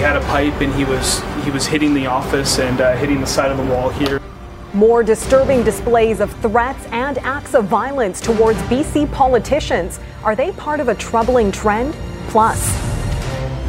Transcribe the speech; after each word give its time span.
had 0.00 0.16
a 0.16 0.20
pipe 0.20 0.62
and 0.62 0.74
he 0.74 0.84
was 0.84 1.22
he 1.44 1.50
was 1.50 1.66
hitting 1.66 1.92
the 1.92 2.06
office 2.06 2.58
and 2.58 2.80
uh, 2.80 2.96
hitting 2.96 3.20
the 3.20 3.26
side 3.26 3.50
of 3.50 3.58
the 3.58 3.64
wall 3.64 3.90
here. 3.90 4.18
More 4.72 5.02
disturbing 5.02 5.62
displays 5.62 6.20
of 6.20 6.32
threats 6.40 6.86
and 6.86 7.18
acts 7.18 7.54
of 7.54 7.66
violence 7.66 8.20
towards 8.20 8.58
BC 8.62 9.12
politicians. 9.12 10.00
Are 10.24 10.34
they 10.34 10.52
part 10.52 10.80
of 10.80 10.88
a 10.88 10.94
troubling 10.94 11.52
trend? 11.52 11.94
Plus, 12.28 12.72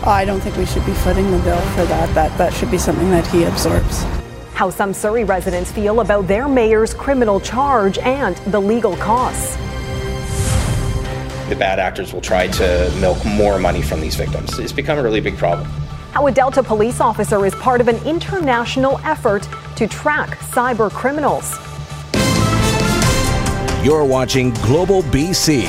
I 0.06 0.24
don't 0.26 0.40
think 0.40 0.56
we 0.56 0.66
should 0.66 0.86
be 0.86 0.94
footing 0.94 1.30
the 1.32 1.40
bill 1.40 1.62
for 1.76 1.84
that. 1.86 2.14
That 2.16 2.38
that 2.38 2.54
should 2.54 2.72
be 2.72 2.78
something 2.78 3.10
that 3.12 3.28
he 3.28 3.44
absorbs. 3.44 4.04
How 4.54 4.70
some 4.70 4.94
Surrey 4.94 5.26
residents 5.26 5.72
feel 5.72 6.00
about 6.00 6.28
their 6.28 6.48
mayor's 6.48 6.94
criminal 6.94 7.42
charge 7.42 7.98
and 7.98 8.38
the 8.54 8.62
legal 8.62 8.96
costs. 8.98 9.58
The 11.50 11.58
bad 11.58 11.80
actors 11.80 12.14
will 12.14 12.22
try 12.22 12.48
to 12.48 12.94
milk 13.02 13.26
more 13.26 13.60
money 13.60 13.82
from 13.82 14.00
these 14.00 14.16
victims. 14.16 14.58
It's 14.60 14.72
become 14.72 14.98
a 14.98 15.04
really 15.04 15.20
big 15.20 15.38
problem. 15.38 15.70
How 16.12 16.28
a 16.28 16.32
Delta 16.32 16.62
police 16.62 17.00
officer 17.00 17.46
is 17.46 17.56
part 17.56 17.80
of 17.80 17.88
an 17.88 17.96
international 18.06 19.00
effort 19.06 19.48
to 19.78 19.88
track 19.88 20.38
cyber 20.40 20.92
criminals. 20.92 21.58
You're 23.82 24.04
watching 24.04 24.52
Global 24.56 25.04
BC. 25.04 25.64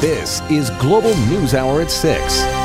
This 0.00 0.40
is 0.50 0.70
Global 0.80 1.14
News 1.26 1.52
Hour 1.52 1.82
at 1.82 1.90
6. 1.90 2.57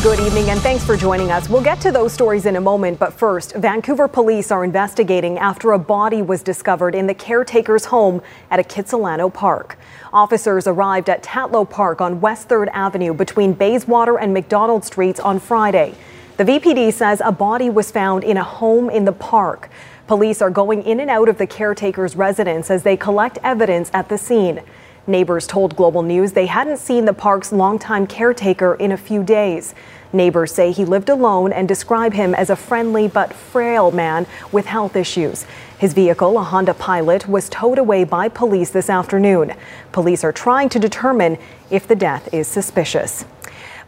Good 0.00 0.20
evening 0.20 0.50
and 0.50 0.60
thanks 0.60 0.84
for 0.84 0.96
joining 0.96 1.32
us. 1.32 1.48
We'll 1.48 1.60
get 1.60 1.80
to 1.80 1.90
those 1.90 2.12
stories 2.12 2.46
in 2.46 2.54
a 2.54 2.60
moment, 2.60 3.00
but 3.00 3.12
first, 3.12 3.56
Vancouver 3.56 4.06
police 4.06 4.52
are 4.52 4.62
investigating 4.62 5.38
after 5.38 5.72
a 5.72 5.78
body 5.78 6.22
was 6.22 6.40
discovered 6.40 6.94
in 6.94 7.08
the 7.08 7.14
caretaker's 7.14 7.86
home 7.86 8.22
at 8.48 8.60
a 8.60 8.62
Kitsilano 8.62 9.34
park. 9.34 9.76
Officers 10.12 10.68
arrived 10.68 11.10
at 11.10 11.24
Tatlow 11.24 11.68
Park 11.68 12.00
on 12.00 12.20
West 12.20 12.48
3rd 12.48 12.68
Avenue 12.72 13.12
between 13.12 13.54
Bayswater 13.54 14.16
and 14.16 14.32
Macdonald 14.32 14.84
Streets 14.84 15.18
on 15.18 15.40
Friday. 15.40 15.96
The 16.36 16.44
VPD 16.44 16.92
says 16.92 17.20
a 17.24 17.32
body 17.32 17.68
was 17.68 17.90
found 17.90 18.22
in 18.22 18.36
a 18.36 18.44
home 18.44 18.88
in 18.90 19.04
the 19.04 19.12
park. 19.12 19.68
Police 20.06 20.40
are 20.40 20.48
going 20.48 20.84
in 20.84 21.00
and 21.00 21.10
out 21.10 21.28
of 21.28 21.38
the 21.38 21.46
caretaker's 21.48 22.14
residence 22.14 22.70
as 22.70 22.84
they 22.84 22.96
collect 22.96 23.38
evidence 23.42 23.90
at 23.92 24.08
the 24.08 24.16
scene. 24.16 24.62
Neighbors 25.08 25.46
told 25.46 25.74
Global 25.74 26.02
News 26.02 26.32
they 26.32 26.44
hadn't 26.44 26.76
seen 26.76 27.06
the 27.06 27.14
park's 27.14 27.50
longtime 27.50 28.06
caretaker 28.06 28.74
in 28.74 28.92
a 28.92 28.96
few 28.98 29.22
days. 29.24 29.74
Neighbors 30.12 30.52
say 30.52 30.72
he 30.72 30.84
lived 30.84 31.08
alone 31.08 31.52
and 31.52 31.68
describe 31.68 32.14
him 32.14 32.34
as 32.34 32.50
a 32.50 32.56
friendly 32.56 33.08
but 33.08 33.32
frail 33.32 33.90
man 33.90 34.26
with 34.50 34.66
health 34.66 34.96
issues. 34.96 35.44
His 35.78 35.92
vehicle, 35.92 36.38
a 36.38 36.42
Honda 36.42 36.74
Pilot, 36.74 37.28
was 37.28 37.48
towed 37.48 37.78
away 37.78 38.04
by 38.04 38.28
police 38.28 38.70
this 38.70 38.90
afternoon. 38.90 39.54
Police 39.92 40.24
are 40.24 40.32
trying 40.32 40.68
to 40.70 40.78
determine 40.78 41.38
if 41.70 41.86
the 41.86 41.94
death 41.94 42.32
is 42.32 42.48
suspicious. 42.48 43.24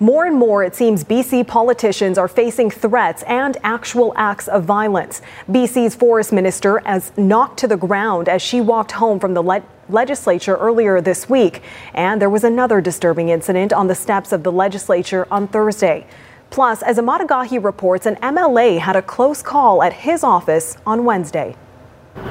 More 0.03 0.25
and 0.25 0.35
more, 0.35 0.65
it 0.65 0.75
seems 0.75 1.05
BC 1.05 1.47
politicians 1.47 2.17
are 2.17 2.27
facing 2.27 2.71
threats 2.71 3.23
and 3.25 3.59
actual 3.63 4.15
acts 4.17 4.49
of 4.49 4.65
violence. 4.65 5.21
BC's 5.47 5.95
forest 5.95 6.33
minister 6.33 6.81
as 6.87 7.13
knocked 7.19 7.59
to 7.59 7.69
the 7.69 7.77
ground 7.77 8.27
as 8.27 8.41
she 8.41 8.63
walked 8.63 8.93
home 8.93 9.21
from 9.21 9.35
the 9.35 9.43
le- 9.43 9.63
legislature 9.91 10.57
earlier 10.57 11.03
this 11.03 11.29
week. 11.29 11.63
And 11.93 12.19
there 12.19 12.31
was 12.31 12.45
another 12.45 12.81
disturbing 12.81 13.29
incident 13.29 13.75
on 13.75 13.89
the 13.89 13.95
steps 13.95 14.33
of 14.33 14.43
the 14.43 14.51
legislature 14.51 15.29
on 15.31 15.49
Thursday. 15.49 16.07
Plus, 16.49 16.83
as 16.83 16.97
Emad 16.97 17.21
Agahi 17.21 17.63
reports, 17.63 18.07
an 18.07 18.17
MLA 18.17 18.79
had 18.79 18.97
a 18.97 19.03
close 19.03 19.43
call 19.43 19.83
at 19.83 19.93
his 19.93 20.25
office 20.25 20.79
on 20.87 21.05
Wednesday. 21.05 21.55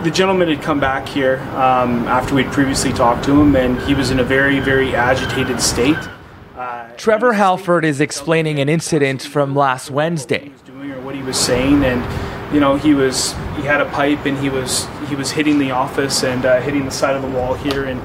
The 0.03 0.09
gentleman 0.09 0.49
had 0.49 0.63
come 0.63 0.79
back 0.79 1.07
here 1.07 1.37
um, 1.53 2.07
after 2.07 2.33
we'd 2.33 2.51
previously 2.51 2.93
talked 2.93 3.23
to 3.25 3.39
him, 3.39 3.55
and 3.55 3.79
he 3.83 3.93
was 3.93 4.09
in 4.09 4.19
a 4.19 4.23
very, 4.23 4.59
very 4.59 4.95
agitated 4.95 5.61
state. 5.61 5.97
Trevor 6.99 7.31
Halford 7.31 7.85
is 7.85 8.01
explaining 8.01 8.59
an 8.59 8.67
incident 8.67 9.21
from 9.21 9.55
last 9.55 9.89
Wednesday. 9.89 10.43
he 10.43 10.49
was 10.49 10.61
Doing 10.63 10.91
or 10.91 10.99
what 10.99 11.15
he 11.15 11.21
was 11.21 11.39
saying, 11.39 11.85
and 11.85 12.53
you 12.53 12.59
know 12.59 12.75
he 12.75 12.93
was 12.93 13.31
he 13.55 13.61
had 13.61 13.79
a 13.79 13.89
pipe 13.91 14.25
and 14.25 14.37
he 14.37 14.49
was 14.49 14.85
he 15.07 15.15
was 15.15 15.31
hitting 15.31 15.59
the 15.59 15.71
office 15.71 16.25
and 16.25 16.45
uh, 16.45 16.59
hitting 16.59 16.83
the 16.83 16.91
side 16.91 17.15
of 17.15 17.21
the 17.21 17.29
wall 17.29 17.53
here 17.53 17.85
and 17.85 18.01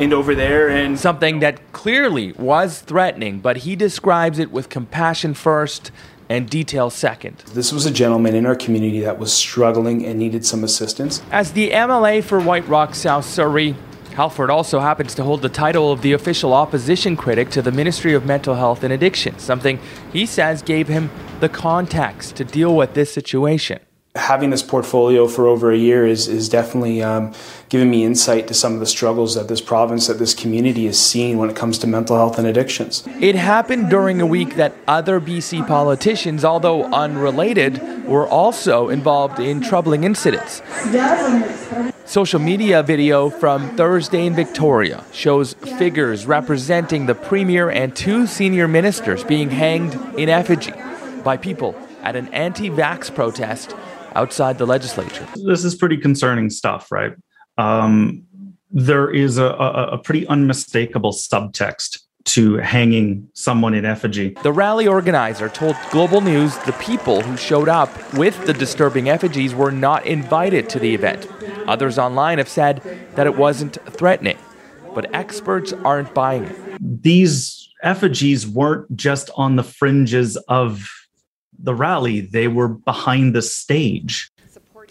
and 0.00 0.12
over 0.12 0.32
there 0.32 0.70
and 0.70 0.96
something 0.96 1.40
that 1.40 1.72
clearly 1.72 2.34
was 2.34 2.82
threatening, 2.82 3.40
but 3.40 3.58
he 3.58 3.74
describes 3.74 4.38
it 4.38 4.52
with 4.52 4.68
compassion 4.68 5.34
first 5.34 5.90
and 6.28 6.48
detail 6.48 6.88
second. 6.88 7.38
This 7.52 7.72
was 7.72 7.84
a 7.84 7.90
gentleman 7.90 8.36
in 8.36 8.46
our 8.46 8.54
community 8.54 9.00
that 9.00 9.18
was 9.18 9.32
struggling 9.32 10.06
and 10.06 10.20
needed 10.20 10.46
some 10.46 10.62
assistance. 10.62 11.20
As 11.32 11.50
the 11.50 11.70
MLA 11.70 12.22
for 12.22 12.38
White 12.38 12.68
Rock 12.68 12.94
South 12.94 13.24
Surrey, 13.24 13.74
Halford 14.16 14.48
also 14.48 14.80
happens 14.80 15.14
to 15.16 15.24
hold 15.24 15.42
the 15.42 15.50
title 15.50 15.92
of 15.92 16.00
the 16.00 16.14
official 16.14 16.54
opposition 16.54 17.16
critic 17.18 17.50
to 17.50 17.60
the 17.60 17.70
Ministry 17.70 18.14
of 18.14 18.24
Mental 18.24 18.54
Health 18.54 18.82
and 18.82 18.90
Addiction, 18.90 19.38
something 19.38 19.78
he 20.10 20.24
says 20.24 20.62
gave 20.62 20.88
him 20.88 21.10
the 21.40 21.50
context 21.50 22.34
to 22.36 22.44
deal 22.44 22.74
with 22.74 22.94
this 22.94 23.12
situation. 23.12 23.78
Having 24.16 24.50
this 24.50 24.62
portfolio 24.62 25.28
for 25.28 25.46
over 25.46 25.70
a 25.70 25.76
year 25.76 26.06
is, 26.06 26.26
is 26.26 26.48
definitely 26.48 27.02
um, 27.02 27.32
giving 27.68 27.90
me 27.90 28.04
insight 28.04 28.48
to 28.48 28.54
some 28.54 28.74
of 28.74 28.80
the 28.80 28.86
struggles 28.86 29.34
that 29.34 29.48
this 29.48 29.60
province, 29.60 30.06
that 30.06 30.18
this 30.18 30.34
community 30.34 30.86
is 30.86 30.98
seeing 30.98 31.36
when 31.38 31.50
it 31.50 31.56
comes 31.56 31.78
to 31.78 31.86
mental 31.86 32.16
health 32.16 32.38
and 32.38 32.46
addictions. 32.46 33.06
It 33.20 33.34
happened 33.34 33.90
during 33.90 34.20
a 34.20 34.26
week 34.26 34.56
that 34.56 34.74
other 34.88 35.20
BC 35.20 35.66
politicians, 35.66 36.44
although 36.44 36.84
unrelated, 36.92 38.06
were 38.06 38.26
also 38.26 38.88
involved 38.88 39.38
in 39.38 39.60
troubling 39.60 40.04
incidents. 40.04 40.62
Social 42.06 42.38
media 42.38 42.84
video 42.84 43.28
from 43.28 43.76
Thursday 43.76 44.26
in 44.26 44.34
Victoria 44.34 45.04
shows 45.12 45.54
figures 45.54 46.24
representing 46.24 47.06
the 47.06 47.16
Premier 47.16 47.68
and 47.68 47.94
two 47.96 48.28
senior 48.28 48.68
ministers 48.68 49.24
being 49.24 49.50
hanged 49.50 49.94
in 50.16 50.28
effigy 50.28 50.72
by 51.24 51.36
people 51.36 51.74
at 52.02 52.14
an 52.14 52.28
anti 52.28 52.70
vax 52.70 53.12
protest 53.12 53.74
outside 54.16 54.58
the 54.58 54.66
legislature. 54.66 55.26
This 55.44 55.64
is 55.64 55.74
pretty 55.74 55.98
concerning 55.98 56.50
stuff, 56.50 56.90
right? 56.90 57.12
Um, 57.58 58.24
there 58.70 59.10
is 59.10 59.38
a, 59.38 59.44
a, 59.44 59.86
a 59.92 59.98
pretty 59.98 60.26
unmistakable 60.26 61.12
subtext 61.12 62.00
to 62.24 62.56
hanging 62.56 63.28
someone 63.34 63.72
in 63.72 63.84
effigy. 63.84 64.36
The 64.42 64.52
rally 64.52 64.88
organizer 64.88 65.48
told 65.48 65.76
Global 65.92 66.20
News 66.20 66.58
the 66.58 66.72
people 66.72 67.22
who 67.22 67.36
showed 67.36 67.68
up 67.68 67.90
with 68.14 68.46
the 68.46 68.52
disturbing 68.52 69.08
effigies 69.08 69.54
were 69.54 69.70
not 69.70 70.04
invited 70.04 70.68
to 70.70 70.80
the 70.80 70.92
event. 70.92 71.28
Others 71.68 71.98
online 71.98 72.38
have 72.38 72.48
said 72.48 72.82
that 73.14 73.26
it 73.26 73.36
wasn't 73.36 73.78
threatening, 73.92 74.38
but 74.92 75.14
experts 75.14 75.72
aren't 75.84 76.12
buying 76.14 76.44
it. 76.44 76.56
These 76.80 77.68
effigies 77.82 78.46
weren't 78.46 78.96
just 78.96 79.30
on 79.36 79.54
the 79.54 79.62
fringes 79.62 80.36
of 80.48 80.88
the 81.58 81.74
rally, 81.74 82.20
they 82.20 82.48
were 82.48 82.68
behind 82.68 83.34
the 83.34 83.42
stage. 83.42 84.30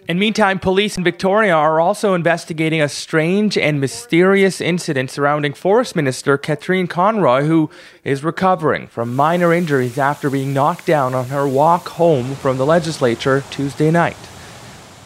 In 0.08 0.20
meantime, 0.20 0.60
police 0.60 0.98
in 0.98 1.04
Victoria 1.04 1.56
are 1.56 1.80
also 1.80 2.14
investigating 2.14 2.80
a 2.80 2.88
strange 2.88 3.58
and 3.58 3.82
mysterious 3.82 4.62
incident 4.62 5.10
surrounding 5.10 5.54
Forest 5.54 5.96
Minister 5.96 6.38
Katrine 6.38 6.86
Conroy, 6.86 7.46
who 7.46 7.72
is 8.04 8.24
recovering 8.24 8.86
from 8.86 9.16
minor 9.16 9.52
injuries 9.52 9.98
after 9.98 10.30
being 10.30 10.54
knocked 10.54 10.86
down 10.86 11.16
on 11.16 11.26
her 11.30 11.48
walk 11.48 11.88
home 11.90 12.36
from 12.36 12.58
the 12.58 12.68
legislature 12.68 13.44
Tuesday 13.50 13.90
night. 13.90 14.18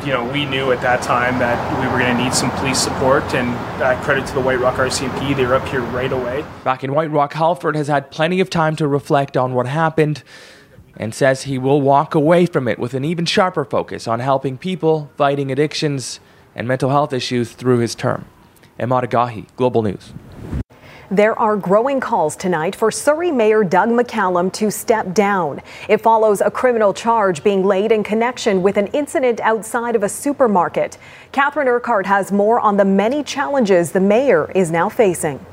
You 0.02 0.08
know, 0.08 0.30
we 0.30 0.46
knew 0.46 0.74
at 0.74 0.81
that 0.81 1.02
time 1.02 1.40
that 1.40 1.80
we 1.80 1.88
were 1.88 2.00
going 2.00 2.18
to 2.18 2.24
need 2.24 2.34
some 2.34 2.52
police 2.52 2.80
support, 2.80 3.24
and 3.34 3.50
uh, 3.81 4.02
credit 4.03 4.28
to 4.28 4.34
the 4.34 4.42
White 4.42 4.59
Rock 4.59 4.75
RCMP, 4.75 5.34
they 5.34 5.46
were 5.46 5.56
up 5.56 5.68
here 5.69 5.81
right 5.81 6.12
away. 6.12 6.44
Back 6.66 6.84
in 6.84 6.94
White 6.94 7.12
Rock, 7.12 7.34
Halford 7.34 7.78
has 7.78 7.88
had 7.88 8.12
plenty 8.12 8.42
of 8.42 8.50
time 8.50 8.75
to 8.78 8.88
reflect 8.88 9.38
on 9.38 9.53
what 9.53 9.66
happened 9.66 10.24
and 11.00 11.16
says 11.16 11.44
he 11.44 11.58
will 11.58 11.82
walk 11.82 12.14
away 12.14 12.46
from 12.46 12.68
it 12.68 12.78
with 12.78 12.94
an 12.94 13.06
even 13.06 13.26
sharper 13.26 13.64
focus 13.64 14.08
on 14.08 14.20
helping 14.20 14.58
people 14.58 15.10
fighting 15.16 15.52
addictions 15.52 16.20
and 16.54 16.68
mental 16.68 16.90
health 16.90 17.14
issues 17.14 17.54
through 17.54 17.80
his 17.80 17.96
term. 17.96 18.26
Emad 18.78 19.10
Agahi, 19.10 19.48
Global 19.56 19.82
News. 19.82 20.14
There 21.12 21.38
are 21.40 21.58
growing 21.58 22.00
calls 22.00 22.36
tonight 22.36 22.76
for 22.76 22.92
Surrey 22.92 23.32
Mayor 23.32 23.64
Doug 23.64 23.90
McCallum 23.90 24.54
to 24.54 24.69
step 24.69 25.16
down. 25.16 25.60
It 25.88 26.01
follows 26.01 26.40
a 26.40 26.51
criminal 26.51 26.94
charge 26.94 27.44
being 27.44 27.66
laid 27.66 27.92
in 27.92 28.04
connection 28.04 28.62
with 28.62 28.78
an 28.78 28.88
incident 28.88 29.40
outside 29.40 29.95
of 29.95 30.04
a 30.04 30.10
supermarket. 30.10 31.00
Catherine 31.31 31.68
Urquhart 31.68 32.06
has 32.06 32.31
more 32.31 32.60
on 32.60 32.78
the 32.78 32.86
many 32.86 33.24
challenges 33.24 33.92
the 33.92 34.00
mayor 34.00 34.52
is 34.54 34.69
now 34.69 34.88
facing. 34.88 35.44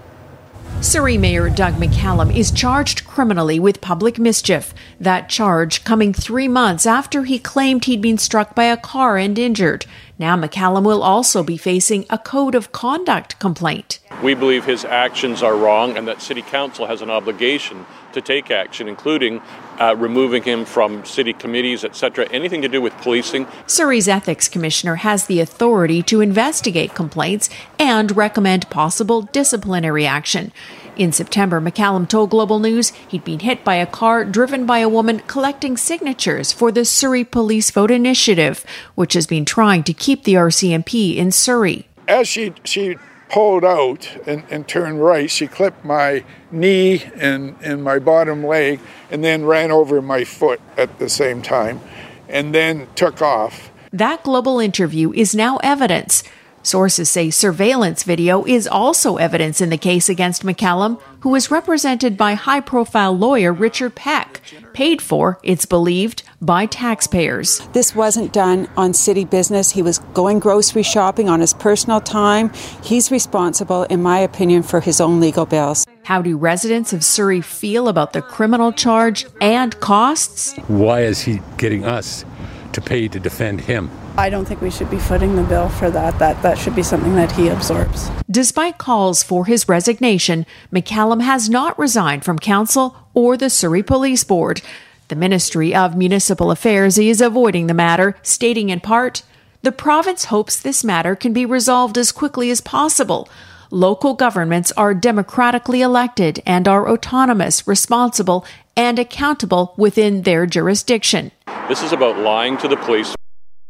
Surrey 0.83 1.17
Mayor 1.17 1.49
Doug 1.49 1.75
McCallum 1.75 2.37
is 2.37 2.51
charged 2.51 3.06
criminally 3.17 3.59
with 3.59 3.81
public 3.81 4.19
mischief. 4.19 4.75
That 5.01 5.31
charge 5.31 5.85
coming 5.85 6.13
three 6.13 6.49
months 6.49 6.85
after 6.85 7.25
he 7.25 7.39
claimed 7.39 7.87
he'd 7.87 8.03
been 8.03 8.19
struck 8.19 8.55
by 8.55 8.65
a 8.65 8.77
car 8.77 9.17
and 9.17 9.39
injured. 9.39 9.87
Now 10.19 10.37
McCallum 10.37 10.83
will 10.83 11.03
also 11.03 11.43
be 11.43 11.57
facing 11.57 12.05
a 12.11 12.19
code 12.19 12.55
of 12.55 12.73
conduct 12.73 13.39
complaint. 13.39 14.01
We 14.23 14.35
believe 14.35 14.67
his 14.67 14.85
actions 14.85 15.43
are 15.43 15.57
wrong 15.57 15.97
and 15.97 16.07
that 16.09 16.21
City 16.21 16.43
Council 16.43 16.87
has 16.87 17.01
an 17.01 17.09
obligation 17.09 17.87
to 18.13 18.21
take 18.21 18.51
action, 18.51 18.87
including 18.87 19.41
uh, 19.79 19.95
removing 19.97 20.43
him 20.43 20.65
from 20.65 21.05
city 21.05 21.33
committees, 21.33 21.85
etc., 21.85 22.27
anything 22.31 22.63
to 22.63 22.69
do 22.69 22.81
with 22.81 22.95
policing. 22.99 23.47
Surrey's 23.67 24.09
ethics 24.09 24.49
commissioner 24.49 24.97
has 24.97 25.27
the 25.27 25.41
authority 25.41 26.03
to 26.03 26.21
investigate 26.21 26.95
complaints 26.95 27.49
and 27.79 28.17
recommend 28.17 28.69
possible 28.69 29.23
disciplinary 29.23 30.07
action. 30.07 30.53
In 30.97 31.13
September, 31.13 31.61
McCallum 31.61 32.09
told 32.09 32.31
Global 32.31 32.59
News 32.59 32.89
he'd 33.09 33.23
been 33.23 33.41
hit 33.41 33.63
by 33.63 33.75
a 33.75 33.87
car 33.87 34.25
driven 34.25 34.65
by 34.65 34.79
a 34.79 34.89
woman 34.89 35.19
collecting 35.27 35.77
signatures 35.77 36.53
for 36.53 36.73
the 36.73 36.87
Surrey 36.87 37.23
Police 37.23 37.71
Vote 37.71 37.91
Initiative, 37.91 38.65
which 38.95 39.13
has 39.13 39.27
been 39.27 39.45
trying 39.45 39.83
to 39.85 39.93
keep 39.93 40.25
the 40.25 40.35
RCMP 40.35 41.17
in 41.17 41.33
Surrey. 41.33 41.87
As 42.09 42.29
she 42.29 42.55
she 42.65 42.97
pulled 43.29 43.65
out 43.65 44.09
and, 44.27 44.45
and 44.51 44.67
turned 44.67 45.05
right, 45.05 45.31
she 45.31 45.47
clipped 45.47 45.85
my 45.85 46.25
knee 46.51 47.03
and, 47.17 47.57
and 47.61 47.85
my 47.85 47.99
bottom 47.99 48.43
leg 48.43 48.81
and 49.11 49.23
then 49.23 49.45
ran 49.45 49.71
over 49.71 50.01
my 50.01 50.25
foot 50.25 50.61
at 50.79 50.99
the 50.99 51.11
same 51.11 51.43
time 51.43 51.81
and 52.29 52.55
then 52.55 52.89
took 52.95 53.21
off. 53.21 53.71
That 53.93 54.23
global 54.23 54.61
interview 54.61 55.13
is 55.13 55.35
now 55.35 55.59
evidence. 55.59 56.23
Sources 56.67 57.09
say 57.09 57.31
surveillance 57.31 58.03
video 58.03 58.45
is 58.45 58.67
also 58.67 59.19
evidence 59.19 59.61
in 59.61 59.71
the 59.71 59.79
case 59.79 60.09
against 60.09 60.43
McCallum, 60.43 61.01
who 61.21 61.33
is 61.37 61.49
represented 61.49 62.17
by 62.17 62.35
high 62.35 62.59
profile 62.59 63.17
lawyer 63.17 63.53
Richard 63.53 63.95
Peck, 63.95 64.41
paid 64.73 65.01
for, 65.01 65.39
it's 65.45 65.65
believed, 65.65 66.25
by 66.41 66.67
taxpayers. 66.67 67.61
This 67.73 67.95
wasn't 67.95 68.33
done 68.33 68.69
on 68.77 68.95
city 68.95 69.25
business. 69.25 69.71
He 69.71 69.81
was 69.81 70.01
going 70.13 70.41
grocery 70.41 70.83
shopping 70.83 71.29
on 71.29 71.39
his 71.39 71.55
personal 71.55 72.01
time. 72.01 72.51
He's 72.83 73.13
responsible, 73.13 73.85
in 73.85 74.03
my 74.03 74.19
opinion, 74.19 74.65
for 74.65 74.81
his 74.81 75.01
own 75.01 75.21
legal 75.21 75.47
bills. 75.47 75.87
How 76.03 76.21
do 76.21 76.37
residents 76.37 76.93
of 76.93 77.05
Surrey 77.05 77.43
feel 77.43 77.87
about 77.87 78.13
the 78.13 78.23
criminal 78.23 78.73
charge 78.73 79.25
and 79.41 79.79
costs? 79.79 80.57
Why 80.67 81.03
is 81.03 81.21
he 81.21 81.41
getting 81.59 81.85
us 81.85 82.25
to 82.73 82.81
pay 82.81 83.07
to 83.07 83.21
defend 83.21 83.61
him? 83.61 83.89
I 84.19 84.31
don't 84.31 84.47
think 84.47 84.63
we 84.63 84.71
should 84.71 84.91
be 84.91 84.99
footing 84.99 85.37
the 85.37 85.43
bill 85.43 85.69
for 85.69 85.91
that. 85.91 86.19
That 86.19 86.41
that 86.43 86.57
should 86.57 86.75
be 86.75 86.83
something 86.83 87.15
that 87.17 87.33
he 87.33 87.49
absorbs. 87.49 88.11
Despite 88.31 88.79
calls 88.79 89.23
for 89.23 89.45
his 89.45 89.69
resignation, 89.69 90.47
McCallum 90.73 91.21
has 91.23 91.51
not 91.51 91.79
resigned 91.79 92.25
from 92.25 92.39
council 92.39 92.97
or 93.13 93.37
the 93.37 93.51
Surrey 93.51 93.83
Police 93.83 94.25
Board. 94.25 94.63
The 95.09 95.17
Ministry 95.17 95.75
of 95.75 95.97
Municipal 95.97 96.51
Affairs 96.51 96.97
is 96.97 97.21
avoiding 97.21 97.67
the 97.67 97.75
matter, 97.75 98.17
stating 98.23 98.71
in 98.71 98.81
part, 98.81 99.23
the 99.63 99.71
province 99.71 100.27
hopes 100.27 100.59
this 100.59 100.83
matter 100.83 101.15
can 101.15 101.33
be 101.33 101.45
resolved 101.45 101.99
as 101.99 102.11
quickly 102.11 102.51
as 102.51 102.61
possible. 102.61 103.29
Local 103.71 104.15
governments 104.15 104.73
are 104.77 104.95
democratically 104.95 105.83
elected 105.83 106.43
and 106.47 106.67
are 106.67 106.89
autonomous, 106.89 107.67
responsible, 107.67 108.47
and 108.77 108.99
accountable 108.99 109.75
within 109.77 110.23
their 110.23 110.47
jurisdiction. 110.47 111.33
This 111.69 111.83
is 111.83 111.93
about 111.93 112.19
lying 112.19 112.57
to 112.59 112.69
the 112.69 112.77
police 112.77 113.15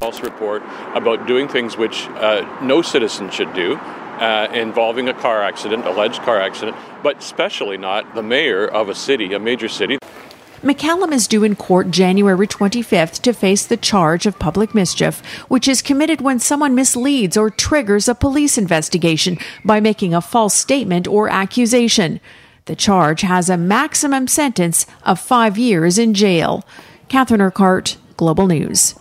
false 0.01 0.21
report 0.21 0.63
about 0.95 1.27
doing 1.27 1.49
things 1.49 1.79
which 1.79 2.07
uh, 2.09 2.45
no 2.63 2.83
citizen 2.83 3.31
should 3.31 3.53
do. 3.55 3.77
Uh, 3.77 4.47
involving 4.55 5.09
a 5.09 5.15
car 5.15 5.43
accident, 5.43 5.87
alleged 5.87 6.21
car 6.23 6.39
accident, 6.39 6.77
but 7.03 7.19
especially 7.19 7.77
not 7.77 8.15
the 8.15 8.23
mayor 8.23 8.67
of 8.67 8.89
a 8.89 8.95
city, 8.95 9.35
a 9.35 9.39
major 9.39 9.69
city. 9.69 9.99
McCallum 10.63 11.13
is 11.13 11.27
due 11.27 11.45
in 11.45 11.55
court 11.55 11.91
January 11.91 12.47
25th 12.47 13.21
to 13.23 13.33
face 13.33 13.67
the 13.67 13.77
charge 13.77 14.25
of 14.27 14.39
public 14.39 14.75
mischief, 14.75 15.25
which 15.49 15.69
is 15.69 15.83
committed 15.83 16.21
when 16.21 16.39
someone 16.39 16.75
misleads 16.75 17.37
or 17.37 17.51
triggers 17.51 18.09
a 18.09 18.15
police 18.15 18.57
investigation 18.57 19.39
by 19.65 19.81
making 19.81 20.15
a 20.15 20.23
false 20.23 20.55
statement 20.55 21.07
or 21.07 21.29
accusation. 21.29 22.21
The 22.67 22.77
charge 22.77 23.21
has 23.21 23.51
a 23.51 23.57
maximum 23.59 24.29
sentence 24.29 24.87
of 25.05 25.21
five 25.21 25.59
years 25.59 25.99
in 25.99 26.15
jail. 26.15 26.65
Catherine 27.09 27.43
Urquhart, 27.43 27.97
Global 28.17 28.47
News. 28.47 28.95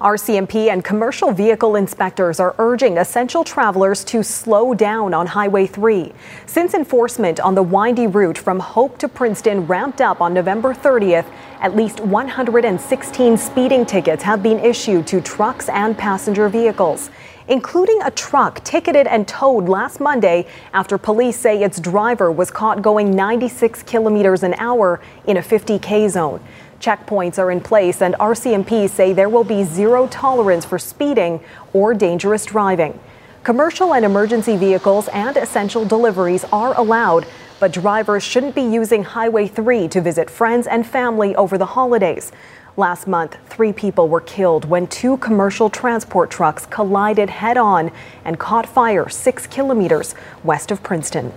RCMP 0.00 0.68
and 0.68 0.84
commercial 0.84 1.32
vehicle 1.32 1.74
inspectors 1.74 2.38
are 2.38 2.54
urging 2.58 2.98
essential 2.98 3.42
travelers 3.42 4.04
to 4.04 4.22
slow 4.22 4.74
down 4.74 5.14
on 5.14 5.26
Highway 5.26 5.66
3. 5.66 6.12
Since 6.44 6.74
enforcement 6.74 7.40
on 7.40 7.54
the 7.54 7.62
windy 7.62 8.06
route 8.06 8.36
from 8.36 8.60
Hope 8.60 8.98
to 8.98 9.08
Princeton 9.08 9.66
ramped 9.66 10.02
up 10.02 10.20
on 10.20 10.34
November 10.34 10.74
30th, 10.74 11.24
at 11.62 11.74
least 11.74 12.00
116 12.00 13.38
speeding 13.38 13.86
tickets 13.86 14.22
have 14.22 14.42
been 14.42 14.58
issued 14.58 15.06
to 15.06 15.22
trucks 15.22 15.70
and 15.70 15.96
passenger 15.96 16.50
vehicles, 16.50 17.08
including 17.48 17.98
a 18.02 18.10
truck 18.10 18.62
ticketed 18.64 19.06
and 19.06 19.26
towed 19.26 19.66
last 19.66 19.98
Monday 19.98 20.46
after 20.74 20.98
police 20.98 21.38
say 21.38 21.62
its 21.62 21.80
driver 21.80 22.30
was 22.30 22.50
caught 22.50 22.82
going 22.82 23.16
96 23.16 23.82
kilometers 23.84 24.42
an 24.42 24.52
hour 24.58 25.00
in 25.26 25.38
a 25.38 25.42
50K 25.42 26.10
zone. 26.10 26.42
Checkpoints 26.80 27.38
are 27.38 27.50
in 27.50 27.60
place, 27.60 28.02
and 28.02 28.14
RCMP 28.14 28.88
say 28.88 29.12
there 29.12 29.28
will 29.28 29.44
be 29.44 29.64
zero 29.64 30.06
tolerance 30.08 30.64
for 30.64 30.78
speeding 30.78 31.40
or 31.72 31.94
dangerous 31.94 32.44
driving. 32.44 32.98
Commercial 33.42 33.94
and 33.94 34.04
emergency 34.04 34.56
vehicles 34.56 35.08
and 35.08 35.36
essential 35.36 35.84
deliveries 35.84 36.44
are 36.52 36.76
allowed, 36.76 37.26
but 37.60 37.72
drivers 37.72 38.22
shouldn't 38.22 38.54
be 38.54 38.62
using 38.62 39.04
Highway 39.04 39.46
3 39.46 39.88
to 39.88 40.00
visit 40.00 40.28
friends 40.28 40.66
and 40.66 40.86
family 40.86 41.34
over 41.36 41.56
the 41.56 41.66
holidays. 41.66 42.32
Last 42.76 43.06
month, 43.06 43.38
three 43.48 43.72
people 43.72 44.08
were 44.08 44.20
killed 44.20 44.66
when 44.66 44.86
two 44.86 45.16
commercial 45.16 45.70
transport 45.70 46.30
trucks 46.30 46.66
collided 46.66 47.30
head 47.30 47.56
on 47.56 47.90
and 48.24 48.38
caught 48.38 48.66
fire 48.66 49.08
six 49.08 49.46
kilometers 49.46 50.14
west 50.44 50.70
of 50.70 50.82
Princeton. 50.82 51.32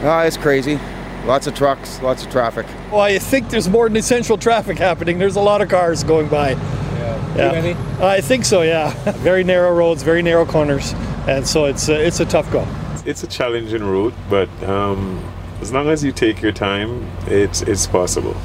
Uh, 0.00 0.24
it's 0.26 0.36
crazy. 0.36 0.78
Lots 1.26 1.46
of 1.46 1.54
trucks, 1.54 2.00
lots 2.02 2.24
of 2.24 2.30
traffic. 2.30 2.66
Well, 2.90 3.00
I 3.00 3.18
think 3.18 3.50
there's 3.50 3.68
more 3.68 3.88
than 3.88 3.96
essential 3.96 4.38
traffic 4.38 4.78
happening. 4.78 5.18
There's 5.18 5.36
a 5.36 5.40
lot 5.40 5.60
of 5.60 5.68
cars 5.68 6.04
going 6.04 6.28
by. 6.28 6.50
Yeah. 6.52 7.36
Yeah. 7.36 7.48
Too 7.48 7.54
many? 7.54 8.04
I 8.04 8.20
think 8.20 8.44
so. 8.44 8.62
Yeah. 8.62 8.92
very 9.18 9.44
narrow 9.44 9.74
roads, 9.74 10.02
very 10.02 10.22
narrow 10.22 10.46
corners, 10.46 10.94
and 11.26 11.46
so 11.46 11.66
it's 11.66 11.88
a, 11.88 12.06
it's 12.06 12.20
a 12.20 12.24
tough 12.24 12.50
go. 12.50 12.66
It's 13.04 13.22
a 13.22 13.26
challenging 13.26 13.84
route, 13.84 14.14
but 14.30 14.48
um, 14.64 15.22
as 15.60 15.72
long 15.72 15.88
as 15.88 16.04
you 16.04 16.12
take 16.12 16.40
your 16.40 16.52
time, 16.52 17.10
it's 17.26 17.62
it's 17.62 17.86
possible. 17.86 18.36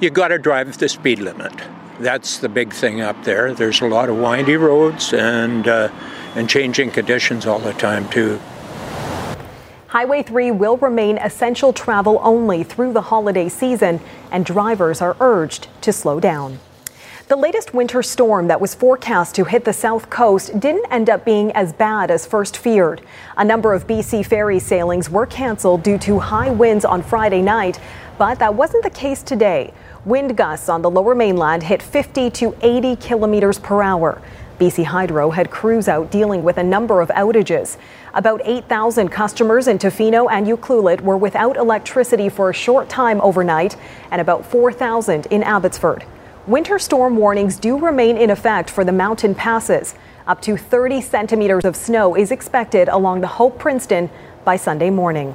You 0.00 0.10
got 0.10 0.28
to 0.28 0.38
drive 0.38 0.76
the 0.78 0.88
speed 0.88 1.20
limit. 1.20 1.52
That's 2.00 2.38
the 2.38 2.48
big 2.48 2.72
thing 2.72 3.00
up 3.00 3.22
there. 3.24 3.54
There's 3.54 3.80
a 3.80 3.86
lot 3.86 4.08
of 4.08 4.16
windy 4.16 4.56
roads 4.56 5.12
and 5.12 5.68
uh, 5.68 5.90
and 6.34 6.48
changing 6.48 6.90
conditions 6.90 7.46
all 7.46 7.58
the 7.58 7.72
time 7.74 8.08
too. 8.08 8.40
Highway 9.92 10.22
3 10.22 10.52
will 10.52 10.78
remain 10.78 11.18
essential 11.18 11.70
travel 11.74 12.18
only 12.22 12.64
through 12.64 12.94
the 12.94 13.02
holiday 13.02 13.50
season, 13.50 14.00
and 14.30 14.42
drivers 14.42 15.02
are 15.02 15.18
urged 15.20 15.68
to 15.82 15.92
slow 15.92 16.18
down. 16.18 16.60
The 17.28 17.36
latest 17.36 17.74
winter 17.74 18.02
storm 18.02 18.48
that 18.48 18.58
was 18.58 18.74
forecast 18.74 19.34
to 19.34 19.44
hit 19.44 19.66
the 19.66 19.74
south 19.74 20.08
coast 20.08 20.58
didn't 20.58 20.90
end 20.90 21.10
up 21.10 21.26
being 21.26 21.52
as 21.52 21.74
bad 21.74 22.10
as 22.10 22.24
first 22.24 22.56
feared. 22.56 23.02
A 23.36 23.44
number 23.44 23.74
of 23.74 23.86
BC 23.86 24.24
ferry 24.24 24.58
sailings 24.58 25.10
were 25.10 25.26
canceled 25.26 25.82
due 25.82 25.98
to 25.98 26.18
high 26.20 26.50
winds 26.50 26.86
on 26.86 27.02
Friday 27.02 27.42
night, 27.42 27.78
but 28.16 28.38
that 28.38 28.54
wasn't 28.54 28.84
the 28.84 28.88
case 28.88 29.22
today. 29.22 29.74
Wind 30.06 30.38
gusts 30.38 30.70
on 30.70 30.80
the 30.80 30.90
lower 30.90 31.14
mainland 31.14 31.64
hit 31.64 31.82
50 31.82 32.30
to 32.30 32.56
80 32.62 32.96
kilometers 32.96 33.58
per 33.58 33.82
hour. 33.82 34.22
BC 34.62 34.84
Hydro 34.84 35.30
had 35.30 35.50
crews 35.50 35.88
out 35.88 36.12
dealing 36.12 36.44
with 36.44 36.56
a 36.56 36.62
number 36.62 37.00
of 37.00 37.08
outages. 37.08 37.76
About 38.14 38.40
8,000 38.44 39.08
customers 39.08 39.66
in 39.66 39.76
Tofino 39.76 40.30
and 40.30 40.46
Ucluelet 40.46 41.00
were 41.00 41.16
without 41.16 41.56
electricity 41.56 42.28
for 42.28 42.48
a 42.48 42.54
short 42.54 42.88
time 42.88 43.20
overnight, 43.22 43.76
and 44.12 44.20
about 44.20 44.46
4,000 44.46 45.26
in 45.32 45.42
Abbotsford. 45.42 46.04
Winter 46.46 46.78
storm 46.78 47.16
warnings 47.16 47.56
do 47.56 47.76
remain 47.76 48.16
in 48.16 48.30
effect 48.30 48.70
for 48.70 48.84
the 48.84 48.92
mountain 48.92 49.34
passes. 49.34 49.96
Up 50.28 50.40
to 50.42 50.56
30 50.56 51.00
centimeters 51.00 51.64
of 51.64 51.74
snow 51.74 52.14
is 52.14 52.30
expected 52.30 52.86
along 52.86 53.20
the 53.20 53.26
Hope 53.26 53.58
Princeton 53.58 54.10
by 54.44 54.54
Sunday 54.54 54.90
morning. 54.90 55.34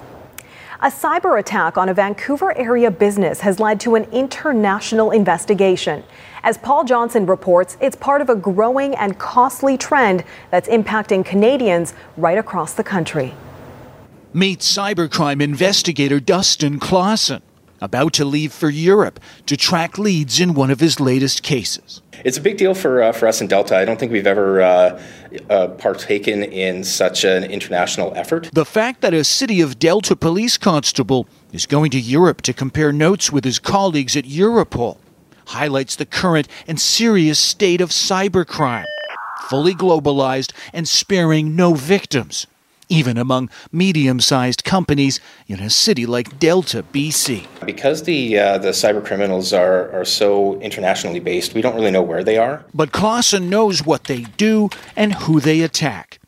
A 0.79 0.91
cyber 0.91 1.39
attack 1.39 1.75
on 1.75 1.89
a 1.89 1.93
Vancouver 1.95 2.55
area 2.55 2.91
business 2.91 3.39
has 3.39 3.59
led 3.59 3.79
to 3.79 3.95
an 3.95 4.03
international 4.11 5.09
investigation. 5.09 6.03
As 6.43 6.59
Paul 6.59 6.83
Johnson 6.83 7.25
reports, 7.25 7.77
it's 7.81 7.95
part 7.95 8.21
of 8.21 8.29
a 8.29 8.35
growing 8.35 8.93
and 8.93 9.17
costly 9.17 9.75
trend 9.75 10.23
that's 10.51 10.69
impacting 10.69 11.25
Canadians 11.25 11.95
right 12.15 12.37
across 12.37 12.75
the 12.75 12.83
country. 12.83 13.33
Meet 14.33 14.59
cybercrime 14.59 15.41
investigator 15.41 16.19
Dustin 16.19 16.79
Clausen, 16.79 17.41
about 17.81 18.13
to 18.13 18.25
leave 18.25 18.51
for 18.51 18.69
Europe 18.69 19.19
to 19.45 19.55
track 19.55 19.97
leads 19.97 20.39
in 20.39 20.53
one 20.53 20.71
of 20.71 20.79
his 20.79 20.99
latest 20.99 21.43
cases. 21.43 22.01
It's 22.23 22.37
a 22.37 22.41
big 22.41 22.57
deal 22.57 22.73
for 22.73 23.01
uh, 23.03 23.11
for 23.11 23.27
us 23.27 23.41
in 23.41 23.47
Delta. 23.47 23.77
I 23.77 23.85
don't 23.85 23.99
think 23.99 24.11
we've 24.11 24.27
ever 24.27 24.61
uh, 24.61 25.01
uh, 25.49 25.67
partaken 25.69 26.43
in 26.43 26.83
such 26.83 27.23
an 27.23 27.43
international 27.43 28.11
effort. 28.15 28.49
The 28.53 28.65
fact 28.65 29.01
that 29.01 29.13
a 29.13 29.23
City 29.23 29.61
of 29.61 29.77
Delta 29.77 30.15
police 30.15 30.57
constable 30.57 31.27
is 31.53 31.65
going 31.65 31.91
to 31.91 31.99
Europe 31.99 32.41
to 32.43 32.53
compare 32.53 32.91
notes 32.91 33.31
with 33.31 33.43
his 33.43 33.59
colleagues 33.59 34.15
at 34.15 34.25
Europol 34.25 34.97
highlights 35.47 35.95
the 35.95 36.05
current 36.05 36.47
and 36.67 36.79
serious 36.79 37.39
state 37.39 37.81
of 37.81 37.89
cybercrime. 37.89 38.85
fully 39.49 39.73
globalized 39.73 40.51
and 40.73 40.87
sparing 40.87 41.55
no 41.55 41.73
victims, 41.73 42.47
even 42.89 43.17
among 43.17 43.49
medium 43.71 44.19
sized 44.19 44.63
companies 44.63 45.19
in 45.47 45.59
a 45.59 45.69
city 45.69 46.05
like 46.05 46.39
Delta, 46.39 46.83
BC. 46.83 47.47
Because 47.65 48.03
the 48.03 48.37
uh, 48.37 48.57
the 48.57 48.69
cyber 48.69 49.03
criminals 49.03 49.53
are, 49.53 49.91
are 49.91 50.05
so 50.05 50.59
internationally 50.61 51.19
based, 51.19 51.53
we 51.53 51.61
don't 51.61 51.75
really 51.75 51.91
know 51.91 52.01
where 52.01 52.23
they 52.23 52.37
are. 52.37 52.65
But 52.73 52.91
Clausen 52.91 53.49
knows 53.49 53.85
what 53.85 54.05
they 54.05 54.21
do 54.37 54.69
and 54.95 55.13
who 55.13 55.39
they 55.39 55.61
attack. 55.61 56.19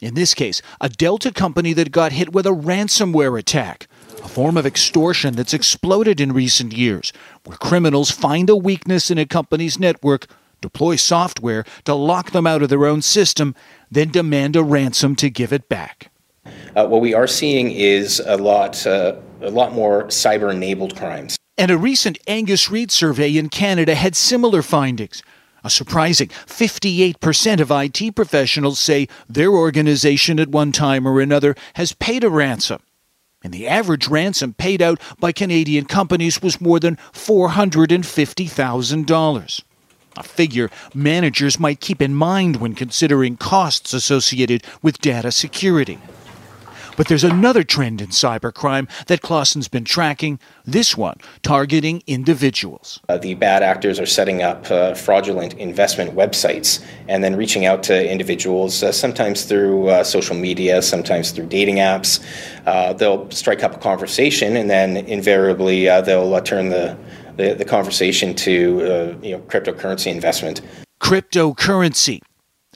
In 0.00 0.14
this 0.14 0.32
case, 0.32 0.62
a 0.80 0.88
Delta 0.88 1.32
company 1.32 1.72
that 1.72 1.90
got 1.90 2.12
hit 2.12 2.32
with 2.32 2.46
a 2.46 2.50
ransomware 2.50 3.36
attack, 3.36 3.88
a 4.22 4.28
form 4.28 4.56
of 4.56 4.64
extortion 4.64 5.34
that's 5.34 5.52
exploded 5.52 6.20
in 6.20 6.32
recent 6.32 6.72
years, 6.72 7.12
where 7.44 7.56
criminals 7.56 8.12
find 8.12 8.48
a 8.48 8.54
weakness 8.54 9.10
in 9.10 9.18
a 9.18 9.26
company's 9.26 9.80
network, 9.80 10.26
deploy 10.60 10.96
software 10.96 11.64
to 11.84 11.94
lock 11.94 12.32
them 12.32 12.46
out 12.46 12.62
of 12.62 12.68
their 12.68 12.86
own 12.86 13.02
system, 13.02 13.54
then 13.90 14.10
demand 14.10 14.56
a 14.56 14.62
ransom 14.62 15.16
to 15.16 15.30
give 15.30 15.52
it 15.52 15.68
back. 15.68 16.10
Uh, 16.74 16.86
what 16.86 17.00
we 17.00 17.14
are 17.14 17.26
seeing 17.26 17.70
is 17.70 18.20
a 18.20 18.36
lot, 18.36 18.86
uh, 18.86 19.16
a 19.42 19.50
lot 19.50 19.72
more 19.72 20.04
cyber-enabled 20.04 20.96
crimes. 20.96 21.36
And 21.56 21.70
a 21.70 21.78
recent 21.78 22.18
Angus 22.26 22.70
Reid 22.70 22.90
survey 22.90 23.36
in 23.36 23.48
Canada 23.48 23.94
had 23.94 24.14
similar 24.14 24.62
findings. 24.62 25.22
A 25.64 25.70
surprising 25.70 26.28
58% 26.28 27.60
of 27.60 27.72
IT 27.72 28.14
professionals 28.14 28.78
say 28.78 29.08
their 29.28 29.50
organization 29.50 30.38
at 30.38 30.50
one 30.50 30.70
time 30.70 31.04
or 31.06 31.20
another 31.20 31.56
has 31.74 31.92
paid 31.92 32.22
a 32.22 32.30
ransom. 32.30 32.80
And 33.42 33.52
the 33.52 33.66
average 33.68 34.08
ransom 34.08 34.54
paid 34.54 34.80
out 34.80 35.00
by 35.18 35.32
Canadian 35.32 35.86
companies 35.86 36.40
was 36.40 36.60
more 36.60 36.78
than 36.78 36.96
$450,000. 37.12 39.62
A 40.18 40.22
figure 40.24 40.68
managers 40.94 41.60
might 41.60 41.78
keep 41.78 42.02
in 42.02 42.12
mind 42.12 42.56
when 42.56 42.74
considering 42.74 43.36
costs 43.36 43.92
associated 43.92 44.64
with 44.82 44.98
data 44.98 45.30
security. 45.30 45.98
But 46.96 47.06
there's 47.06 47.22
another 47.22 47.62
trend 47.62 48.00
in 48.00 48.08
cybercrime 48.08 48.88
that 49.06 49.22
Clausen's 49.22 49.68
been 49.68 49.84
tracking, 49.84 50.40
this 50.64 50.96
one 50.96 51.18
targeting 51.42 52.02
individuals. 52.08 52.98
Uh, 53.08 53.18
the 53.18 53.34
bad 53.34 53.62
actors 53.62 54.00
are 54.00 54.06
setting 54.06 54.42
up 54.42 54.68
uh, 54.68 54.94
fraudulent 54.94 55.54
investment 55.54 56.16
websites 56.16 56.84
and 57.06 57.22
then 57.22 57.36
reaching 57.36 57.64
out 57.64 57.84
to 57.84 58.10
individuals, 58.10 58.82
uh, 58.82 58.90
sometimes 58.90 59.44
through 59.44 59.88
uh, 59.88 60.02
social 60.02 60.34
media, 60.34 60.82
sometimes 60.82 61.30
through 61.30 61.46
dating 61.46 61.76
apps. 61.76 62.18
Uh, 62.66 62.92
they'll 62.94 63.30
strike 63.30 63.62
up 63.62 63.76
a 63.76 63.78
conversation 63.78 64.56
and 64.56 64.68
then 64.68 64.96
invariably 64.96 65.88
uh, 65.88 66.00
they'll 66.00 66.40
turn 66.40 66.70
the, 66.70 66.98
the, 67.38 67.54
the, 67.54 67.64
conversation 67.64 68.34
to 68.34 68.82
uh, 68.82 69.16
you 69.22 69.32
know, 69.32 69.38
cryptocurrency 69.44 70.12
investment. 70.12 70.60
Cryptocurrency 71.00 72.20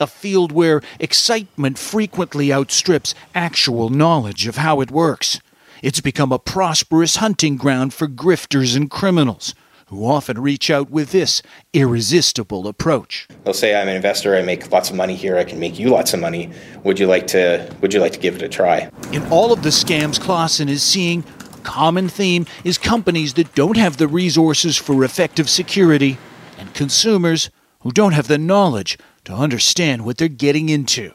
a 0.01 0.07
field 0.07 0.51
where 0.51 0.81
excitement 0.99 1.79
frequently 1.79 2.53
outstrips 2.53 3.15
actual 3.35 3.89
knowledge 3.89 4.47
of 4.47 4.57
how 4.57 4.81
it 4.81 4.91
works. 4.91 5.41
It's 5.83 6.01
become 6.01 6.33
a 6.33 6.39
prosperous 6.39 7.17
hunting 7.17 7.57
ground 7.57 7.93
for 7.93 8.09
grifters 8.09 8.77
and 8.77 8.91
criminals 8.91 9.55
who 9.87 10.07
often 10.07 10.41
reach 10.41 10.71
out 10.71 10.91
with 10.91 11.11
this 11.11 11.43
irresistible 11.75 12.67
approach. 12.67 13.29
They'll 13.45 13.53
say 13.53 13.79
I'm 13.79 13.89
an 13.89 13.97
investor, 13.97 14.35
I 14.35 14.43
make 14.43 14.73
lots 14.73 14.89
of 14.89 14.97
money 14.97 15.15
here, 15.15 15.37
I 15.37 15.45
can 15.45 15.61
make 15.61 15.79
you 15.79 15.91
lots 15.91 16.15
of 16.15 16.21
money. 16.21 16.51
Would 16.83 16.99
you 16.99 17.07
like 17.07 17.27
to 17.29 17.71
would 17.83 17.93
you 17.93 18.01
like 18.01 18.13
to 18.13 18.19
give 18.19 18.35
it 18.37 18.43
a 18.43 18.49
try? 18.49 18.91
In 19.13 19.23
all 19.31 19.53
of 19.53 19.63
the 19.63 19.69
scams 19.69 20.19
Clausen 20.19 20.71
is 20.71 20.83
seeing, 20.83 21.25
common 21.63 22.09
theme 22.09 22.47
is 22.65 22.79
companies 22.79 23.35
that 23.35 23.55
don't 23.55 23.77
have 23.77 23.97
the 23.97 24.09
resources 24.09 24.77
for 24.77 25.05
effective 25.05 25.49
security 25.49 26.19
and 26.59 26.75
consumers 26.75 27.51
who 27.81 27.91
don't 27.91 28.13
have 28.13 28.29
the 28.29 28.39
knowledge 28.39 28.99
to 29.25 29.33
understand 29.33 30.05
what 30.05 30.19
they're 30.19 30.29
getting 30.29 30.69
into. 30.69 31.13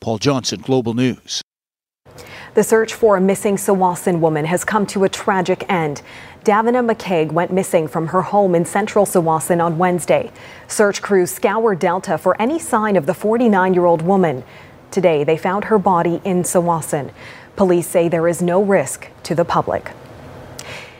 Paul 0.00 0.18
Johnson, 0.18 0.60
Global 0.60 0.94
News. 0.94 1.42
The 2.54 2.62
search 2.62 2.92
for 2.92 3.16
a 3.16 3.20
missing 3.20 3.56
Tsawwassen 3.56 4.20
woman 4.20 4.44
has 4.44 4.64
come 4.64 4.84
to 4.86 5.04
a 5.04 5.08
tragic 5.08 5.64
end. 5.70 6.02
Davina 6.44 6.84
McCaig 6.84 7.32
went 7.32 7.52
missing 7.52 7.88
from 7.88 8.08
her 8.08 8.20
home 8.20 8.54
in 8.54 8.64
central 8.64 9.06
Tsawwassen 9.06 9.64
on 9.64 9.78
Wednesday. 9.78 10.30
Search 10.66 11.00
crews 11.00 11.30
scoured 11.30 11.78
Delta 11.78 12.18
for 12.18 12.40
any 12.42 12.58
sign 12.58 12.96
of 12.96 13.06
the 13.06 13.14
49 13.14 13.72
year 13.72 13.86
old 13.86 14.02
woman. 14.02 14.44
Today, 14.90 15.24
they 15.24 15.38
found 15.38 15.64
her 15.64 15.78
body 15.78 16.20
in 16.24 16.42
Tsawwassen. 16.42 17.12
Police 17.56 17.86
say 17.86 18.08
there 18.08 18.28
is 18.28 18.40
no 18.40 18.62
risk 18.62 19.08
to 19.24 19.34
the 19.34 19.44
public. 19.44 19.92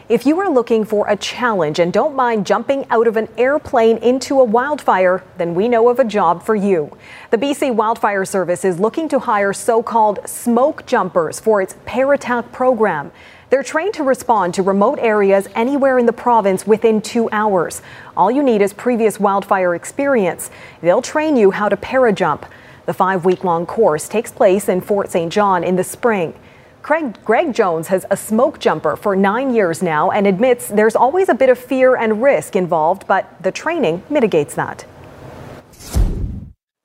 If 0.08 0.26
you 0.26 0.38
are 0.40 0.50
looking 0.50 0.84
for 0.84 1.08
a 1.08 1.16
challenge 1.16 1.78
and 1.78 1.90
don't 1.90 2.14
mind 2.14 2.44
jumping 2.44 2.84
out 2.90 3.06
of 3.06 3.16
an 3.16 3.28
airplane 3.38 3.96
into 3.98 4.40
a 4.40 4.44
wildfire, 4.44 5.24
then 5.38 5.54
we 5.54 5.68
know 5.68 5.88
of 5.88 5.98
a 5.98 6.04
job 6.04 6.42
for 6.42 6.54
you. 6.54 6.94
The 7.30 7.38
BC 7.38 7.74
Wildfire 7.74 8.26
Service 8.26 8.62
is 8.62 8.78
looking 8.78 9.08
to 9.08 9.20
hire 9.20 9.54
so 9.54 9.82
called 9.82 10.18
smoke 10.28 10.84
jumpers 10.84 11.40
for 11.40 11.62
its 11.62 11.76
Parattack 11.86 12.52
program. 12.52 13.10
They're 13.48 13.62
trained 13.62 13.94
to 13.94 14.02
respond 14.02 14.52
to 14.54 14.62
remote 14.62 14.98
areas 14.98 15.48
anywhere 15.54 15.98
in 15.98 16.04
the 16.04 16.12
province 16.12 16.66
within 16.66 17.00
two 17.00 17.30
hours. 17.32 17.80
All 18.14 18.30
you 18.30 18.42
need 18.42 18.60
is 18.60 18.74
previous 18.74 19.18
wildfire 19.18 19.74
experience. 19.74 20.50
They'll 20.82 21.00
train 21.00 21.36
you 21.36 21.52
how 21.52 21.70
to 21.70 21.76
parajump. 21.76 22.44
The 22.84 22.94
five 22.94 23.24
week 23.24 23.44
long 23.44 23.64
course 23.64 24.08
takes 24.08 24.32
place 24.32 24.68
in 24.68 24.80
Fort 24.80 25.10
St. 25.10 25.32
John 25.32 25.62
in 25.62 25.76
the 25.76 25.84
spring. 25.84 26.34
Craig, 26.82 27.16
Greg 27.24 27.54
Jones 27.54 27.86
has 27.88 28.04
a 28.10 28.16
smoke 28.16 28.58
jumper 28.58 28.96
for 28.96 29.14
nine 29.14 29.54
years 29.54 29.82
now 29.82 30.10
and 30.10 30.26
admits 30.26 30.66
there's 30.66 30.96
always 30.96 31.28
a 31.28 31.34
bit 31.34 31.48
of 31.48 31.56
fear 31.56 31.94
and 31.94 32.20
risk 32.20 32.56
involved, 32.56 33.06
but 33.06 33.40
the 33.40 33.52
training 33.52 34.02
mitigates 34.10 34.56
that. 34.56 34.84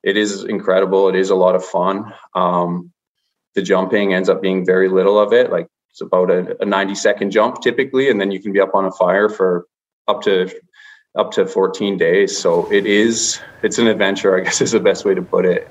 It 0.04 0.16
is 0.16 0.44
incredible. 0.44 1.08
It 1.08 1.16
is 1.16 1.30
a 1.30 1.34
lot 1.34 1.56
of 1.56 1.64
fun. 1.64 2.14
Um, 2.32 2.92
the 3.56 3.62
jumping 3.62 4.14
ends 4.14 4.28
up 4.28 4.40
being 4.40 4.64
very 4.64 4.88
little 4.88 5.18
of 5.18 5.32
it. 5.32 5.50
Like 5.50 5.66
it's 5.90 6.00
about 6.00 6.30
a, 6.30 6.62
a 6.62 6.64
90 6.64 6.94
second 6.94 7.32
jump 7.32 7.60
typically, 7.60 8.08
and 8.08 8.20
then 8.20 8.30
you 8.30 8.40
can 8.40 8.52
be 8.52 8.60
up 8.60 8.76
on 8.76 8.84
a 8.84 8.92
fire 8.92 9.28
for 9.28 9.66
up 10.06 10.22
to 10.22 10.48
up 11.16 11.32
to 11.32 11.44
14 11.44 11.98
days. 11.98 12.38
So 12.38 12.70
it 12.70 12.86
is 12.86 13.40
it's 13.64 13.78
an 13.78 13.88
adventure, 13.88 14.38
I 14.38 14.44
guess 14.44 14.60
is 14.60 14.70
the 14.70 14.78
best 14.78 15.04
way 15.04 15.14
to 15.14 15.22
put 15.22 15.44
it. 15.44 15.68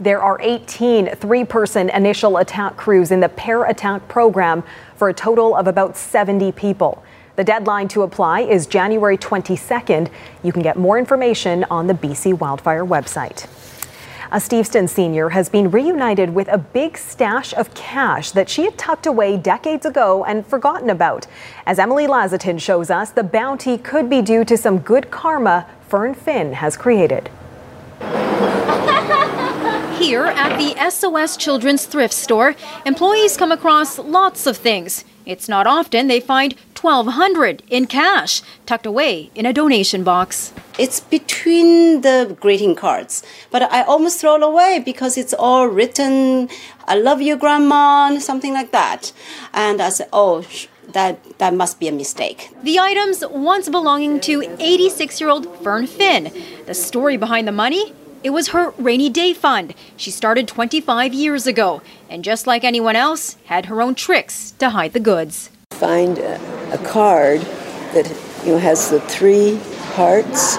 There 0.00 0.22
are 0.22 0.40
18 0.40 1.16
three 1.16 1.44
person 1.44 1.90
initial 1.90 2.36
attack 2.36 2.76
crews 2.76 3.10
in 3.10 3.18
the 3.18 3.28
Parattack 3.28 4.06
program 4.06 4.62
for 4.94 5.08
a 5.08 5.14
total 5.14 5.56
of 5.56 5.66
about 5.66 5.96
70 5.96 6.52
people. 6.52 7.02
The 7.34 7.42
deadline 7.42 7.88
to 7.88 8.02
apply 8.02 8.42
is 8.42 8.68
January 8.68 9.18
22nd. 9.18 10.08
You 10.44 10.52
can 10.52 10.62
get 10.62 10.76
more 10.76 11.00
information 11.00 11.64
on 11.68 11.88
the 11.88 11.94
BC 11.94 12.38
Wildfire 12.38 12.84
website. 12.84 13.48
A 14.30 14.36
Steveston 14.36 14.88
senior 14.88 15.30
has 15.30 15.48
been 15.48 15.68
reunited 15.68 16.30
with 16.32 16.46
a 16.46 16.58
big 16.58 16.96
stash 16.96 17.52
of 17.54 17.74
cash 17.74 18.30
that 18.32 18.48
she 18.48 18.66
had 18.66 18.78
tucked 18.78 19.06
away 19.06 19.36
decades 19.36 19.84
ago 19.84 20.24
and 20.24 20.46
forgotten 20.46 20.90
about. 20.90 21.26
As 21.66 21.80
Emily 21.80 22.06
Lazatin 22.06 22.60
shows 22.60 22.88
us, 22.88 23.10
the 23.10 23.24
bounty 23.24 23.76
could 23.76 24.08
be 24.08 24.22
due 24.22 24.44
to 24.44 24.56
some 24.56 24.78
good 24.78 25.10
karma 25.10 25.66
Fern 25.88 26.14
Finn 26.14 26.52
has 26.52 26.76
created. 26.76 27.30
Here 29.98 30.26
at 30.26 30.56
the 30.58 30.90
SOS 30.90 31.36
Children's 31.36 31.84
Thrift 31.84 32.14
Store, 32.14 32.54
employees 32.86 33.36
come 33.36 33.50
across 33.50 33.98
lots 33.98 34.46
of 34.46 34.56
things. 34.56 35.04
It's 35.26 35.48
not 35.48 35.66
often 35.66 36.06
they 36.06 36.20
find 36.20 36.54
1200 36.80 37.64
in 37.68 37.86
cash 37.86 38.40
tucked 38.64 38.86
away 38.86 39.32
in 39.34 39.44
a 39.44 39.52
donation 39.52 40.04
box. 40.04 40.52
It's 40.78 41.00
between 41.00 42.02
the 42.02 42.36
greeting 42.40 42.76
cards, 42.76 43.24
but 43.50 43.62
I 43.62 43.82
almost 43.82 44.20
throw 44.20 44.36
it 44.36 44.42
away 44.44 44.80
because 44.84 45.18
it's 45.18 45.34
all 45.34 45.66
written, 45.66 46.48
I 46.86 46.94
love 46.94 47.20
you, 47.20 47.36
Grandma, 47.36 48.20
something 48.20 48.54
like 48.54 48.70
that. 48.70 49.12
And 49.52 49.82
I 49.82 49.88
said, 49.88 50.08
oh, 50.12 50.46
that 50.92 51.38
that 51.38 51.54
must 51.54 51.80
be 51.80 51.88
a 51.88 51.92
mistake. 51.92 52.50
The 52.62 52.78
items 52.78 53.24
once 53.28 53.68
belonging 53.68 54.20
to 54.20 54.42
86-year-old 54.42 55.58
Fern 55.58 55.88
Finn. 55.88 56.32
The 56.66 56.74
story 56.74 57.16
behind 57.16 57.48
the 57.48 57.52
money 57.52 57.92
it 58.22 58.30
was 58.30 58.48
her 58.48 58.70
rainy 58.78 59.08
day 59.08 59.32
fund. 59.32 59.74
She 59.96 60.10
started 60.10 60.48
25 60.48 61.14
years 61.14 61.46
ago, 61.46 61.82
and 62.08 62.24
just 62.24 62.46
like 62.46 62.64
anyone 62.64 62.96
else, 62.96 63.36
had 63.46 63.66
her 63.66 63.80
own 63.80 63.94
tricks 63.94 64.52
to 64.58 64.70
hide 64.70 64.92
the 64.92 65.00
goods. 65.00 65.50
Find 65.70 66.18
a, 66.18 66.72
a 66.72 66.78
card 66.78 67.40
that 67.92 68.08
you 68.44 68.52
know 68.52 68.58
has 68.58 68.90
the 68.90 69.00
three 69.00 69.56
hearts, 69.94 70.56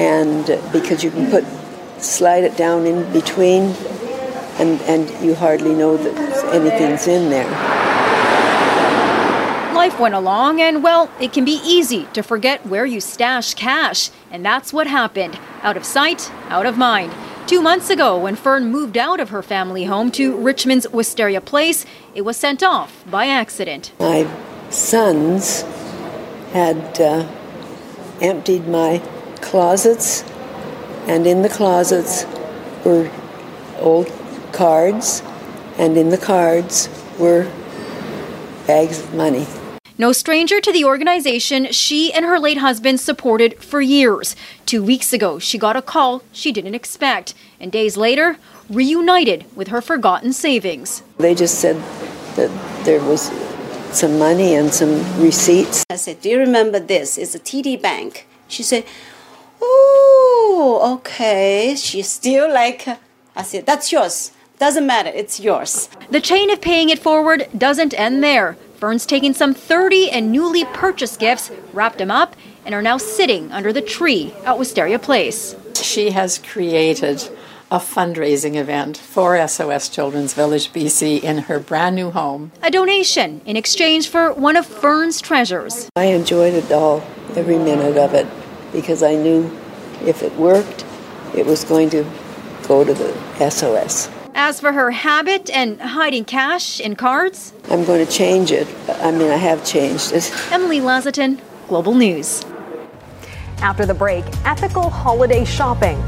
and 0.00 0.46
because 0.72 1.04
you 1.04 1.10
can 1.10 1.30
put 1.30 1.44
slide 2.02 2.44
it 2.44 2.56
down 2.56 2.86
in 2.86 3.10
between, 3.12 3.74
and 4.58 4.80
and 4.82 5.10
you 5.24 5.34
hardly 5.34 5.74
know 5.74 5.96
that 5.96 6.54
anything's 6.54 7.06
in 7.06 7.30
there 7.30 7.83
life 9.74 9.98
went 10.00 10.14
along, 10.14 10.60
and 10.60 10.82
well, 10.82 11.10
it 11.20 11.32
can 11.32 11.44
be 11.44 11.60
easy 11.64 12.06
to 12.14 12.22
forget 12.22 12.64
where 12.66 12.86
you 12.86 13.00
stash 13.00 13.54
cash. 13.54 14.10
And 14.30 14.44
that's 14.44 14.72
what 14.72 14.86
happened 14.86 15.38
out 15.62 15.76
of 15.76 15.84
sight, 15.84 16.30
out 16.48 16.66
of 16.66 16.78
mind. 16.78 17.12
Two 17.46 17.60
months 17.60 17.90
ago, 17.90 18.16
when 18.16 18.36
Fern 18.36 18.70
moved 18.70 18.96
out 18.96 19.20
of 19.20 19.28
her 19.28 19.42
family 19.42 19.84
home 19.84 20.10
to 20.12 20.36
Richmond's 20.36 20.88
Wisteria 20.90 21.40
Place, 21.40 21.84
it 22.14 22.22
was 22.22 22.36
sent 22.36 22.62
off 22.62 23.04
by 23.10 23.26
accident. 23.26 23.92
My 23.98 24.26
sons 24.70 25.62
had 26.52 27.00
uh, 27.00 27.28
emptied 28.22 28.66
my 28.66 29.02
closets 29.42 30.24
and 31.06 31.26
in 31.26 31.42
the 31.42 31.48
closets 31.50 32.24
were 32.84 33.10
old 33.78 34.10
cards, 34.52 35.22
and 35.76 35.98
in 35.98 36.08
the 36.08 36.18
cards 36.18 36.88
were 37.18 37.50
bags 38.66 39.00
of 39.00 39.14
money. 39.14 39.46
No 39.96 40.10
stranger 40.10 40.60
to 40.60 40.72
the 40.72 40.84
organization 40.84 41.70
she 41.70 42.12
and 42.12 42.24
her 42.24 42.40
late 42.40 42.58
husband 42.58 42.98
supported 42.98 43.62
for 43.62 43.80
years. 43.80 44.34
Two 44.66 44.82
weeks 44.82 45.12
ago, 45.12 45.38
she 45.38 45.56
got 45.56 45.76
a 45.76 45.82
call 45.82 46.22
she 46.32 46.50
didn't 46.50 46.74
expect, 46.74 47.32
and 47.60 47.70
days 47.70 47.96
later, 47.96 48.36
reunited 48.68 49.44
with 49.54 49.68
her 49.68 49.80
forgotten 49.80 50.32
savings. 50.32 51.04
They 51.18 51.32
just 51.34 51.60
said 51.60 51.76
that 52.34 52.50
there 52.84 53.00
was 53.02 53.30
some 53.92 54.18
money 54.18 54.56
and 54.56 54.74
some 54.74 54.98
receipts. 55.22 55.84
I 55.88 55.94
said, 55.94 56.20
Do 56.20 56.28
you 56.28 56.38
remember 56.40 56.80
this? 56.80 57.16
It's 57.16 57.36
a 57.36 57.38
TD 57.38 57.80
Bank. 57.80 58.26
She 58.48 58.64
said, 58.64 58.84
Oh, 59.62 60.96
okay. 60.96 61.76
She's 61.78 62.08
still 62.08 62.52
like, 62.52 62.88
I 63.36 63.42
said, 63.42 63.64
That's 63.64 63.92
yours. 63.92 64.32
Doesn't 64.58 64.86
matter, 64.86 65.10
it's 65.14 65.38
yours. 65.38 65.88
The 66.10 66.20
chain 66.20 66.50
of 66.50 66.60
paying 66.60 66.88
it 66.88 66.98
forward 66.98 67.48
doesn't 67.56 67.94
end 67.94 68.24
there. 68.24 68.56
Fern's 68.84 69.06
taken 69.06 69.32
some 69.32 69.54
30 69.54 70.10
and 70.10 70.30
newly 70.30 70.66
purchased 70.66 71.18
gifts, 71.18 71.50
wrapped 71.72 71.96
them 71.96 72.10
up, 72.10 72.36
and 72.66 72.74
are 72.74 72.82
now 72.82 72.98
sitting 72.98 73.50
under 73.50 73.72
the 73.72 73.80
tree 73.80 74.34
at 74.44 74.58
Wisteria 74.58 74.98
Place. 74.98 75.56
She 75.74 76.10
has 76.10 76.36
created 76.36 77.30
a 77.70 77.78
fundraising 77.78 78.56
event 78.56 78.98
for 78.98 79.48
SOS 79.48 79.88
Children's 79.88 80.34
Village 80.34 80.70
BC 80.70 81.22
in 81.22 81.38
her 81.48 81.58
brand 81.58 81.96
new 81.96 82.10
home. 82.10 82.52
A 82.62 82.70
donation 82.70 83.40
in 83.46 83.56
exchange 83.56 84.10
for 84.10 84.34
one 84.34 84.54
of 84.54 84.66
Fern's 84.66 85.18
treasures. 85.18 85.88
I 85.96 86.08
enjoyed 86.08 86.52
it 86.52 86.70
all, 86.70 87.02
every 87.36 87.56
minute 87.56 87.96
of 87.96 88.12
it, 88.12 88.26
because 88.70 89.02
I 89.02 89.14
knew 89.14 89.50
if 90.04 90.22
it 90.22 90.34
worked, 90.34 90.84
it 91.34 91.46
was 91.46 91.64
going 91.64 91.88
to 91.88 92.04
go 92.68 92.84
to 92.84 92.92
the 92.92 93.48
SOS. 93.48 94.10
As 94.36 94.58
for 94.58 94.72
her 94.72 94.90
habit 94.90 95.48
and 95.50 95.80
hiding 95.80 96.24
cash 96.24 96.80
in 96.80 96.96
cards, 96.96 97.52
I'm 97.70 97.84
going 97.84 98.04
to 98.04 98.12
change 98.12 98.50
it. 98.50 98.66
I 98.88 99.12
mean, 99.12 99.30
I 99.30 99.36
have 99.36 99.64
changed 99.64 100.10
it. 100.10 100.28
Emily 100.50 100.80
Lazatin, 100.80 101.40
Global 101.68 101.94
News. 101.94 102.44
After 103.58 103.86
the 103.86 103.94
break, 103.94 104.24
ethical 104.44 104.90
holiday 104.90 105.44
shopping. 105.44 106.00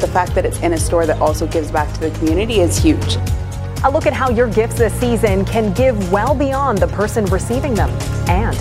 The 0.00 0.10
fact 0.12 0.34
that 0.34 0.44
it's 0.44 0.58
in 0.60 0.72
a 0.72 0.78
store 0.78 1.06
that 1.06 1.20
also 1.20 1.46
gives 1.46 1.70
back 1.70 1.94
to 1.94 2.00
the 2.00 2.10
community 2.18 2.58
is 2.58 2.76
huge. 2.76 3.16
A 3.84 3.90
look 3.90 4.06
at 4.06 4.12
how 4.12 4.30
your 4.30 4.50
gifts 4.50 4.78
this 4.78 4.92
season 4.94 5.44
can 5.44 5.72
give 5.74 6.10
well 6.10 6.34
beyond 6.34 6.78
the 6.78 6.88
person 6.88 7.24
receiving 7.26 7.74
them. 7.74 7.90
And 8.28 8.56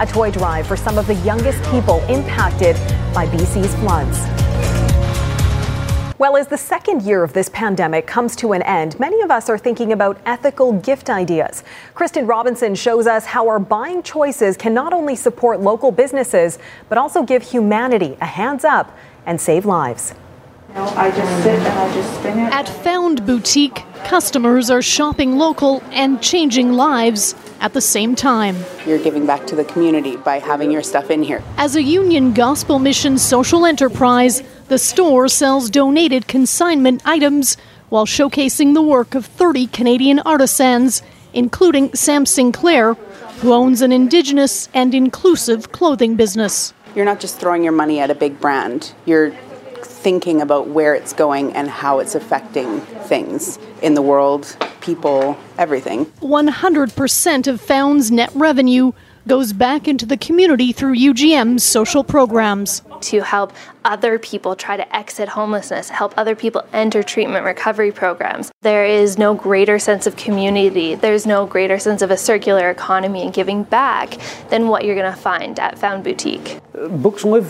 a 0.00 0.06
toy 0.06 0.30
drive 0.30 0.66
for 0.66 0.76
some 0.76 0.96
of 0.96 1.06
the 1.06 1.16
youngest 1.16 1.62
people 1.70 2.00
impacted 2.08 2.76
by 3.12 3.26
BC's 3.26 3.74
floods. 3.74 4.49
Well, 6.20 6.36
as 6.36 6.48
the 6.48 6.58
second 6.58 7.00
year 7.00 7.24
of 7.24 7.32
this 7.32 7.48
pandemic 7.48 8.06
comes 8.06 8.36
to 8.36 8.52
an 8.52 8.60
end, 8.64 9.00
many 9.00 9.22
of 9.22 9.30
us 9.30 9.48
are 9.48 9.56
thinking 9.56 9.90
about 9.90 10.20
ethical 10.26 10.74
gift 10.74 11.08
ideas. 11.08 11.64
Kristen 11.94 12.26
Robinson 12.26 12.74
shows 12.74 13.06
us 13.06 13.24
how 13.24 13.48
our 13.48 13.58
buying 13.58 14.02
choices 14.02 14.58
can 14.58 14.74
not 14.74 14.92
only 14.92 15.16
support 15.16 15.60
local 15.60 15.90
businesses, 15.90 16.58
but 16.90 16.98
also 16.98 17.22
give 17.22 17.42
humanity 17.42 18.18
a 18.20 18.26
hands 18.26 18.66
up 18.66 18.94
and 19.24 19.40
save 19.40 19.64
lives. 19.64 20.12
No, 20.74 20.84
I 20.84 21.10
just 21.10 21.42
sit 21.42 21.58
and 21.58 21.66
I 21.66 21.94
just 21.94 22.14
spin 22.20 22.38
it. 22.38 22.52
At 22.52 22.68
Found 22.68 23.26
Boutique, 23.26 23.82
customers 24.04 24.70
are 24.70 24.82
shopping 24.82 25.36
local 25.36 25.82
and 25.90 26.22
changing 26.22 26.74
lives 26.74 27.34
at 27.60 27.72
the 27.72 27.80
same 27.80 28.14
time. 28.14 28.56
You're 28.86 29.02
giving 29.02 29.26
back 29.26 29.48
to 29.48 29.56
the 29.56 29.64
community 29.64 30.16
by 30.16 30.38
having 30.38 30.70
your 30.70 30.82
stuff 30.82 31.10
in 31.10 31.24
here. 31.24 31.42
As 31.56 31.74
a 31.74 31.82
Union 31.82 32.32
Gospel 32.32 32.78
Mission 32.78 33.18
social 33.18 33.66
enterprise, 33.66 34.44
the 34.68 34.78
store 34.78 35.26
sells 35.26 35.70
donated 35.70 36.28
consignment 36.28 37.02
items 37.04 37.56
while 37.88 38.06
showcasing 38.06 38.74
the 38.74 38.82
work 38.82 39.16
of 39.16 39.26
30 39.26 39.66
Canadian 39.66 40.20
artisans, 40.20 41.02
including 41.32 41.92
Sam 41.94 42.24
Sinclair, 42.24 42.94
who 43.40 43.52
owns 43.52 43.82
an 43.82 43.90
Indigenous 43.90 44.68
and 44.72 44.94
inclusive 44.94 45.72
clothing 45.72 46.14
business. 46.14 46.72
You're 46.94 47.04
not 47.04 47.18
just 47.18 47.40
throwing 47.40 47.64
your 47.64 47.72
money 47.72 47.98
at 47.98 48.10
a 48.10 48.14
big 48.14 48.40
brand, 48.40 48.92
you're 49.04 49.32
thinking 50.00 50.40
about 50.40 50.68
where 50.68 50.94
it's 50.94 51.12
going 51.12 51.52
and 51.52 51.68
how 51.68 51.98
it's 51.98 52.14
affecting 52.14 52.80
things 52.80 53.58
in 53.82 53.94
the 53.94 54.02
world, 54.02 54.56
people, 54.80 55.36
everything. 55.58 56.06
100% 56.06 57.46
of 57.46 57.60
Found's 57.60 58.10
net 58.10 58.30
revenue 58.34 58.92
goes 59.28 59.52
back 59.52 59.86
into 59.86 60.06
the 60.06 60.16
community 60.16 60.72
through 60.72 60.96
UGM's 60.96 61.62
social 61.62 62.02
programs. 62.02 62.82
To 63.02 63.20
help 63.20 63.52
other 63.84 64.18
people 64.18 64.56
try 64.56 64.76
to 64.76 64.96
exit 64.96 65.28
homelessness, 65.28 65.88
help 65.88 66.14
other 66.16 66.34
people 66.34 66.64
enter 66.72 67.02
treatment 67.02 67.44
recovery 67.44 67.92
programs. 67.92 68.50
There 68.62 68.84
is 68.84 69.18
no 69.18 69.34
greater 69.34 69.78
sense 69.78 70.06
of 70.06 70.16
community, 70.16 70.94
there's 70.94 71.26
no 71.26 71.46
greater 71.46 71.78
sense 71.78 72.02
of 72.02 72.10
a 72.10 72.16
circular 72.16 72.70
economy 72.70 73.22
and 73.22 73.32
giving 73.32 73.62
back 73.64 74.18
than 74.48 74.68
what 74.68 74.84
you're 74.84 74.96
going 74.96 75.12
to 75.12 75.20
find 75.20 75.58
at 75.58 75.78
Found 75.78 76.04
Boutique. 76.04 76.58
Books 76.72 77.24
live 77.24 77.46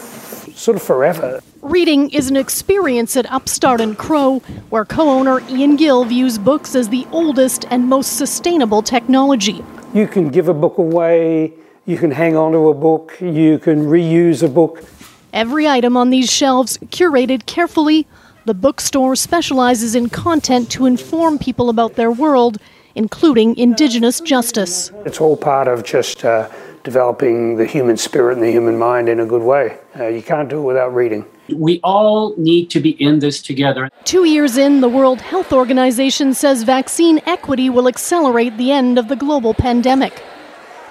sort 0.61 0.77
of 0.77 0.83
forever. 0.83 1.41
Reading 1.63 2.11
is 2.11 2.29
an 2.29 2.37
experience 2.37 3.17
at 3.17 3.31
Upstart 3.33 3.81
and 3.81 3.97
Crow, 3.97 4.41
where 4.69 4.85
co 4.85 5.09
owner 5.09 5.41
Ian 5.49 5.77
Gill 5.77 6.05
views 6.05 6.39
books 6.39 6.75
as 6.75 6.91
the 6.91 7.07
oldest 7.11 7.65
and 7.71 7.89
most 7.89 8.17
sustainable 8.17 8.83
technology. 8.83 9.65
You 9.95 10.07
can 10.07 10.29
give 10.29 10.49
a 10.49 10.55
book 10.55 10.79
away, 10.79 11.53
you 11.87 11.97
can 11.97 12.11
hang 12.11 12.37
on 12.37 12.53
to 12.53 12.69
a 12.69 12.75
book, 12.75 13.17
you 13.21 13.59
can 13.59 13.87
reuse 13.87 14.43
a 14.43 14.49
book. 14.49 14.85
Every 15.33 15.67
item 15.67 15.97
on 15.97 16.11
these 16.11 16.31
shelves 16.31 16.77
curated 16.89 17.47
carefully. 17.47 18.07
The 18.47 18.55
bookstore 18.55 19.17
specializes 19.17 19.95
in 19.95 20.09
content 20.09 20.71
to 20.73 20.87
inform 20.87 21.39
people 21.39 21.69
about 21.69 21.95
their 21.95 22.11
world, 22.11 22.59
including 22.95 23.57
Indigenous 23.57 24.21
justice. 24.21 24.91
It's 25.05 25.21
all 25.21 25.37
part 25.37 25.69
of 25.69 25.85
just 25.85 26.25
uh, 26.25 26.49
developing 26.85 27.57
the 27.57 27.67
human 27.67 27.97
spirit 27.97 28.35
and 28.35 28.43
the 28.43 28.51
human 28.51 28.79
mind 28.79 29.09
in 29.09 29.21
a 29.21 29.27
good 29.27 29.43
way. 29.43 29.79
Uh, 29.99 30.07
you 30.07 30.23
can't 30.23 30.49
do 30.49 30.59
it 30.59 30.65
without 30.65 30.95
reading. 30.95 31.25
We 31.55 31.81
all 31.83 32.35
need 32.37 32.71
to 32.71 32.81
be 32.81 32.91
in 33.03 33.19
this 33.19 33.43
together. 33.43 33.89
Two 34.05 34.25
years 34.25 34.57
in, 34.57 34.81
the 34.81 34.89
World 34.89 35.21
Health 35.21 35.53
Organization 35.53 36.33
says 36.35 36.63
vaccine 36.63 37.21
equity 37.27 37.69
will 37.69 37.89
accelerate 37.89 38.57
the 38.57 38.71
end 38.71 38.99
of 38.99 39.09
the 39.09 39.17
global 39.17 39.53
pandemic. 39.55 40.23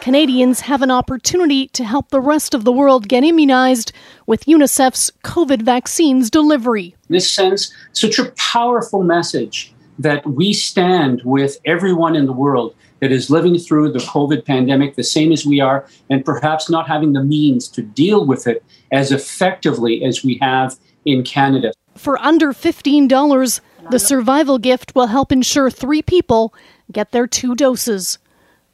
Canadians 0.02 0.62
have 0.62 0.82
an 0.82 0.92
opportunity 0.92 1.68
to 1.70 1.84
help 1.84 2.10
the 2.10 2.22
rest 2.22 2.54
of 2.54 2.64
the 2.64 2.72
world 2.72 3.10
get 3.10 3.24
immunized 3.24 3.92
with 4.26 4.46
UNICEF's 4.46 5.12
COVID 5.24 5.62
vaccines 5.62 6.30
delivery. 6.30 6.96
In 7.10 7.16
This 7.16 7.30
sends 7.30 7.74
such 7.92 8.18
a 8.18 8.32
powerful 8.38 9.04
message 9.04 9.74
that 9.98 10.26
we 10.26 10.54
stand 10.54 11.22
with 11.26 11.58
everyone 11.66 12.16
in 12.16 12.26
the 12.26 12.34
world 12.34 12.76
that 13.00 13.12
is 13.12 13.30
living 13.30 13.58
through 13.58 13.92
the 13.92 14.00
COVID 14.00 14.46
pandemic 14.46 14.96
the 14.96 15.04
same 15.04 15.32
as 15.32 15.46
we 15.46 15.60
are, 15.60 15.88
and 16.10 16.24
perhaps 16.24 16.70
not 16.70 16.88
having 16.88 17.14
the 17.14 17.24
means 17.24 17.68
to 17.70 17.82
deal 17.82 18.26
with 18.26 18.48
it 18.48 18.64
as 18.92 19.12
effectively 19.12 20.04
as 20.04 20.24
we 20.24 20.38
have 20.42 20.78
in 21.06 21.24
Canada. 21.24 21.72
For 21.96 22.18
under 22.20 22.54
$15, 22.54 23.62
the 23.92 24.00
survival 24.00 24.58
gift 24.58 24.94
will 24.96 25.08
help 25.08 25.32
ensure 25.32 25.70
three 25.70 26.02
people 26.02 26.54
get 26.92 27.12
their 27.12 27.28
two 27.28 27.56
doses. 27.56 28.18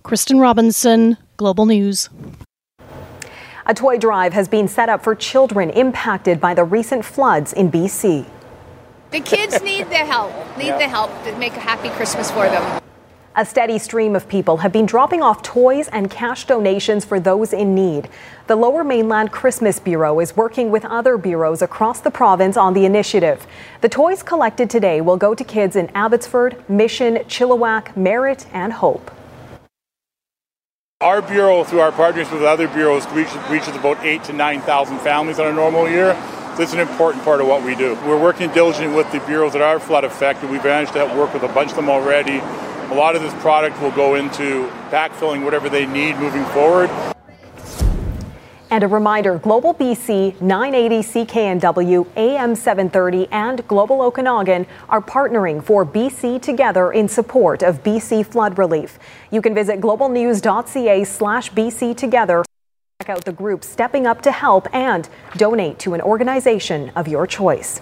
Kristen 0.04 0.40
Robinson, 0.40 1.18
Global 1.38 1.66
News. 1.66 2.10
A 3.66 3.74
toy 3.74 3.98
drive 3.98 4.34
has 4.34 4.48
been 4.48 4.68
set 4.68 4.90
up 4.90 5.04
for 5.04 5.16
children 5.16 5.72
impacted 5.72 6.40
by 6.40 6.54
the 6.54 6.64
recent 6.64 7.04
floods 7.04 7.52
in 7.52 7.72
BC. 7.72 8.28
The 9.10 9.20
kids 9.22 9.62
need 9.64 9.90
the 9.90 9.96
help, 9.96 10.32
need 10.58 10.74
the 10.74 10.88
help 10.88 11.10
to 11.24 11.36
make 11.38 11.54
a 11.54 11.60
happy 11.60 11.90
Christmas 11.90 12.30
for 12.30 12.48
them. 12.48 12.82
A 13.38 13.46
steady 13.46 13.78
stream 13.80 14.16
of 14.16 14.30
people 14.30 14.56
have 14.56 14.72
been 14.72 14.86
dropping 14.86 15.22
off 15.22 15.42
toys 15.42 15.90
and 15.90 16.10
cash 16.10 16.46
donations 16.46 17.04
for 17.04 17.20
those 17.20 17.52
in 17.52 17.76
need. 17.76 18.08
The 18.48 18.56
Lower 18.56 18.82
Mainland 18.82 19.34
Christmas 19.34 19.78
Bureau 19.78 20.22
is 20.22 20.38
working 20.38 20.72
with 20.72 20.86
other 20.86 21.18
bureaus 21.18 21.62
across 21.62 22.00
the 22.00 22.10
province 22.10 22.56
on 22.56 22.74
the 22.74 22.86
initiative. 22.86 23.46
The 23.82 23.90
toys 23.90 24.24
collected 24.24 24.70
today 24.70 25.02
will 25.02 25.18
go 25.18 25.36
to 25.36 25.44
kids 25.44 25.76
in 25.76 25.90
Abbotsford, 25.94 26.64
Mission, 26.70 27.16
Chilliwack, 27.28 27.98
Merritt, 27.98 28.48
and 28.54 28.72
Hope. 28.72 29.12
Our 31.02 31.22
bureau, 31.22 31.66
through 31.66 31.82
our 31.82 31.92
partners 31.92 32.32
with 32.32 32.44
other 32.44 32.70
bureaus, 32.70 33.06
reaches, 33.10 33.36
reaches 33.50 33.76
about 33.76 34.02
eight 34.06 34.24
to 34.24 34.34
9,000 34.34 34.98
families 35.00 35.40
on 35.40 35.48
a 35.48 35.54
normal 35.54 35.90
year. 35.90 36.14
This 36.56 36.70
is 36.70 36.76
an 36.76 36.80
important 36.80 37.26
part 37.26 37.42
of 37.42 37.48
what 37.48 37.64
we 37.64 37.76
do. 37.76 37.96
We're 38.06 38.22
working 38.22 38.50
diligently 38.54 38.96
with 38.96 39.12
the 39.12 39.20
bureaus 39.20 39.52
that 39.52 39.62
are 39.62 39.78
flood 39.78 40.06
affected. 40.06 40.50
We've 40.50 40.64
managed 40.64 40.94
to 40.94 41.04
work 41.18 41.34
with 41.34 41.44
a 41.44 41.50
bunch 41.50 41.72
of 41.72 41.76
them 41.76 41.90
already. 41.90 42.42
A 42.90 42.94
lot 42.96 43.16
of 43.16 43.22
this 43.22 43.34
product 43.36 43.82
will 43.82 43.92
go 43.92 44.16
into 44.16 44.68
backfilling 44.90 45.44
whatever 45.44 45.70
they 45.70 45.86
need 45.86 46.18
moving 46.18 46.46
forward. 46.46 46.90
And 48.70 48.84
a 48.84 48.88
reminder 48.88 49.38
Global 49.38 49.74
BC, 49.74 50.42
980 50.42 51.26
CKNW, 51.26 52.08
AM 52.18 52.56
730, 52.56 53.28
and 53.32 53.68
Global 53.68 54.02
Okanagan 54.02 54.66
are 54.90 55.02
partnering 55.02 55.64
for 55.64 55.86
BC 55.86 56.42
Together 56.42 56.92
in 56.92 57.08
support 57.08 57.64
of 57.64 57.84
BC 57.84 58.26
flood 58.26 58.58
relief. 58.58 59.00
You 59.32 59.42
can 59.42 59.54
visit 59.54 59.80
globalnews.ca 59.80 61.04
slash 61.06 61.52
BC 61.52 61.96
Together 61.96 62.44
Check 63.02 63.10
out 63.10 63.26
the 63.26 63.34
group 63.34 63.64
stepping 63.64 64.08
up 64.08 64.22
to 64.22 64.32
help 64.32 64.74
and 64.74 65.08
donate 65.36 65.78
to 65.80 65.94
an 65.94 66.02
organization 66.02 66.92
of 66.96 67.08
your 67.08 67.28
choice. 67.28 67.82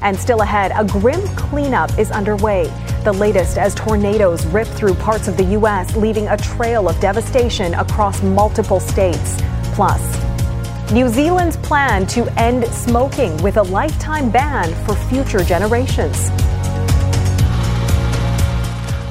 And 0.00 0.18
still 0.18 0.40
ahead, 0.42 0.72
a 0.74 0.84
grim 0.84 1.20
cleanup 1.36 1.98
is 1.98 2.10
underway. 2.10 2.64
The 3.04 3.12
latest 3.12 3.58
as 3.58 3.74
tornadoes 3.74 4.46
rip 4.46 4.68
through 4.68 4.94
parts 4.94 5.28
of 5.28 5.36
the 5.36 5.44
U.S., 5.58 5.96
leaving 5.96 6.28
a 6.28 6.36
trail 6.36 6.88
of 6.88 6.98
devastation 7.00 7.74
across 7.74 8.22
multiple 8.22 8.80
states. 8.80 9.40
Plus, 9.74 10.02
New 10.92 11.08
Zealand's 11.08 11.56
plan 11.56 12.06
to 12.08 12.24
end 12.38 12.66
smoking 12.66 13.34
with 13.42 13.56
a 13.56 13.62
lifetime 13.62 14.30
ban 14.30 14.74
for 14.84 14.94
future 14.94 15.42
generations. 15.42 16.30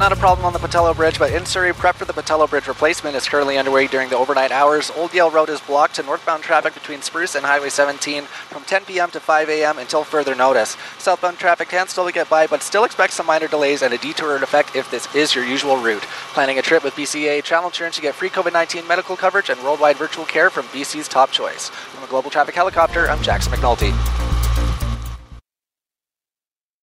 Not 0.02 0.14
a 0.14 0.16
problem 0.16 0.48
on 0.48 0.54
the 0.54 0.58
Pattullo 0.58 0.96
Bridge, 0.96 1.20
but 1.20 1.32
in 1.32 1.46
Surrey, 1.46 1.72
prep 1.74 1.96
for 1.96 2.06
the 2.06 2.14
Pattullo 2.14 2.50
Bridge 2.50 2.68
replacement 2.68 3.16
is 3.16 3.30
currently 3.30 3.60
underway 3.60 3.86
during 3.86 4.10
the 4.10 4.18
overnight 4.18 4.52
hours. 4.52 4.90
Old 4.98 5.14
Yale 5.14 5.30
Road 5.30 5.48
is 5.48 5.62
blocked 5.62 5.94
to 5.98 6.02
northbound 6.02 6.42
traffic 6.42 6.74
between 6.74 7.04
Spruce 7.04 7.36
and 7.36 7.46
Highway 7.46 7.70
17 7.70 8.24
from 8.24 8.64
10 8.64 8.86
p.m. 8.86 9.12
to 9.12 9.20
5 9.20 9.50
a.m. 9.50 9.78
until 9.78 10.04
further 10.04 10.34
notice. 10.34 10.76
Southbound 10.98 11.38
traffic 11.38 11.70
can 11.70 11.88
still 11.88 12.10
get 12.10 12.28
by, 12.32 12.48
but 12.48 12.64
still 12.64 12.84
expect 12.84 13.14
some 13.14 13.28
minor 13.28 13.48
delays 13.48 13.84
and 13.84 13.94
a 13.94 13.98
detour 14.00 14.36
in 14.36 14.42
effect 14.42 14.76
if 14.76 14.90
this 14.90 15.08
is 15.14 15.36
your 15.36 15.46
usual 15.46 15.78
route. 15.78 16.02
Planning 16.34 16.58
a 16.58 16.64
trip 16.64 16.84
with 16.84 16.96
BCA 16.96 17.44
Travel 17.44 17.70
Insurance 17.70 17.98
to 17.98 18.02
get 18.02 18.16
free 18.16 18.30
COVID 18.30 18.54
19 18.54 18.88
medical 18.88 19.16
coverage 19.16 19.52
and 19.52 19.62
worldwide 19.62 19.98
virtual 19.98 20.26
care 20.26 20.50
from 20.50 20.66
BC's 20.70 21.08
top 21.08 21.30
choice. 21.30 21.70
From 21.70 22.04
a 22.04 22.08
global 22.08 22.32
traffic 22.32 22.56
helicopter, 22.56 23.08
I'm 23.08 23.22
Jackson 23.22 23.54
McNulty. 23.54 24.21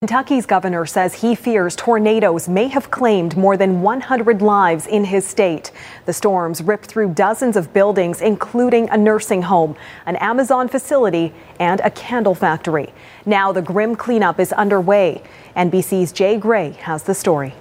Kentucky's 0.00 0.46
governor 0.46 0.86
says 0.86 1.12
he 1.12 1.34
fears 1.34 1.74
tornadoes 1.74 2.48
may 2.48 2.68
have 2.68 2.88
claimed 2.88 3.36
more 3.36 3.56
than 3.56 3.82
100 3.82 4.40
lives 4.40 4.86
in 4.86 5.04
his 5.04 5.26
state. 5.26 5.72
The 6.06 6.12
storms 6.12 6.62
ripped 6.62 6.86
through 6.86 7.14
dozens 7.14 7.56
of 7.56 7.72
buildings, 7.72 8.20
including 8.20 8.88
a 8.90 8.96
nursing 8.96 9.42
home, 9.42 9.74
an 10.06 10.14
Amazon 10.14 10.68
facility, 10.68 11.34
and 11.58 11.80
a 11.80 11.90
candle 11.90 12.36
factory. 12.36 12.94
Now 13.26 13.50
the 13.50 13.60
grim 13.60 13.96
cleanup 13.96 14.38
is 14.38 14.52
underway. 14.52 15.20
NBC's 15.56 16.12
Jay 16.12 16.36
Gray 16.36 16.70
has 16.82 17.02
the 17.02 17.14
story. 17.14 17.54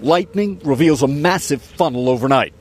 Lightning 0.00 0.60
reveals 0.64 1.02
a 1.02 1.08
massive 1.08 1.60
funnel 1.60 2.08
overnight. 2.08 2.54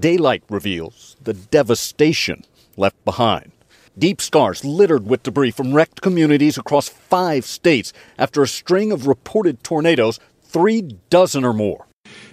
Daylight 0.00 0.44
reveals 0.48 1.18
the 1.22 1.34
devastation 1.34 2.46
left 2.78 3.04
behind. 3.04 3.52
Deep 3.98 4.20
scars 4.20 4.64
littered 4.64 5.06
with 5.06 5.24
debris 5.24 5.50
from 5.50 5.74
wrecked 5.74 6.00
communities 6.00 6.56
across 6.56 6.88
five 6.88 7.44
states 7.44 7.92
after 8.18 8.40
a 8.40 8.46
string 8.46 8.92
of 8.92 9.08
reported 9.08 9.64
tornadoes, 9.64 10.20
three 10.44 10.82
dozen 11.10 11.44
or 11.44 11.52
more. 11.52 11.86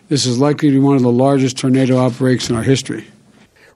This 0.07 0.25
is 0.25 0.37
likely 0.37 0.69
to 0.69 0.75
be 0.75 0.79
one 0.79 0.95
of 0.95 1.01
the 1.01 1.11
largest 1.11 1.57
tornado 1.57 1.97
outbreaks 1.97 2.49
in 2.49 2.55
our 2.55 2.63
history. 2.63 3.07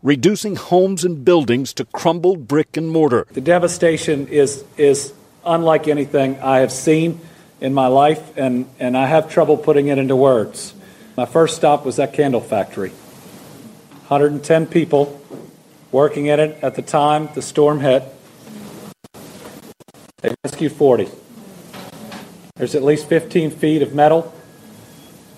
Reducing 0.04 0.56
homes 0.56 1.04
and 1.04 1.26
buildings 1.26 1.74
to 1.74 1.86
crumbled 1.86 2.48
brick 2.48 2.78
and 2.78 2.90
mortar. 2.90 3.26
The 3.32 3.42
devastation 3.42 4.28
is, 4.28 4.64
is 4.78 5.14
unlike 5.44 5.88
anything 5.88 6.40
I 6.40 6.60
have 6.60 6.72
seen 6.72 7.20
in 7.60 7.74
my 7.74 7.88
life, 7.88 8.38
and, 8.38 8.68
and 8.80 8.96
I 8.96 9.08
have 9.08 9.30
trouble 9.30 9.58
putting 9.58 9.88
it 9.88 9.98
into 9.98 10.16
words. 10.16 10.74
My 11.18 11.26
first 11.26 11.56
stop 11.56 11.86
was 11.86 11.98
that 11.98 12.14
candle 12.14 12.42
factory. 12.42 12.90
110 14.08 14.68
people 14.68 15.21
working 15.92 16.28
in 16.28 16.40
it 16.40 16.58
at 16.64 16.76
the 16.76 16.82
time 16.82 17.30
the 17.36 17.42
storm 17.42 17.80
hit. 17.80 18.04
They 20.22 20.34
rescued 20.44 20.72
40. 20.74 21.10
There's 22.56 22.76
at 22.76 22.84
least 22.84 23.08
15 23.08 23.52
feet 23.52 23.82
of 23.82 23.94
metal 23.94 24.34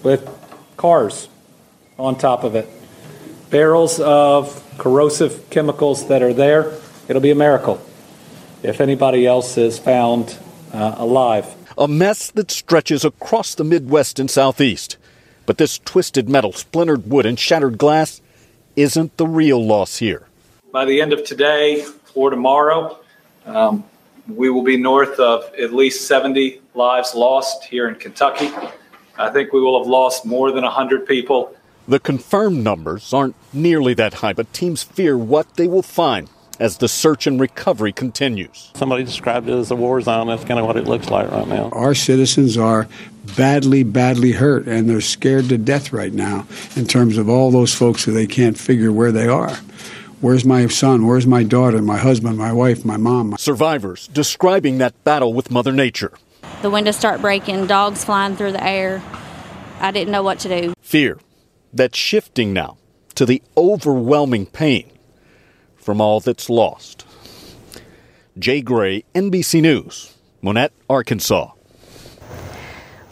with 0.04 0.30
cars 0.78 1.30
on 1.98 2.18
top 2.18 2.44
of 2.44 2.56
it. 2.56 2.68
Barrels 3.50 4.00
of 4.00 4.62
corrosive 4.78 5.50
chemicals 5.50 6.08
that 6.08 6.22
are 6.22 6.34
there. 6.34 6.74
It'll 7.08 7.22
be 7.22 7.32
a 7.32 7.36
miracle 7.36 7.82
if 8.62 8.82
anybody 8.82 9.26
else 9.26 9.58
is 9.58 9.80
found 9.80 10.38
uh, 10.74 10.96
alive. 10.98 11.46
A 11.78 11.88
mess 11.88 12.32
that 12.32 12.52
stretches 12.52 13.06
across 13.06 13.56
the 13.56 13.64
Midwest 13.64 14.20
and 14.20 14.30
Southeast. 14.30 14.98
But 15.46 15.58
this 15.58 15.80
twisted 15.80 16.30
metal, 16.30 16.54
splintered 16.54 17.10
wood, 17.10 17.26
and 17.26 17.40
shattered 17.40 17.78
glass 17.78 18.22
isn't 18.76 19.18
the 19.18 19.28
real 19.28 19.64
loss 19.64 19.98
here 19.98 20.28
by 20.74 20.86
the 20.86 21.00
end 21.00 21.14
of 21.14 21.24
today 21.24 21.86
or 22.16 22.32
tomorrow, 22.32 22.98
um, 23.46 23.86
we 24.28 24.50
will 24.50 24.64
be 24.64 24.76
north 24.76 25.20
of 25.20 25.46
at 25.54 25.72
least 25.72 26.08
70 26.08 26.60
lives 26.74 27.14
lost 27.14 27.64
here 27.64 27.88
in 27.88 27.96
Kentucky. 27.96 28.50
I 29.16 29.30
think 29.30 29.54
we 29.54 29.62
will 29.62 29.78
have 29.78 29.88
lost 29.88 30.26
more 30.26 30.52
than 30.52 30.64
100 30.64 31.06
people. 31.06 31.56
The 31.88 32.00
confirmed 32.00 32.64
numbers 32.64 33.14
aren't 33.14 33.36
nearly 33.54 33.94
that 33.94 34.16
high, 34.16 34.34
but 34.34 34.52
teams 34.52 34.82
fear 34.82 35.16
what 35.16 35.58
they 35.58 35.68
will 35.68 35.84
find 35.84 36.28
as 36.60 36.78
the 36.78 36.88
search 36.88 37.28
and 37.28 37.40
recovery 37.40 37.92
continues. 37.92 38.72
Somebody 38.74 39.04
described 39.04 39.50
it 39.50 39.54
as 39.54 39.70
a 39.70 39.76
war 39.76 40.02
zone. 40.02 40.28
That's 40.28 40.46
kind 40.46 40.60
of 40.60 40.66
what 40.66 40.78
it 40.78 40.86
looks 40.86 41.10
like 41.10 41.30
right 41.30 41.48
now. 41.48 41.70
Our 41.72 41.94
citizens 41.94 42.58
are 42.58 42.88
badly, 43.38 43.84
badly 43.84 44.32
hurt, 44.32 44.68
and 44.68 44.90
they're 44.90 45.02
scared 45.02 45.50
to 45.50 45.58
death 45.60 45.94
right 45.94 46.14
now 46.14 46.48
in 46.76 46.88
terms 46.88 47.18
of 47.18 47.30
all 47.30 47.52
those 47.52 47.76
folks 47.76 48.04
who 48.04 48.12
they 48.12 48.28
can't 48.28 48.58
figure 48.58 48.92
where 48.92 49.12
they 49.12 49.28
are. 49.28 49.56
Where's 50.24 50.46
my 50.46 50.66
son? 50.68 51.06
Where's 51.06 51.28
my 51.28 51.44
daughter, 51.44 51.82
my 51.82 51.98
husband, 51.98 52.38
my 52.38 52.54
wife, 52.54 52.86
my 52.86 52.96
mom? 52.96 53.36
Survivors 53.38 54.08
describing 54.08 54.78
that 54.78 55.04
battle 55.04 55.34
with 55.34 55.52
Mother 55.52 55.74
Nature. 55.74 56.14
The 56.62 56.70
windows 56.70 56.96
start 56.96 57.20
breaking, 57.20 57.68
dogs 57.68 58.06
flying 58.06 58.38
through 58.38 58.54
the 58.54 58.64
air. 58.64 59.04
I 59.82 59.92
didn't 59.92 60.14
know 60.14 60.24
what 60.24 60.40
to 60.40 60.48
do. 60.48 60.74
Fear 60.80 61.20
that's 61.74 61.98
shifting 61.98 62.54
now 62.54 62.78
to 63.16 63.26
the 63.26 63.44
overwhelming 63.58 64.46
pain 64.46 64.90
from 65.76 66.00
all 66.00 66.22
that's 66.22 66.50
lost. 66.50 67.06
Jay 68.40 68.62
Gray, 68.62 69.04
NBC 69.14 69.62
News, 69.62 70.16
Monette, 70.42 70.72
Arkansas. 70.90 71.52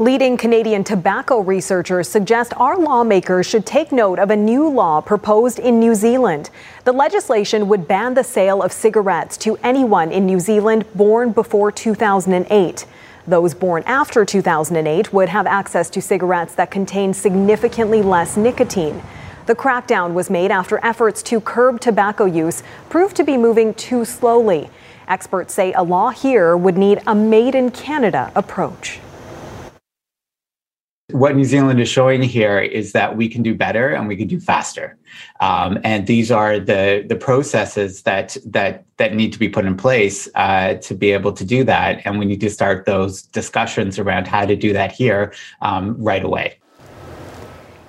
Leading 0.02 0.36
Canadian 0.36 0.84
tobacco 0.84 1.42
researchers 1.42 2.10
suggest 2.10 2.54
our 2.58 2.76
lawmakers 2.76 3.46
should 3.46 3.68
take 3.68 3.92
note 3.92 4.18
of 4.18 4.32
a 4.32 4.36
new 4.36 4.68
law 4.68 5.00
proposed 5.00 5.60
in 5.60 5.80
New 5.80 5.94
Zealand. 5.94 6.50
The 6.86 6.92
legislation 6.92 7.68
would 7.68 7.88
ban 7.88 8.16
the 8.16 8.24
sale 8.24 8.64
of 8.64 8.72
cigarettes 8.72 9.38
to 9.38 9.58
anyone 9.58 10.12
in 10.12 10.26
New 10.26 10.40
Zealand 10.40 10.86
born 10.96 11.34
before 11.34 11.72
2008. 11.72 12.88
Those 13.28 13.54
born 13.54 13.84
after 13.86 14.26
2008 14.26 15.14
would 15.14 15.30
have 15.30 15.46
access 15.46 15.88
to 15.92 16.02
cigarettes 16.02 16.56
that 16.56 16.72
contain 16.72 17.14
significantly 17.14 18.02
less 18.02 18.36
nicotine. 18.36 19.04
The 19.46 19.54
crackdown 19.54 20.16
was 20.16 20.32
made 20.32 20.50
after 20.50 20.84
efforts 20.84 21.22
to 21.22 21.40
curb 21.40 21.80
tobacco 21.80 22.26
use 22.26 22.64
proved 22.90 23.16
to 23.18 23.24
be 23.24 23.38
moving 23.38 23.76
too 23.76 24.06
slowly. 24.06 24.72
Experts 25.08 25.54
say 25.54 25.74
a 25.74 25.84
law 25.84 26.10
here 26.10 26.58
would 26.58 26.76
need 26.76 27.04
a 27.06 27.14
made 27.14 27.54
in 27.54 27.70
Canada 27.70 28.32
approach 28.34 29.00
what 31.12 31.36
New 31.36 31.44
Zealand 31.44 31.80
is 31.80 31.90
showing 31.90 32.22
here 32.22 32.60
is 32.60 32.92
that 32.94 33.16
we 33.16 33.28
can 33.28 33.44
do 33.44 33.56
better 33.56 33.90
and 33.90 34.08
we 34.08 34.16
can 34.16 34.28
do 34.28 34.40
faster. 34.40 34.98
Um, 35.40 35.80
and 35.84 36.08
these 36.08 36.32
are 36.32 36.60
the 36.60 37.06
the 37.08 37.16
processes 37.16 38.04
that 38.04 38.38
that 38.46 38.86
that 38.98 39.14
need 39.14 39.34
to 39.34 39.40
be 39.40 39.50
put 39.50 39.66
in 39.66 39.76
place 39.76 40.30
uh, 40.36 40.76
to 40.76 40.94
be 40.94 41.12
able 41.12 41.34
to 41.34 41.44
do 41.44 41.64
that. 41.66 42.02
And 42.06 42.20
we 42.20 42.26
need 42.26 42.42
to 42.42 42.50
start 42.50 42.86
those 42.86 43.24
discussions 43.24 44.00
around 44.00 44.28
how 44.28 44.46
to 44.46 44.56
do 44.56 44.74
that 44.74 44.92
here 44.92 45.34
um, 45.62 45.96
right 46.02 46.24
away. 46.24 46.58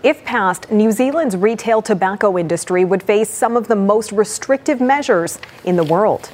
If 0.03 0.25
passed, 0.25 0.71
New 0.73 0.91
Zealand's 0.91 1.37
retail 1.37 1.81
tobacco 1.81 2.37
industry 2.37 2.85
would 2.85 3.05
face 3.05 3.31
some 3.31 3.57
of 3.57 3.69
the 3.69 3.77
most 3.77 4.11
restrictive 4.11 4.81
measures 4.81 5.39
in 5.65 5.77
the 5.77 5.85
world. 5.85 6.33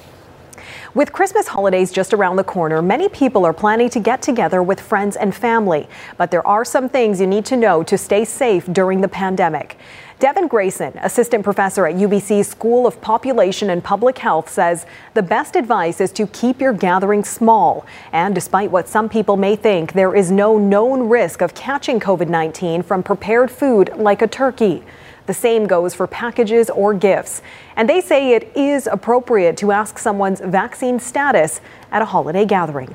With 0.94 1.12
Christmas 1.12 1.48
holidays 1.48 1.92
just 1.92 2.14
around 2.14 2.36
the 2.36 2.44
corner, 2.44 2.80
many 2.80 3.10
people 3.10 3.44
are 3.44 3.52
planning 3.52 3.90
to 3.90 4.00
get 4.00 4.22
together 4.22 4.62
with 4.62 4.80
friends 4.80 5.16
and 5.16 5.34
family. 5.34 5.86
But 6.16 6.30
there 6.30 6.46
are 6.46 6.64
some 6.64 6.88
things 6.88 7.20
you 7.20 7.26
need 7.26 7.44
to 7.46 7.56
know 7.56 7.82
to 7.82 7.98
stay 7.98 8.24
safe 8.24 8.64
during 8.72 9.02
the 9.02 9.08
pandemic. 9.08 9.76
Devon 10.18 10.48
Greyson, 10.48 10.98
assistant 11.04 11.44
professor 11.44 11.86
at 11.86 11.96
UBC's 11.96 12.48
School 12.48 12.86
of 12.86 13.00
Population 13.02 13.68
and 13.68 13.84
Public 13.84 14.16
Health, 14.16 14.48
says 14.48 14.86
the 15.12 15.22
best 15.22 15.56
advice 15.56 16.00
is 16.00 16.10
to 16.12 16.26
keep 16.26 16.58
your 16.58 16.72
gathering 16.72 17.22
small. 17.22 17.84
And 18.10 18.34
despite 18.34 18.70
what 18.70 18.88
some 18.88 19.10
people 19.10 19.36
may 19.36 19.56
think, 19.56 19.92
there 19.92 20.16
is 20.16 20.30
no 20.30 20.56
known 20.56 21.10
risk 21.10 21.42
of 21.42 21.54
catching 21.54 22.00
COVID 22.00 22.28
19 22.28 22.82
from 22.82 23.02
prepared 23.02 23.50
food 23.50 23.92
like 23.94 24.22
a 24.22 24.26
turkey. 24.26 24.82
The 25.28 25.34
same 25.34 25.66
goes 25.66 25.92
for 25.92 26.06
packages 26.06 26.70
or 26.70 26.94
gifts. 26.94 27.42
And 27.76 27.86
they 27.86 28.00
say 28.00 28.32
it 28.32 28.50
is 28.56 28.86
appropriate 28.86 29.58
to 29.58 29.72
ask 29.72 29.98
someone's 29.98 30.40
vaccine 30.40 30.98
status 30.98 31.60
at 31.92 32.00
a 32.00 32.06
holiday 32.06 32.46
gathering. 32.46 32.94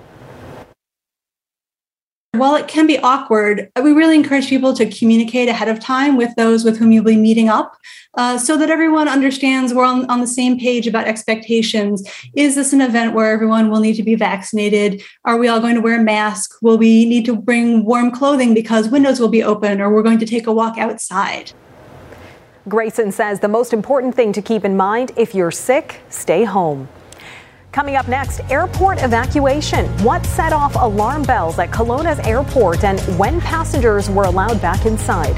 While 2.32 2.56
it 2.56 2.68
can 2.68 2.88
be 2.88 2.98
awkward, 2.98 3.70
we 3.80 3.94
really 3.94 4.16
encourage 4.16 4.48
people 4.50 4.74
to 4.74 4.90
communicate 4.90 5.48
ahead 5.48 5.68
of 5.68 5.80
time 5.80 6.18
with 6.18 6.34
those 6.36 6.64
with 6.64 6.80
whom 6.80 6.92
you'll 6.92 7.04
be 7.04 7.16
meeting 7.16 7.50
up 7.50 7.78
uh, 8.16 8.40
so 8.40 8.58
that 8.58 8.72
everyone 8.72 9.08
understands 9.08 9.72
we're 9.72 9.86
on, 9.86 10.10
on 10.10 10.20
the 10.20 10.26
same 10.26 10.60
page 10.60 10.88
about 10.88 11.06
expectations. 11.06 12.02
Is 12.36 12.56
this 12.56 12.74
an 12.74 12.82
event 12.82 13.14
where 13.14 13.32
everyone 13.32 13.70
will 13.70 13.80
need 13.80 13.98
to 13.98 14.04
be 14.04 14.16
vaccinated? 14.16 15.04
Are 15.24 15.38
we 15.38 15.48
all 15.48 15.60
going 15.60 15.76
to 15.76 15.82
wear 15.82 16.02
a 16.02 16.04
mask? 16.04 16.58
Will 16.64 16.80
we 16.80 17.06
need 17.06 17.26
to 17.26 17.36
bring 17.36 17.86
warm 17.86 18.10
clothing 18.10 18.56
because 18.56 18.90
windows 18.90 19.20
will 19.20 19.30
be 19.30 19.44
open 19.44 19.80
or 19.80 19.94
we're 19.94 20.02
going 20.02 20.18
to 20.18 20.26
take 20.26 20.48
a 20.48 20.52
walk 20.52 20.80
outside? 20.80 21.54
Greyson 22.68 23.12
says 23.12 23.42
the 23.42 23.48
most 23.50 23.74
important 23.74 24.16
thing 24.16 24.32
to 24.32 24.42
keep 24.42 24.64
in 24.64 24.78
mind 24.78 25.12
if 25.18 25.36
you're 25.36 25.52
sick, 25.52 26.00
stay 26.08 26.46
home. 26.46 26.88
Coming 27.74 27.98
up 27.98 28.08
next, 28.08 28.40
airport 28.50 29.04
evacuation. 29.04 29.86
What 30.02 30.26
set 30.26 30.54
off 30.54 30.76
alarm 30.76 31.24
bells 31.24 31.60
at 31.60 31.72
Kelowna's 31.72 32.20
airport 32.20 32.86
and 32.86 33.02
when 33.20 33.42
passengers 33.42 34.10
were 34.10 34.24
allowed 34.24 34.62
back 34.62 34.86
inside? 34.86 35.36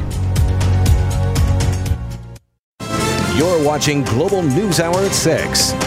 You're 3.35 3.65
watching 3.65 4.03
Global 4.03 4.43
News 4.43 4.79
Hour 4.79 4.99
at 4.99 5.11
6. 5.11 5.84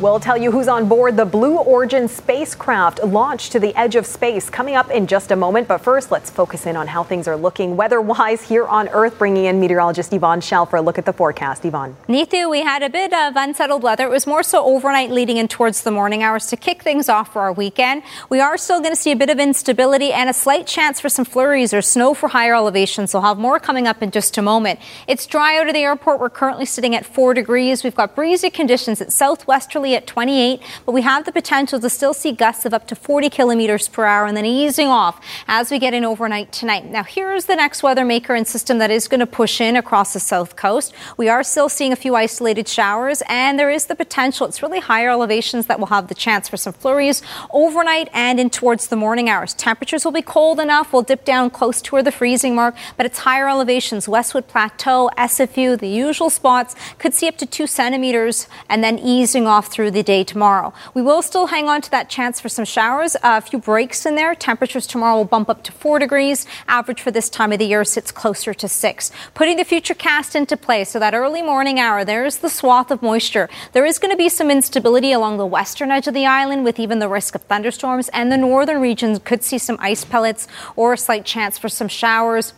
We'll 0.00 0.18
tell 0.18 0.38
you 0.38 0.50
who's 0.50 0.66
on 0.66 0.88
board 0.88 1.18
the 1.18 1.26
Blue 1.26 1.58
Origin 1.58 2.08
spacecraft 2.08 3.04
launched 3.04 3.52
to 3.52 3.60
the 3.60 3.78
edge 3.78 3.96
of 3.96 4.06
space 4.06 4.48
coming 4.48 4.74
up 4.74 4.90
in 4.90 5.06
just 5.06 5.30
a 5.30 5.36
moment. 5.36 5.68
But 5.68 5.82
first, 5.82 6.10
let's 6.10 6.30
focus 6.30 6.64
in 6.64 6.74
on 6.74 6.86
how 6.86 7.02
things 7.02 7.28
are 7.28 7.36
looking 7.36 7.76
weather 7.76 8.00
wise 8.00 8.40
here 8.40 8.66
on 8.66 8.88
Earth, 8.88 9.18
bringing 9.18 9.44
in 9.44 9.60
meteorologist 9.60 10.14
Yvonne 10.14 10.40
Schalle 10.40 10.64
for 10.64 10.76
a 10.76 10.80
look 10.80 10.96
at 10.96 11.04
the 11.04 11.12
forecast. 11.12 11.66
Yvonne. 11.66 11.94
Neetu, 12.08 12.48
we 12.50 12.62
had 12.62 12.82
a 12.82 12.88
bit 12.88 13.12
of 13.12 13.34
unsettled 13.36 13.82
weather. 13.82 14.06
It 14.06 14.10
was 14.10 14.26
more 14.26 14.42
so 14.42 14.64
overnight 14.64 15.10
leading 15.10 15.36
in 15.36 15.48
towards 15.48 15.82
the 15.82 15.90
morning 15.90 16.22
hours 16.22 16.46
to 16.46 16.56
kick 16.56 16.82
things 16.82 17.10
off 17.10 17.34
for 17.34 17.42
our 17.42 17.52
weekend. 17.52 18.02
We 18.30 18.40
are 18.40 18.56
still 18.56 18.80
going 18.80 18.94
to 18.94 19.00
see 19.00 19.12
a 19.12 19.16
bit 19.16 19.28
of 19.28 19.38
instability 19.38 20.14
and 20.14 20.30
a 20.30 20.32
slight 20.32 20.66
chance 20.66 20.98
for 20.98 21.10
some 21.10 21.26
flurries 21.26 21.74
or 21.74 21.82
snow 21.82 22.14
for 22.14 22.30
higher 22.30 22.54
elevations. 22.54 23.12
We'll 23.12 23.24
have 23.24 23.36
more 23.36 23.60
coming 23.60 23.86
up 23.86 24.02
in 24.02 24.12
just 24.12 24.38
a 24.38 24.42
moment. 24.42 24.80
It's 25.06 25.26
dry 25.26 25.58
out 25.58 25.68
of 25.68 25.74
the 25.74 25.80
airport. 25.80 26.20
We're 26.20 26.30
currently 26.30 26.64
sitting 26.64 26.94
at 26.94 27.04
four 27.04 27.34
degrees. 27.34 27.84
We've 27.84 27.94
got 27.94 28.14
breezy 28.14 28.48
conditions. 28.48 29.02
at 29.02 29.12
southwesterly 29.12 29.89
at 29.94 30.06
28, 30.06 30.60
but 30.86 30.92
we 30.92 31.02
have 31.02 31.24
the 31.24 31.32
potential 31.32 31.80
to 31.80 31.90
still 31.90 32.14
see 32.14 32.32
gusts 32.32 32.64
of 32.64 32.74
up 32.74 32.86
to 32.88 32.94
40 32.94 33.30
kilometers 33.30 33.88
per 33.88 34.04
hour 34.04 34.26
and 34.26 34.36
then 34.36 34.46
easing 34.46 34.88
off 34.88 35.24
as 35.48 35.70
we 35.70 35.78
get 35.78 35.94
in 35.94 36.04
overnight 36.04 36.52
tonight. 36.52 36.84
Now, 36.84 37.02
here's 37.02 37.46
the 37.46 37.56
next 37.56 37.82
weather 37.82 38.04
maker 38.04 38.34
and 38.34 38.46
system 38.46 38.78
that 38.78 38.90
is 38.90 39.08
going 39.08 39.20
to 39.20 39.26
push 39.26 39.60
in 39.60 39.76
across 39.76 40.12
the 40.12 40.20
south 40.20 40.56
coast. 40.56 40.94
We 41.16 41.28
are 41.28 41.42
still 41.42 41.68
seeing 41.68 41.92
a 41.92 41.96
few 41.96 42.14
isolated 42.14 42.68
showers, 42.68 43.22
and 43.28 43.58
there 43.58 43.70
is 43.70 43.86
the 43.86 43.94
potential. 43.94 44.46
It's 44.46 44.62
really 44.62 44.80
higher 44.80 45.10
elevations 45.10 45.66
that 45.66 45.78
will 45.78 45.86
have 45.86 46.08
the 46.08 46.14
chance 46.14 46.48
for 46.48 46.56
some 46.56 46.72
flurries 46.72 47.22
overnight 47.50 48.08
and 48.12 48.38
in 48.38 48.50
towards 48.50 48.88
the 48.88 48.96
morning 48.96 49.28
hours. 49.28 49.54
Temperatures 49.54 50.04
will 50.04 50.12
be 50.12 50.22
cold 50.22 50.60
enough. 50.60 50.92
We'll 50.92 51.02
dip 51.02 51.24
down 51.24 51.50
close 51.50 51.80
toward 51.80 52.04
the 52.04 52.12
freezing 52.12 52.54
mark, 52.54 52.74
but 52.96 53.06
it's 53.06 53.20
higher 53.20 53.48
elevations. 53.48 54.08
Westwood 54.08 54.46
Plateau, 54.46 55.10
SFU, 55.16 55.78
the 55.78 55.88
usual 55.88 56.30
spots 56.30 56.74
could 56.98 57.14
see 57.14 57.28
up 57.28 57.36
to 57.38 57.46
two 57.46 57.66
centimeters 57.66 58.46
and 58.68 58.84
then 58.84 58.98
easing 58.98 59.46
off 59.46 59.68
through 59.68 59.79
the 59.88 60.02
day 60.02 60.24
tomorrow. 60.24 60.74
We 60.94 61.02
will 61.02 61.22
still 61.22 61.46
hang 61.46 61.68
on 61.68 61.80
to 61.82 61.90
that 61.92 62.10
chance 62.10 62.40
for 62.40 62.48
some 62.48 62.64
showers. 62.64 63.14
Uh, 63.14 63.38
a 63.38 63.40
few 63.40 63.60
breaks 63.60 64.04
in 64.04 64.16
there. 64.16 64.34
Temperatures 64.34 64.84
tomorrow 64.88 65.18
will 65.18 65.24
bump 65.24 65.48
up 65.48 65.62
to 65.62 65.70
four 65.70 66.00
degrees. 66.00 66.44
Average 66.66 67.00
for 67.00 67.12
this 67.12 67.28
time 67.30 67.52
of 67.52 67.60
the 67.60 67.66
year 67.66 67.84
sits 67.84 68.10
closer 68.10 68.52
to 68.52 68.66
six. 68.66 69.12
Putting 69.34 69.58
the 69.58 69.64
future 69.64 69.94
cast 69.94 70.34
into 70.34 70.56
play. 70.56 70.82
So 70.82 70.98
that 70.98 71.14
early 71.14 71.42
morning 71.42 71.78
hour, 71.78 72.04
there's 72.04 72.38
the 72.38 72.50
swath 72.50 72.90
of 72.90 73.00
moisture. 73.02 73.48
There 73.72 73.86
is 73.86 74.00
going 74.00 74.10
to 74.10 74.18
be 74.18 74.28
some 74.28 74.50
instability 74.50 75.12
along 75.12 75.36
the 75.36 75.46
western 75.46 75.92
edge 75.92 76.08
of 76.08 76.14
the 76.14 76.26
island 76.26 76.64
with 76.64 76.80
even 76.80 76.98
the 76.98 77.08
risk 77.08 77.36
of 77.36 77.42
thunderstorms 77.42 78.08
and 78.08 78.32
the 78.32 78.38
northern 78.38 78.80
regions 78.80 79.20
could 79.20 79.44
see 79.44 79.58
some 79.58 79.76
ice 79.78 80.04
pellets 80.04 80.48
or 80.74 80.94
a 80.94 80.98
slight 80.98 81.24
chance 81.24 81.58
for 81.58 81.68
some 81.68 81.86
showers 81.86 82.54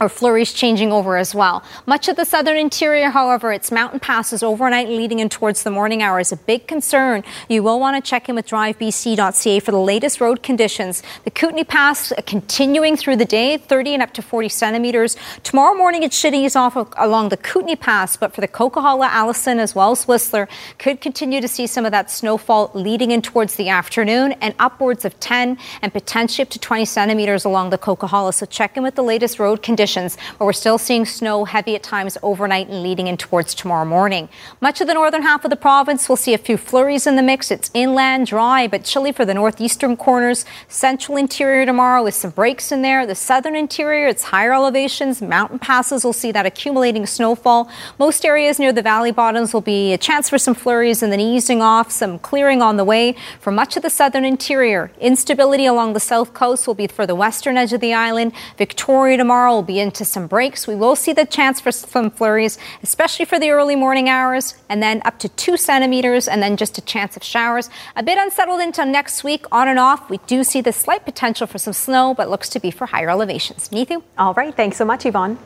or 0.00 0.08
flurries 0.08 0.52
changing 0.52 0.90
over 0.90 1.18
as 1.18 1.34
well. 1.34 1.62
Much 1.84 2.08
of 2.08 2.16
the 2.16 2.24
southern 2.24 2.56
interior, 2.56 3.10
however, 3.10 3.52
its 3.52 3.70
mountain 3.70 4.00
passes 4.00 4.42
overnight 4.42 4.88
leading 4.88 5.20
in 5.20 5.28
towards 5.28 5.62
the 5.62 5.70
morning 5.70 6.02
hours. 6.02 6.32
A 6.32 6.36
big 6.36 6.66
concern. 6.66 7.22
You 7.50 7.62
will 7.62 7.78
want 7.78 8.02
to 8.02 8.08
check 8.08 8.28
in 8.28 8.34
with 8.34 8.48
drivebc.ca 8.48 9.60
for 9.60 9.70
the 9.70 9.78
latest 9.78 10.20
road 10.20 10.42
conditions. 10.42 11.02
The 11.24 11.30
Kootenay 11.30 11.64
Pass 11.64 12.12
uh, 12.12 12.22
continuing 12.26 12.96
through 12.96 13.16
the 13.16 13.26
day, 13.26 13.58
30 13.58 13.94
and 13.94 14.02
up 14.02 14.14
to 14.14 14.22
40 14.22 14.48
centimeters. 14.48 15.18
Tomorrow 15.42 15.74
morning 15.74 16.02
it 16.02 16.14
should 16.14 16.34
ease 16.34 16.56
off 16.56 16.76
along 16.96 17.28
the 17.28 17.36
Kootenay 17.36 17.76
Pass, 17.76 18.16
but 18.16 18.34
for 18.34 18.40
the 18.40 18.48
Coquihalla, 18.48 19.08
Allison, 19.08 19.58
as 19.58 19.74
well 19.74 19.90
as 19.90 20.08
Whistler, 20.08 20.48
could 20.78 21.02
continue 21.02 21.42
to 21.42 21.48
see 21.48 21.66
some 21.66 21.84
of 21.84 21.92
that 21.92 22.10
snowfall 22.10 22.70
leading 22.72 23.10
in 23.10 23.20
towards 23.20 23.56
the 23.56 23.68
afternoon 23.68 24.32
and 24.40 24.54
upwards 24.58 25.04
of 25.04 25.20
10 25.20 25.58
and 25.82 25.92
potentially 25.92 26.42
up 26.42 26.48
to 26.50 26.58
20 26.58 26.86
centimeters 26.86 27.44
along 27.44 27.68
the 27.68 27.78
Coquihalla. 27.78 28.32
So 28.32 28.46
check 28.46 28.78
in 28.78 28.82
with 28.82 28.94
the 28.94 29.02
latest 29.02 29.38
road 29.38 29.62
conditions 29.62 29.89
conditions, 29.90 30.16
but 30.38 30.44
we're 30.44 30.52
still 30.52 30.78
seeing 30.78 31.04
snow 31.04 31.44
heavy 31.44 31.74
at 31.74 31.82
times 31.82 32.16
overnight 32.22 32.68
and 32.68 32.82
leading 32.82 33.06
in 33.06 33.16
towards 33.16 33.54
tomorrow 33.54 33.84
morning. 33.84 34.28
Much 34.60 34.80
of 34.80 34.86
the 34.86 34.94
northern 34.94 35.22
half 35.22 35.44
of 35.44 35.50
the 35.50 35.56
province 35.56 36.08
will 36.08 36.16
see 36.16 36.34
a 36.34 36.38
few 36.38 36.56
flurries 36.56 37.06
in 37.06 37.16
the 37.16 37.22
mix. 37.22 37.50
It's 37.50 37.70
inland, 37.74 38.26
dry, 38.28 38.68
but 38.68 38.84
chilly 38.84 39.12
for 39.12 39.24
the 39.24 39.34
northeastern 39.34 39.96
corners. 39.96 40.44
Central 40.68 41.16
interior 41.16 41.66
tomorrow 41.66 42.04
with 42.04 42.14
some 42.14 42.30
breaks 42.30 42.70
in 42.72 42.82
there. 42.82 43.04
The 43.06 43.14
southern 43.14 43.56
interior, 43.56 44.06
it's 44.06 44.24
higher 44.24 44.52
elevations. 44.52 45.20
Mountain 45.20 45.58
passes 45.58 46.04
will 46.04 46.12
see 46.12 46.32
that 46.32 46.46
accumulating 46.46 47.06
snowfall. 47.06 47.68
Most 47.98 48.24
areas 48.24 48.58
near 48.58 48.72
the 48.72 48.82
valley 48.82 49.12
bottoms 49.12 49.52
will 49.52 49.60
be 49.60 49.92
a 49.92 49.98
chance 49.98 50.28
for 50.28 50.38
some 50.38 50.54
flurries 50.54 51.02
and 51.02 51.12
then 51.12 51.20
easing 51.20 51.62
off, 51.62 51.90
some 51.90 52.18
clearing 52.18 52.62
on 52.62 52.76
the 52.76 52.84
way. 52.84 53.16
For 53.40 53.50
much 53.50 53.76
of 53.76 53.82
the 53.82 53.90
southern 53.90 54.24
interior, 54.24 54.92
instability 55.00 55.66
along 55.66 55.94
the 55.94 56.00
south 56.00 56.32
coast 56.32 56.66
will 56.66 56.74
be 56.74 56.86
for 56.86 57.06
the 57.06 57.14
western 57.14 57.56
edge 57.56 57.72
of 57.72 57.80
the 57.80 57.94
island. 57.94 58.32
Victoria 58.56 59.16
tomorrow 59.16 59.52
will 59.52 59.62
be 59.62 59.79
into 59.80 60.04
some 60.04 60.26
breaks. 60.28 60.68
We 60.68 60.76
will 60.76 60.94
see 60.94 61.12
the 61.12 61.24
chance 61.24 61.60
for 61.60 61.72
some 61.72 62.10
flurries, 62.10 62.58
especially 62.82 63.24
for 63.24 63.38
the 63.38 63.50
early 63.50 63.74
morning 63.74 64.08
hours, 64.08 64.54
and 64.68 64.82
then 64.82 65.02
up 65.04 65.18
to 65.20 65.28
two 65.30 65.56
centimeters, 65.56 66.28
and 66.28 66.42
then 66.42 66.56
just 66.56 66.78
a 66.78 66.82
chance 66.82 67.16
of 67.16 67.24
showers. 67.24 67.68
A 67.96 68.02
bit 68.02 68.18
unsettled 68.18 68.60
until 68.60 68.86
next 68.86 69.24
week, 69.24 69.46
on 69.50 69.66
and 69.66 69.78
off. 69.78 70.08
We 70.08 70.18
do 70.26 70.44
see 70.44 70.60
the 70.60 70.72
slight 70.72 71.04
potential 71.04 71.46
for 71.46 71.58
some 71.58 71.72
snow, 71.72 72.14
but 72.14 72.30
looks 72.30 72.48
to 72.50 72.60
be 72.60 72.70
for 72.70 72.86
higher 72.86 73.10
elevations. 73.10 73.70
Neetu? 73.70 74.02
All 74.18 74.34
right. 74.34 74.54
Thanks 74.54 74.76
so 74.76 74.84
much, 74.84 75.06
Yvonne. 75.06 75.38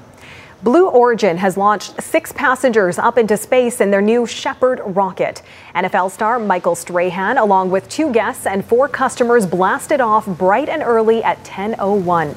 Blue 0.65 0.89
Origin 0.89 1.37
has 1.37 1.59
launched 1.59 2.03
six 2.03 2.33
passengers 2.33 2.99
up 2.99 3.19
into 3.19 3.37
space 3.37 3.83
in 3.83 3.91
their 3.91 4.01
New 4.01 4.25
Shepard 4.25 4.81
rocket. 4.83 5.43
NFL 5.75 6.11
star 6.11 6.39
Michael 6.39 6.75
Strahan, 6.75 7.37
along 7.37 7.71
with 7.71 7.87
two 7.91 8.11
guests 8.11 8.47
and 8.47 8.65
four 8.65 8.89
customers, 8.89 9.45
blasted 9.45 10.01
off 10.01 10.27
bright 10.27 10.71
and 10.71 10.83
early 10.83 11.23
at 11.23 11.45
10:01. 11.45 12.35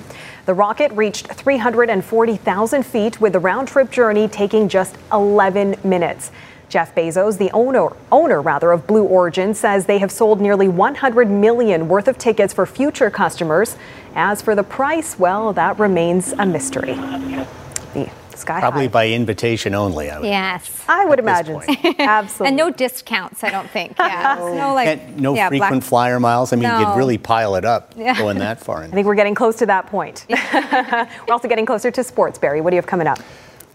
The 0.47 0.53
rocket 0.53 0.93
reached 0.93 1.27
340,000 1.27 2.83
feet 2.85 3.19
with 3.19 3.33
the 3.33 3.39
round 3.39 3.67
trip 3.67 3.91
journey 3.91 4.29
taking 4.29 4.69
just 4.69 4.95
11 5.11 5.75
minutes. 5.83 6.31
Jeff 6.69 6.95
Bezos, 6.95 7.37
the 7.37 7.51
owner, 7.51 7.89
owner 8.13 8.41
rather 8.41 8.71
of 8.71 8.87
Blue 8.87 9.03
Origin, 9.03 9.53
says 9.53 9.87
they 9.87 9.97
have 9.97 10.09
sold 10.09 10.39
nearly 10.39 10.69
100 10.69 11.29
million 11.29 11.89
worth 11.89 12.07
of 12.07 12.17
tickets 12.17 12.53
for 12.53 12.65
future 12.65 13.09
customers. 13.09 13.75
As 14.15 14.41
for 14.41 14.55
the 14.55 14.63
price, 14.63 15.19
well, 15.19 15.51
that 15.51 15.77
remains 15.77 16.31
a 16.31 16.45
mystery. 16.45 16.93
Sky 18.37 18.59
Probably 18.59 18.83
high. 18.85 18.91
by 18.91 19.09
invitation 19.09 19.73
only. 19.75 20.09
I 20.09 20.19
would. 20.19 20.27
Yes. 20.27 20.83
I 20.87 21.05
would 21.05 21.19
imagine. 21.19 21.61
Absolutely. 21.99 22.47
and 22.47 22.55
no 22.57 22.69
discounts, 22.69 23.43
I 23.43 23.49
don't 23.49 23.69
think. 23.69 23.95
Yeah. 23.99 24.35
no 24.57 24.73
like 24.73 24.87
And 24.87 25.19
no 25.19 25.35
yeah, 25.35 25.47
frequent 25.49 25.71
black- 25.71 25.83
flyer 25.83 26.19
miles. 26.19 26.53
I 26.53 26.55
mean, 26.55 26.63
No. 26.69 26.79
you'd 26.79 26.97
really 26.97 27.17
pile 27.17 27.55
it 27.55 27.65
up 27.65 27.93
Yeah. 27.97 28.17
going 28.17 28.37
that 28.39 28.59
far. 28.63 28.83
I 28.83 28.87
think 28.87 29.05
we're 29.07 29.15
getting 29.15 29.35
close 29.35 29.55
to 29.57 29.65
that 29.67 29.87
point. 29.87 30.25
we're 30.29 31.07
also 31.33 31.47
getting 31.47 31.65
closer 31.65 31.91
to 31.91 32.03
sports, 32.03 32.37
Barry. 32.39 32.61
What 32.61 32.69
do 32.71 32.75
you 32.75 32.81
have 32.81 32.87
coming 32.87 33.07
up? 33.07 33.19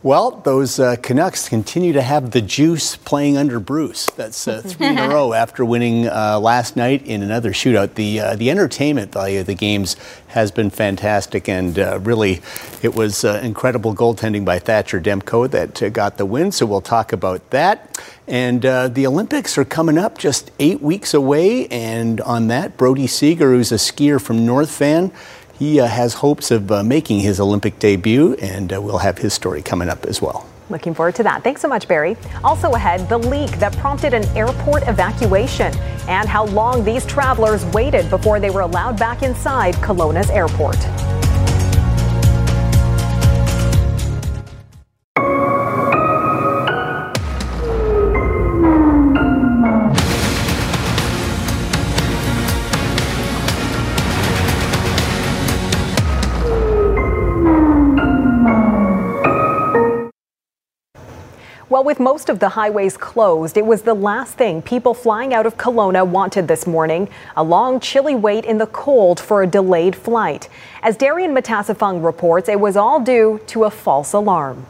Well, 0.05 0.33
those 0.33 0.81
uh, 0.81 0.97
Canucks 0.97 1.49
continue 1.49 1.93
to 1.93 2.03
have 2.03 2.33
the 2.33 2.43
juice 2.43 2.97
playing 2.97 3.37
under 3.37 3.61
Bruce. 3.61 4.07
That's 4.07 4.49
uh, 4.49 4.61
three 4.61 4.89
in 4.89 4.99
a 4.99 5.09
row 5.09 5.33
after 5.33 5.65
winning 5.65 6.09
uh, 6.09 6.41
last 6.41 6.75
night 6.75 7.07
in 7.07 7.23
another 7.23 7.53
shootout. 7.53 7.95
The 7.95 8.19
uh, 8.19 8.35
the 8.35 8.51
entertainment 8.51 9.13
value 9.13 9.39
of 9.39 9.47
the 9.47 9.55
games 9.55 9.95
has 10.27 10.51
been 10.51 10.71
fantastic, 10.71 11.49
and 11.49 11.79
uh, 11.79 12.01
really, 12.01 12.41
it 12.83 12.97
was 12.97 13.25
uh, 13.25 13.41
incredible 13.45 13.95
goaltending 13.95 14.45
by 14.45 14.59
Thatcher 14.59 15.01
Demko 15.01 15.49
that 15.53 15.81
uh, 15.81 15.89
got 15.89 16.17
the 16.17 16.27
win. 16.27 16.51
So 16.51 16.67
we'll 16.67 16.81
talk 16.81 17.13
about 17.13 17.51
that. 17.51 17.97
And 18.27 18.67
uh, 18.67 18.89
the 18.89 19.07
Olympics 19.07 19.57
are 19.57 19.65
coming 19.65 19.99
up, 19.99 20.19
just 20.19 20.51
eight 20.59 20.81
weeks 20.81 21.15
away. 21.15 21.69
And 21.69 22.21
on 22.23 22.49
that, 22.49 22.77
Brodie 22.77 23.07
Seger, 23.07 23.55
who's 23.55 23.71
a 23.71 23.77
skier 23.77 24.21
from 24.21 24.45
North 24.45 24.79
Van. 24.79 25.13
He 25.63 25.79
uh, 25.79 25.87
has 25.87 26.15
hopes 26.15 26.51
of 26.51 26.73
uh, 26.73 26.83
making 26.83 27.21
his 27.21 27.39
Olympic 27.39 27.79
debut, 27.79 28.35
and 28.43 28.73
uh, 28.73 28.83
we'll 28.83 28.99
have 28.99 29.19
his 29.19 29.33
story 29.33 29.63
coming 29.63 29.89
up 29.89 30.05
as 30.07 30.21
well. 30.21 30.45
Looking 30.71 30.93
forward 30.93 31.15
to 31.15 31.23
that. 31.23 31.45
Thanks 31.45 31.61
so 31.61 31.69
much, 31.69 31.87
Barry. 31.87 32.17
Also 32.43 32.73
ahead, 32.73 33.09
the 33.09 33.19
leak 33.19 33.53
that 33.61 33.73
prompted 33.77 34.13
an 34.13 34.25
airport 34.37 34.89
evacuation 34.89 35.73
and 36.09 36.29
how 36.29 36.47
long 36.47 36.83
these 36.83 37.07
travelers 37.07 37.65
waited 37.67 38.11
before 38.11 38.41
they 38.41 38.51
were 38.51 38.63
allowed 38.63 38.99
back 38.99 39.23
inside 39.23 39.77
Kelowna's 39.77 40.31
airport. 40.31 40.79
With 61.93 62.01
most 62.01 62.31
of 62.31 62.39
the 62.39 62.49
highways 62.49 62.97
closed, 62.97 63.59
it 63.59 63.67
was 63.67 63.83
the 63.83 63.93
last 63.93 64.39
thing 64.39 64.63
people 64.63 64.95
flying 64.95 65.35
out 65.35 65.45
of 65.45 65.59
Kelowna 65.59 66.07
wanted 66.07 66.49
this 66.49 66.67
morning 66.67 67.07
a 67.37 67.43
long, 67.45 67.81
chilly 67.81 68.15
wait 68.15 68.47
in 68.47 68.57
the 68.57 68.67
cold 68.69 69.21
for 69.21 69.43
a 69.43 69.47
delayed 69.47 69.95
flight. 69.95 70.49
As 70.83 70.97
Darrian 70.97 71.35
Matassa-Fung 71.35 72.01
reports, 72.01 72.49
it 72.49 72.59
was 72.59 72.79
all 72.79 72.99
due 72.99 73.43
to 73.49 73.65
a 73.65 73.71
false 73.71 74.15
alarm. 74.15 74.65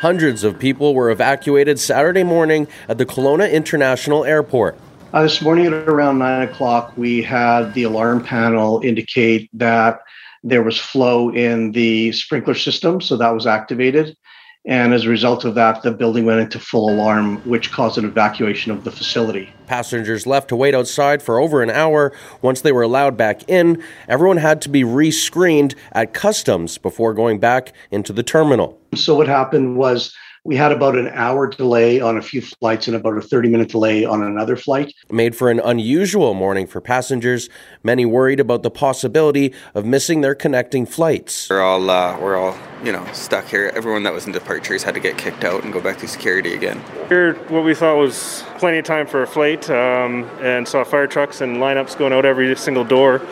Hundreds 0.00 0.42
of 0.42 0.58
people 0.58 0.94
were 0.94 1.10
evacuated 1.10 1.78
Saturday 1.78 2.24
morning 2.24 2.66
at 2.88 2.96
the 2.96 3.04
Kelowna 3.04 3.52
International 3.52 4.24
Airport. 4.24 4.78
Uh, 5.12 5.24
this 5.24 5.42
morning 5.42 5.66
at 5.66 5.74
around 5.74 6.16
9 6.16 6.48
o'clock, 6.48 6.94
we 6.96 7.20
had 7.20 7.74
the 7.74 7.82
alarm 7.82 8.24
panel 8.24 8.80
indicate 8.82 9.50
that 9.52 10.00
there 10.42 10.62
was 10.62 10.78
flow 10.78 11.30
in 11.30 11.72
the 11.72 12.12
sprinkler 12.12 12.54
system, 12.54 13.00
so 13.00 13.16
that 13.16 13.30
was 13.30 13.46
activated. 13.46 14.16
And 14.64 14.94
as 14.94 15.04
a 15.04 15.08
result 15.08 15.44
of 15.44 15.56
that, 15.56 15.82
the 15.82 15.90
building 15.90 16.24
went 16.24 16.38
into 16.38 16.60
full 16.60 16.88
alarm, 16.88 17.38
which 17.38 17.72
caused 17.72 17.98
an 17.98 18.04
evacuation 18.04 18.70
of 18.70 18.84
the 18.84 18.92
facility. 18.92 19.52
Passengers 19.66 20.24
left 20.24 20.48
to 20.50 20.56
wait 20.56 20.72
outside 20.72 21.20
for 21.20 21.40
over 21.40 21.62
an 21.62 21.70
hour. 21.70 22.12
Once 22.42 22.60
they 22.60 22.70
were 22.70 22.82
allowed 22.82 23.16
back 23.16 23.48
in, 23.48 23.82
everyone 24.06 24.36
had 24.36 24.62
to 24.62 24.68
be 24.68 24.84
re 24.84 25.10
screened 25.10 25.74
at 25.92 26.14
customs 26.14 26.78
before 26.78 27.12
going 27.12 27.40
back 27.40 27.72
into 27.90 28.12
the 28.12 28.22
terminal. 28.22 28.78
So, 28.94 29.16
what 29.16 29.26
happened 29.26 29.76
was 29.76 30.14
we 30.44 30.56
had 30.56 30.72
about 30.72 30.96
an 30.96 31.08
hour 31.08 31.46
delay 31.46 32.00
on 32.00 32.16
a 32.16 32.22
few 32.22 32.40
flights 32.40 32.88
and 32.88 32.96
about 32.96 33.16
a 33.16 33.20
30 33.20 33.48
minute 33.48 33.68
delay 33.68 34.04
on 34.04 34.22
another 34.22 34.56
flight. 34.56 34.92
Made 35.10 35.36
for 35.36 35.50
an 35.50 35.60
unusual 35.60 36.34
morning 36.34 36.66
for 36.66 36.80
passengers, 36.80 37.48
many 37.84 38.04
worried 38.04 38.40
about 38.40 38.64
the 38.64 38.70
possibility 38.70 39.54
of 39.74 39.84
missing 39.84 40.20
their 40.20 40.34
connecting 40.34 40.84
flights. 40.84 41.48
We're 41.48 41.62
all, 41.62 41.88
uh, 41.88 42.18
we're 42.18 42.36
all, 42.36 42.56
you 42.82 42.90
know, 42.90 43.06
stuck 43.12 43.46
here. 43.46 43.70
Everyone 43.76 44.02
that 44.02 44.12
was 44.12 44.26
in 44.26 44.32
departures 44.32 44.82
had 44.82 44.94
to 44.94 45.00
get 45.00 45.16
kicked 45.16 45.44
out 45.44 45.62
and 45.62 45.72
go 45.72 45.80
back 45.80 45.98
to 45.98 46.08
security 46.08 46.54
again. 46.54 46.82
Here, 47.08 47.34
what 47.48 47.62
we 47.64 47.74
thought 47.74 47.96
was 47.96 48.42
plenty 48.58 48.78
of 48.78 48.84
time 48.84 49.06
for 49.06 49.22
a 49.22 49.26
flight, 49.28 49.70
um, 49.70 50.24
and 50.40 50.66
saw 50.66 50.82
fire 50.82 51.06
trucks 51.06 51.40
and 51.40 51.58
lineups 51.58 51.96
going 51.96 52.12
out 52.12 52.24
every 52.24 52.56
single 52.56 52.84
door. 52.84 53.22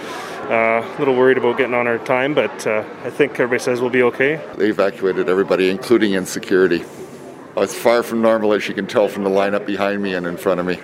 Uh, 0.48 0.82
a 0.82 0.96
little 0.98 1.14
worried 1.14 1.38
about 1.38 1.56
getting 1.56 1.74
on 1.74 1.86
our 1.86 1.98
time, 1.98 2.34
but 2.34 2.66
uh, 2.66 2.84
I 3.04 3.10
think 3.10 3.32
everybody 3.32 3.62
says 3.62 3.80
we'll 3.80 3.90
be 3.90 4.02
okay. 4.02 4.40
They 4.56 4.68
evacuated 4.68 5.28
everybody, 5.28 5.70
including 5.70 6.12
in 6.14 6.26
security. 6.26 6.84
It's 7.62 7.74
far 7.74 8.02
from 8.02 8.22
normal, 8.22 8.54
as 8.54 8.66
you 8.68 8.74
can 8.74 8.86
tell 8.86 9.06
from 9.06 9.22
the 9.22 9.28
lineup 9.28 9.66
behind 9.66 10.02
me 10.02 10.14
and 10.14 10.26
in 10.26 10.38
front 10.38 10.60
of 10.60 10.66
me. 10.66 10.78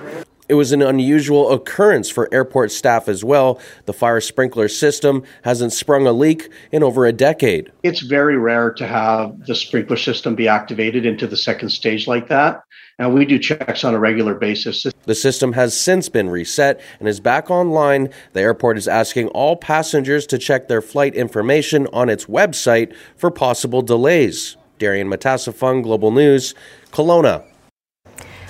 It 0.47 0.55
was 0.55 0.73
an 0.73 0.83
unusual 0.83 1.51
occurrence 1.53 2.11
for 2.11 2.29
airport 2.33 2.71
staff 2.71 3.09
as 3.09 3.25
well. 3.25 3.59
The 3.87 3.95
fire 3.95 4.21
sprinkler 4.21 4.69
system 4.69 5.25
hasn't 5.43 5.73
sprung 5.73 6.07
a 6.07 6.13
leak 6.13 6.51
in 6.71 6.83
over 6.83 7.07
a 7.07 7.13
decade. 7.13 7.73
It's 7.83 8.01
very 8.01 8.37
rare 8.37 8.73
to 8.75 8.87
have 8.87 9.47
the 9.47 9.55
sprinkler 9.55 9.97
system 9.97 10.35
be 10.35 10.49
activated 10.49 11.07
into 11.07 11.27
the 11.27 11.37
second 11.37 11.71
stage 11.71 12.07
like 12.07 12.29
that. 12.29 12.63
And 12.99 13.15
we 13.15 13.25
do 13.25 13.39
checks 13.39 13.83
on 13.83 13.95
a 13.95 13.99
regular 13.99 14.35
basis. 14.35 14.87
The 15.05 15.15
system 15.15 15.55
has 15.55 15.75
since 15.75 16.11
been 16.11 16.29
reset 16.29 16.81
and 17.01 17.09
is 17.09 17.21
back 17.21 17.51
online. 17.51 18.11
The 18.35 18.41
airport 18.41 18.77
is 18.77 18.87
asking 18.87 19.29
all 19.29 19.57
passengers 19.57 20.27
to 20.27 20.39
check 20.39 20.69
their 20.69 20.83
flight 20.83 21.15
information 21.15 21.89
on 21.93 22.11
its 22.11 22.27
website 22.27 22.95
for 23.17 23.31
possible 23.31 23.81
delays. 23.81 24.57
Darrian 24.79 25.09
Matassa-Fung, 25.09 25.83
Global 25.83 26.11
News, 26.11 26.55
Kelowna. 26.91 27.45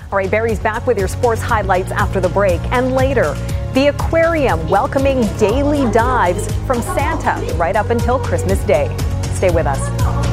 All 0.09 0.17
right, 0.17 0.31
Barry's 0.31 0.59
back 0.59 0.87
with 0.87 0.97
your 0.97 1.09
sports 1.09 1.41
highlights 1.41 1.91
after 1.91 2.21
the 2.21 2.29
break. 2.29 2.61
And 2.71 2.93
later, 2.93 3.33
the 3.73 3.87
aquarium 3.87 4.69
welcoming 4.69 5.21
daily 5.37 5.91
dives 5.91 6.51
from 6.65 6.81
Santa 6.81 7.53
right 7.55 7.75
up 7.75 7.89
until 7.89 8.19
Christmas 8.19 8.63
Day. 8.63 8.95
Stay 9.33 9.51
with 9.51 9.67
us. 9.67 10.26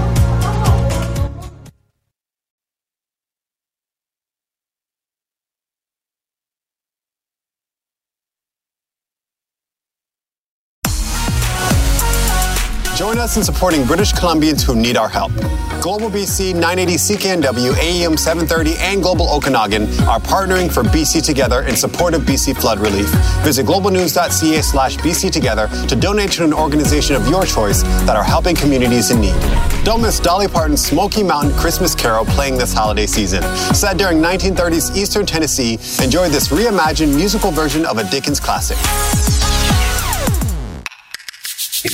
Us 13.24 13.38
in 13.38 13.42
supporting 13.42 13.86
British 13.86 14.12
Columbians 14.12 14.60
who 14.62 14.76
need 14.76 14.98
our 14.98 15.08
help. 15.08 15.32
Global 15.80 16.10
BC, 16.10 16.52
980 16.52 16.92
CKNW, 16.92 17.74
AM 17.78 18.18
730, 18.18 18.74
and 18.80 19.02
Global 19.02 19.30
Okanagan 19.30 19.84
are 20.00 20.20
partnering 20.20 20.70
for 20.70 20.82
BC 20.82 21.24
Together 21.24 21.62
in 21.62 21.74
support 21.74 22.12
of 22.12 22.20
BC 22.24 22.54
flood 22.54 22.78
relief. 22.80 23.08
Visit 23.42 23.64
globalnews.ca 23.64 24.60
slash 24.60 24.98
BC 24.98 25.32
Together 25.32 25.68
to 25.88 25.96
donate 25.96 26.32
to 26.32 26.44
an 26.44 26.52
organization 26.52 27.16
of 27.16 27.26
your 27.26 27.46
choice 27.46 27.82
that 28.04 28.14
are 28.14 28.24
helping 28.24 28.54
communities 28.54 29.10
in 29.10 29.22
need. 29.22 29.40
Don't 29.84 30.02
miss 30.02 30.20
Dolly 30.20 30.46
Parton's 30.46 30.84
Smoky 30.84 31.22
Mountain 31.22 31.56
Christmas 31.56 31.94
Carol 31.94 32.26
playing 32.26 32.58
this 32.58 32.74
holiday 32.74 33.06
season. 33.06 33.42
Set 33.72 33.96
during 33.96 34.18
1930s 34.18 34.94
Eastern 34.94 35.24
Tennessee, 35.24 35.78
enjoy 36.04 36.28
this 36.28 36.48
reimagined 36.48 37.16
musical 37.16 37.50
version 37.50 37.86
of 37.86 37.96
a 37.96 38.04
Dickens 38.10 38.38
classic. 38.38 38.76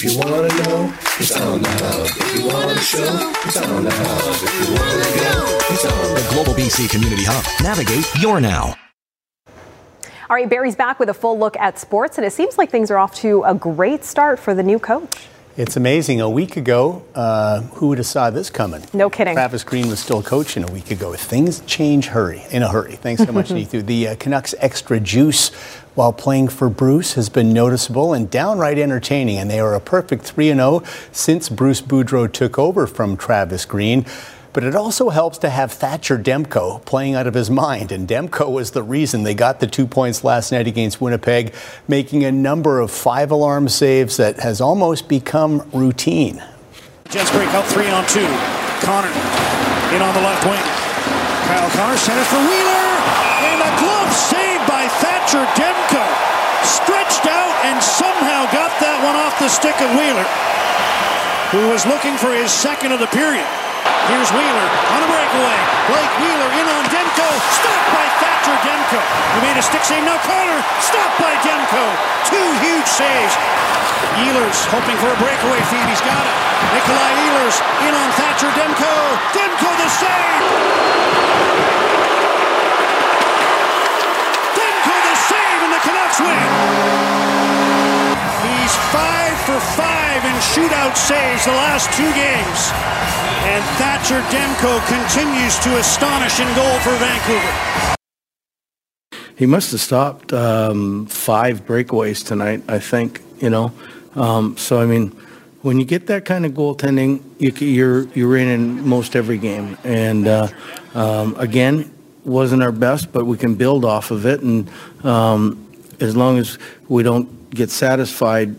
If 0.02 0.12
you 0.14 0.18
wanna 0.18 0.48
know, 0.48 0.94
it's 1.18 1.38
on 1.38 1.60
the 1.60 1.68
hub. 1.68 2.06
If 2.06 2.38
you 2.38 2.46
wanna 2.46 2.74
show, 2.80 3.32
it's 3.44 3.56
on 3.58 3.84
the 3.84 3.90
hub. 3.90 4.34
If 4.48 4.54
you 4.58 4.72
wanna 4.72 5.04
go, 5.20 5.58
it's 5.74 5.84
on 5.84 6.14
the 6.14 6.26
Global 6.32 6.54
BC 6.54 6.88
Community 6.88 7.24
Hub. 7.26 7.44
Navigate 7.62 8.08
your 8.18 8.40
now. 8.40 8.76
All 10.30 10.36
right, 10.36 10.48
Barry's 10.48 10.74
back 10.74 11.00
with 11.00 11.10
a 11.10 11.14
full 11.14 11.38
look 11.38 11.54
at 11.58 11.78
sports, 11.78 12.16
and 12.16 12.26
it 12.26 12.32
seems 12.32 12.56
like 12.56 12.70
things 12.70 12.90
are 12.90 12.96
off 12.96 13.14
to 13.16 13.42
a 13.42 13.52
great 13.52 14.02
start 14.02 14.38
for 14.38 14.54
the 14.54 14.62
new 14.62 14.78
coach. 14.78 15.28
It's 15.56 15.76
amazing. 15.76 16.20
A 16.20 16.30
week 16.30 16.56
ago, 16.56 17.02
uh, 17.12 17.62
who 17.62 17.88
would 17.88 17.98
have 17.98 18.06
saw 18.06 18.30
this 18.30 18.50
coming? 18.50 18.84
No 18.92 19.10
kidding. 19.10 19.34
Travis 19.34 19.64
Green 19.64 19.88
was 19.88 19.98
still 19.98 20.22
coaching 20.22 20.62
a 20.62 20.70
week 20.70 20.92
ago. 20.92 21.12
Things 21.14 21.60
change 21.66 22.06
hurry 22.06 22.44
in 22.52 22.62
a 22.62 22.68
hurry. 22.68 22.92
Thanks 22.92 23.24
so 23.24 23.32
much, 23.32 23.48
Neithu. 23.50 23.84
The 23.84 24.08
uh, 24.08 24.16
Canucks 24.16 24.54
extra 24.58 25.00
juice 25.00 25.48
while 25.96 26.12
playing 26.12 26.48
for 26.48 26.70
Bruce 26.70 27.14
has 27.14 27.28
been 27.28 27.52
noticeable 27.52 28.14
and 28.14 28.30
downright 28.30 28.78
entertaining, 28.78 29.38
and 29.38 29.50
they 29.50 29.58
are 29.58 29.74
a 29.74 29.80
perfect 29.80 30.22
3 30.22 30.54
0 30.54 30.82
since 31.10 31.48
Bruce 31.48 31.82
Boudreau 31.82 32.32
took 32.32 32.56
over 32.56 32.86
from 32.86 33.16
Travis 33.16 33.64
Green. 33.64 34.06
But 34.60 34.68
it 34.68 34.76
also 34.76 35.08
helps 35.08 35.38
to 35.38 35.48
have 35.48 35.72
Thatcher 35.72 36.18
Demko 36.18 36.84
playing 36.84 37.14
out 37.14 37.26
of 37.26 37.32
his 37.32 37.48
mind. 37.48 37.90
And 37.90 38.06
Demko 38.06 38.52
was 38.52 38.72
the 38.72 38.82
reason 38.82 39.22
they 39.22 39.32
got 39.32 39.58
the 39.58 39.66
two 39.66 39.86
points 39.86 40.22
last 40.22 40.52
night 40.52 40.66
against 40.66 41.00
Winnipeg, 41.00 41.54
making 41.88 42.28
a 42.28 42.30
number 42.30 42.78
of 42.78 42.90
five 42.90 43.30
alarm 43.30 43.70
saves 43.70 44.18
that 44.18 44.40
has 44.40 44.60
almost 44.60 45.08
become 45.08 45.64
routine. 45.72 46.44
Jets 47.08 47.32
break 47.32 47.48
up 47.56 47.64
three 47.72 47.88
on 47.88 48.04
two. 48.04 48.28
Connor 48.84 49.08
in 49.96 50.04
on 50.04 50.12
the 50.12 50.20
left 50.20 50.44
wing. 50.44 50.60
Kyle 51.48 51.70
Connor 51.72 51.96
center 51.96 52.24
for 52.28 52.44
Wheeler. 52.44 52.84
And 53.48 53.64
a 53.64 53.72
glove 53.80 54.12
saved 54.12 54.68
by 54.68 54.84
Thatcher 55.00 55.40
Demko. 55.56 56.04
Stretched 56.68 57.24
out 57.24 57.56
and 57.64 57.80
somehow 57.80 58.44
got 58.52 58.76
that 58.84 59.00
one 59.08 59.16
off 59.16 59.40
the 59.40 59.48
stick 59.48 59.80
of 59.80 59.88
Wheeler, 59.96 60.28
who 61.48 61.72
was 61.72 61.86
looking 61.86 62.18
for 62.20 62.36
his 62.36 62.52
second 62.52 62.92
of 62.92 63.00
the 63.00 63.08
period. 63.08 63.48
Here's 64.10 64.30
Wheeler 64.34 64.68
on 64.96 65.00
a 65.04 65.08
breakaway. 65.08 65.58
Blake 65.86 66.14
Wheeler 66.18 66.50
in 66.58 66.66
on 66.66 66.84
Demko. 66.90 67.28
Stopped 67.54 67.88
by 67.94 68.06
Thatcher 68.18 68.56
Demko. 68.66 69.00
He 69.36 69.40
made 69.46 69.56
a 69.56 69.62
stick 69.62 69.84
save. 69.86 70.02
Now 70.02 70.18
corner. 70.26 70.58
Stopped 70.82 71.16
by 71.22 71.34
Demko. 71.46 71.84
Two 72.26 72.48
huge 72.58 72.88
saves. 72.90 73.34
Ehlers 74.18 74.66
hoping 74.74 74.98
for 74.98 75.08
a 75.14 75.18
breakaway 75.22 75.62
feed. 75.70 75.86
He's 75.86 76.02
got 76.02 76.18
it. 76.18 76.36
Nikolai 76.74 77.12
Ehlers 77.22 77.56
in 77.86 77.92
on 77.94 78.08
Thatcher 78.18 78.50
Demko. 78.58 78.92
Demko 79.30 79.70
the 79.78 79.88
save. 79.88 80.42
Demko 84.58 84.96
the 85.06 85.16
save 85.30 85.60
and 85.64 85.72
the 85.72 85.82
Canucks 85.86 86.18
win. 86.18 87.69
He's 88.70 88.78
five 88.92 89.36
for 89.40 89.58
five 89.74 90.24
in 90.24 90.36
shootout 90.54 90.96
saves 90.96 91.44
the 91.44 91.50
last 91.50 91.90
two 91.92 92.08
games. 92.14 92.70
And 93.50 93.64
Thatcher 93.80 94.20
Demko 94.30 94.78
continues 94.86 95.58
to 95.64 95.76
astonish 95.76 96.38
in 96.38 96.46
goal 96.54 96.78
for 96.78 96.94
Vancouver. 96.94 97.96
He 99.34 99.46
must 99.46 99.72
have 99.72 99.80
stopped 99.80 100.32
um, 100.32 101.06
five 101.06 101.66
breakaways 101.66 102.24
tonight, 102.24 102.62
I 102.68 102.78
think, 102.78 103.20
you 103.40 103.50
know. 103.50 103.72
Um, 104.14 104.56
so, 104.56 104.80
I 104.80 104.86
mean, 104.86 105.08
when 105.62 105.80
you 105.80 105.84
get 105.84 106.06
that 106.06 106.24
kind 106.24 106.46
of 106.46 106.52
goaltending, 106.52 107.24
you, 107.40 107.50
you're, 107.66 108.02
you're 108.14 108.36
in 108.36 108.46
in 108.46 108.86
most 108.86 109.16
every 109.16 109.38
game. 109.38 109.76
And 109.82 110.28
uh, 110.28 110.46
um, 110.94 111.34
again, 111.38 111.92
wasn't 112.24 112.62
our 112.62 112.70
best, 112.70 113.10
but 113.10 113.24
we 113.24 113.36
can 113.36 113.56
build 113.56 113.84
off 113.84 114.12
of 114.12 114.26
it. 114.26 114.42
And 114.42 114.70
um, 115.02 115.66
as 115.98 116.16
long 116.16 116.38
as 116.38 116.56
we 116.88 117.02
don't 117.02 117.39
get 117.50 117.70
satisfied 117.70 118.56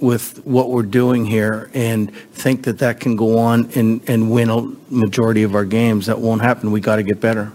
with 0.00 0.44
what 0.44 0.70
we're 0.70 0.82
doing 0.82 1.24
here 1.24 1.70
and 1.74 2.14
think 2.32 2.64
that 2.64 2.78
that 2.78 2.98
can 2.98 3.14
go 3.14 3.38
on 3.38 3.70
and, 3.76 4.02
and 4.08 4.30
win 4.30 4.50
a 4.50 4.60
majority 4.92 5.44
of 5.44 5.54
our 5.54 5.64
games. 5.64 6.06
That 6.06 6.18
won't 6.18 6.42
happen. 6.42 6.72
We 6.72 6.80
got 6.80 6.96
to 6.96 7.04
get 7.04 7.20
better. 7.20 7.52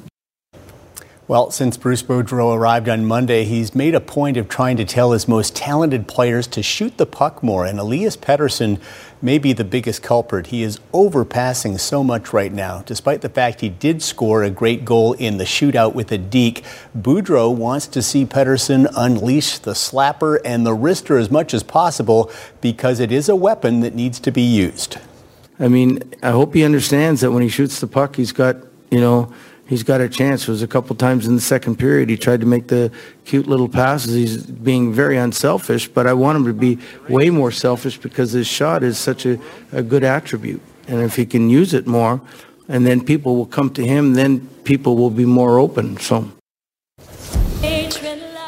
Well, 1.30 1.52
since 1.52 1.76
Bruce 1.76 2.04
Boudreau 2.04 2.56
arrived 2.56 2.88
on 2.88 3.06
Monday, 3.06 3.44
he's 3.44 3.76
made 3.76 3.94
a 3.94 4.00
point 4.00 4.38
of 4.38 4.48
trying 4.48 4.78
to 4.78 4.86
tell 4.86 5.12
his 5.12 5.28
most 5.28 5.58
talented 5.58 6.08
players 6.08 6.48
to 6.48 6.64
shoot 6.64 6.96
the 6.96 7.06
puck 7.06 7.44
more. 7.44 7.66
And 7.66 7.78
Elias 7.78 8.16
Pettersson 8.16 8.80
may 9.22 9.38
be 9.38 9.52
the 9.52 9.66
biggest 9.66 10.02
culprit. 10.02 10.48
He 10.48 10.64
is 10.64 10.80
overpassing 10.94 11.82
so 11.82 12.02
much 12.02 12.32
right 12.32 12.54
now. 12.54 12.82
Despite 12.86 13.20
the 13.20 13.28
fact 13.28 13.60
he 13.60 13.68
did 13.68 14.02
score 14.02 14.42
a 14.42 14.50
great 14.50 14.86
goal 14.86 15.12
in 15.12 15.38
the 15.38 15.44
shootout 15.44 15.94
with 15.94 16.14
a 16.14 16.18
deke, 16.18 16.64
Boudreau 16.98 17.54
wants 17.54 17.88
to 17.88 18.02
see 18.02 18.26
Pettersson 18.26 18.90
unleash 18.96 19.58
the 19.58 19.74
slapper 19.74 20.40
and 20.46 20.66
the 20.66 20.78
wrister 20.78 21.20
as 21.20 21.30
much 21.30 21.54
as 21.54 21.62
possible 21.62 22.32
because 22.62 23.02
it 23.02 23.12
is 23.12 23.28
a 23.28 23.36
weapon 23.36 23.82
that 23.82 23.94
needs 23.94 24.22
to 24.22 24.32
be 24.32 24.44
used. 24.44 24.96
I 25.60 25.68
mean, 25.68 26.00
I 26.24 26.32
hope 26.32 26.54
he 26.54 26.64
understands 26.64 27.20
that 27.20 27.34
when 27.34 27.44
he 27.44 27.50
shoots 27.50 27.82
the 27.82 27.88
puck, 27.88 28.16
he's 28.16 28.32
got, 28.32 28.56
you 28.90 29.02
know, 29.02 29.34
he's 29.68 29.84
got 29.84 30.02
a 30.02 30.10
chance. 30.10 30.44
It 30.44 30.52
was 30.52 30.64
a 30.64 30.68
couple 30.68 30.96
times 30.96 31.28
in 31.28 31.36
the 31.36 31.42
second 31.42 31.78
period. 31.78 32.10
He 32.10 32.18
tried 32.18 32.40
to 32.42 32.46
make 32.46 32.68
the 32.68 32.92
cute 33.26 33.48
little 33.48 33.70
passes. 33.70 34.14
He's 34.14 34.46
being 34.46 34.94
very 34.94 35.18
unselfish, 35.18 35.88
but 35.88 36.08
I 36.08 36.14
want 36.14 36.38
him 36.38 36.46
to 36.46 36.54
be 36.54 36.80
way 37.08 37.30
more 37.30 37.52
selfish 37.52 37.98
because 37.98 38.32
his 38.32 38.48
shot 38.48 38.84
is 38.84 38.98
such 38.98 39.26
a, 39.26 39.40
a 39.72 39.84
good 39.84 40.04
attribute. 40.04 40.62
And 40.88 41.02
if 41.02 41.16
he 41.16 41.26
can 41.26 41.50
use 41.50 41.74
it 41.74 41.86
more, 41.86 42.22
and 42.70 42.86
then 42.86 43.04
people 43.04 43.36
will 43.36 43.46
come 43.46 43.70
to 43.72 43.86
him, 43.86 44.14
then 44.14 44.48
people 44.64 44.96
will 44.96 45.10
be 45.10 45.26
more 45.26 45.60
open. 45.60 45.98
So. 45.98 46.32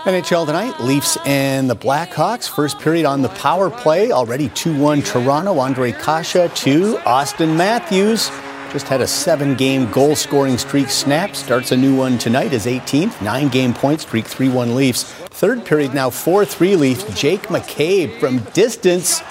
NHL 0.05 0.47
tonight, 0.47 0.79
Leafs 0.79 1.17
and 1.25 1.69
the 1.69 1.75
Blackhawks. 1.75 2.49
First 2.49 2.79
period 2.79 3.05
on 3.05 3.21
the 3.21 3.29
power 3.29 3.69
play, 3.69 4.11
already 4.11 4.49
2 4.49 4.75
1 4.75 5.01
Toronto. 5.03 5.53
Ondrej 5.55 6.01
Kase 6.01 6.49
to 6.63 6.97
Austin 7.05 7.57
Matthews. 7.57 8.31
Just 8.71 8.87
had 8.87 9.01
a 9.01 9.07
seven 9.07 9.55
game 9.55 9.89
goal 9.89 10.15
scoring 10.15 10.59
streak 10.59 10.89
snap. 10.89 11.35
Starts 11.35 11.71
a 11.71 11.77
new 11.77 11.95
one 11.95 12.19
tonight, 12.19 12.51
his 12.51 12.67
18th. 12.67 13.19
Nine 13.19 13.47
game 13.47 13.73
point 13.73 14.01
streak, 14.01 14.25
3 14.25 14.49
1 14.49 14.75
Leafs. 14.75 15.03
Third 15.03 15.65
period 15.65 15.95
now 15.95 16.11
4 16.11 16.45
3 16.45 16.75
Leafs. 16.75 17.19
Jake 17.19 17.43
McCabe 17.43 18.19
from 18.19 18.39
distance 18.53 19.21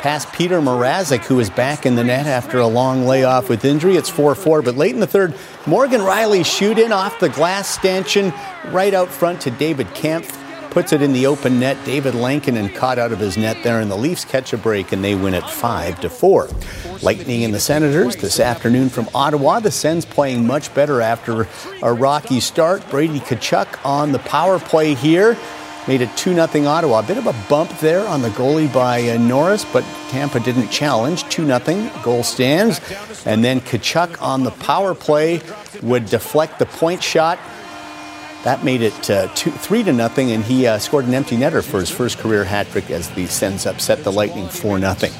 past 0.00 0.26
Petr 0.28 0.60
Mrazek, 0.60 1.24
who 1.24 1.38
is 1.38 1.48
back 1.48 1.86
in 1.86 1.94
the 1.94 2.02
net 2.02 2.26
after 2.26 2.58
a 2.58 2.66
long 2.66 3.06
layoff 3.06 3.48
with 3.48 3.64
injury. 3.64 3.96
It's 3.96 4.08
4 4.08 4.34
4, 4.34 4.62
but 4.62 4.76
late 4.76 4.94
in 4.94 5.00
the 5.00 5.06
third, 5.06 5.32
Morgan 5.66 6.00
Rielly 6.00 6.44
shoot 6.44 6.78
in 6.78 6.90
off 6.90 7.20
the 7.20 7.28
glass 7.28 7.68
stanchion 7.68 8.32
right 8.70 8.94
out 8.94 9.08
front 9.08 9.40
to 9.42 9.52
David 9.52 9.86
Kampf. 9.94 10.47
Puts 10.78 10.92
it 10.92 11.02
in 11.02 11.12
the 11.12 11.26
open 11.26 11.58
net. 11.58 11.76
David 11.84 12.14
Lankinen 12.14 12.68
caught 12.68 13.00
out 13.00 13.10
of 13.10 13.18
his 13.18 13.36
net 13.36 13.56
there, 13.64 13.80
and 13.80 13.90
the 13.90 13.96
Leafs 13.96 14.24
catch 14.24 14.52
a 14.52 14.56
break, 14.56 14.92
and 14.92 15.02
they 15.02 15.16
win 15.16 15.34
it 15.34 15.42
5 15.42 16.00
to 16.02 16.08
4. 16.08 16.48
Lightning 17.02 17.42
and 17.42 17.52
the 17.52 17.58
Senators 17.58 18.14
this 18.14 18.38
afternoon 18.38 18.88
from 18.88 19.08
Ottawa. 19.12 19.58
The 19.58 19.72
Sens 19.72 20.04
playing 20.04 20.46
much 20.46 20.72
better 20.76 21.00
after 21.00 21.48
a 21.82 21.92
rocky 21.92 22.38
start. 22.38 22.88
Brady 22.90 23.18
Tkachuk 23.18 23.84
on 23.84 24.12
the 24.12 24.20
power 24.20 24.60
play 24.60 24.94
here 24.94 25.36
made 25.88 26.00
it 26.00 26.16
2 26.16 26.34
0 26.34 26.66
Ottawa. 26.68 27.00
A 27.00 27.02
bit 27.02 27.18
of 27.18 27.26
a 27.26 27.34
bump 27.48 27.76
there 27.80 28.06
on 28.06 28.22
the 28.22 28.28
goalie 28.28 28.72
by 28.72 29.10
uh, 29.10 29.18
Norris, 29.18 29.64
but 29.72 29.82
Tampa 30.10 30.38
didn't 30.38 30.68
challenge. 30.68 31.28
2 31.28 31.44
0 31.44 31.90
goal 32.04 32.22
stands. 32.22 32.80
And 33.26 33.42
then 33.42 33.62
Tkachuk 33.62 34.22
on 34.22 34.44
the 34.44 34.52
power 34.52 34.94
play 34.94 35.40
would 35.82 36.06
deflect 36.06 36.60
the 36.60 36.66
point 36.66 37.02
shot. 37.02 37.40
That 38.44 38.64
made 38.64 38.82
it 38.82 39.10
uh, 39.10 39.28
two, 39.34 39.50
3 39.50 39.82
to 39.84 39.92
nothing, 39.92 40.30
and 40.30 40.44
he 40.44 40.66
uh, 40.66 40.78
scored 40.78 41.06
an 41.06 41.14
empty 41.14 41.36
netter 41.36 41.62
for 41.62 41.80
his 41.80 41.90
first 41.90 42.18
career 42.18 42.44
hat 42.44 42.68
trick 42.68 42.90
as 42.90 43.10
the 43.10 43.26
Sens 43.26 43.66
upset 43.66 44.04
the 44.04 44.12
Lightning 44.12 44.48
4 44.48 44.78
0. 44.78 45.12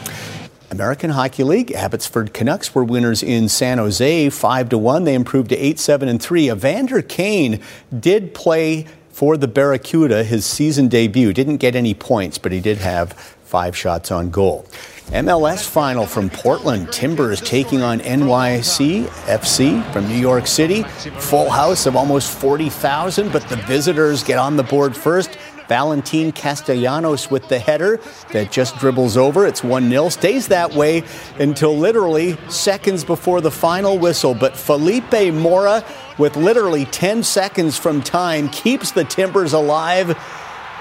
American 0.71 1.11
Hockey 1.11 1.43
League, 1.45 1.73
Abbotsford 1.73 2.33
Canucks 2.33 2.75
were 2.75 2.85
winners 2.85 3.23
in 3.23 3.49
San 3.49 3.79
Jose 3.79 4.29
5 4.29 4.69
to 4.69 4.79
1. 4.79 5.05
They 5.05 5.15
improved 5.15 5.49
to 5.49 5.57
8 5.57 5.79
7 5.79 6.09
and 6.09 6.23
3. 6.23 6.51
Evander 6.51 7.03
Kane 7.03 7.61
did 7.99 8.35
play 8.35 8.87
for 9.11 9.37
the 9.37 9.49
Barracuda, 9.49 10.23
his 10.23 10.47
season 10.47 10.87
debut. 10.87 11.33
Didn't 11.33 11.57
get 11.57 11.75
any 11.75 11.95
points, 11.95 12.39
but 12.39 12.53
he 12.53 12.61
did 12.61 12.79
have 12.79 13.15
five 13.43 13.77
shots 13.77 14.13
on 14.13 14.31
goal. 14.31 14.65
MLS 15.13 15.67
final 15.67 16.05
from 16.05 16.29
Portland. 16.29 16.93
Timbers 16.93 17.41
taking 17.41 17.81
on 17.81 18.01
NYC 18.01 19.07
FC 19.25 19.93
from 19.93 20.07
New 20.07 20.19
York 20.19 20.47
City. 20.47 20.83
Full 20.83 21.49
house 21.49 21.87
of 21.87 21.97
almost 21.97 22.31
40,000, 22.39 23.33
but 23.33 23.43
the 23.49 23.57
visitors 23.57 24.23
get 24.23 24.39
on 24.39 24.57
the 24.57 24.63
board 24.63 24.95
first. 24.95 25.39
Valentin 25.67 26.31
Castellanos 26.33 27.31
with 27.31 27.49
the 27.49 27.59
header 27.59 28.01
that 28.33 28.53
just 28.53 28.77
dribbles 28.77 29.17
over. 29.17 29.47
It's 29.47 29.65
1 29.65 29.89
0. 29.89 30.11
Stays 30.11 30.49
that 30.49 30.75
way 30.75 31.03
until 31.39 31.77
literally 31.77 32.37
seconds 32.51 33.03
before 33.03 33.41
the 33.41 33.51
final 33.51 33.99
whistle. 33.99 34.35
But 34.35 34.57
Felipe 34.57 35.33
Mora, 35.33 35.85
with 36.19 36.37
literally 36.37 36.85
10 36.85 37.23
seconds 37.23 37.79
from 37.79 38.03
time, 38.03 38.51
keeps 38.51 38.91
the 38.93 39.05
Timbers 39.05 39.55
alive. 39.55 40.19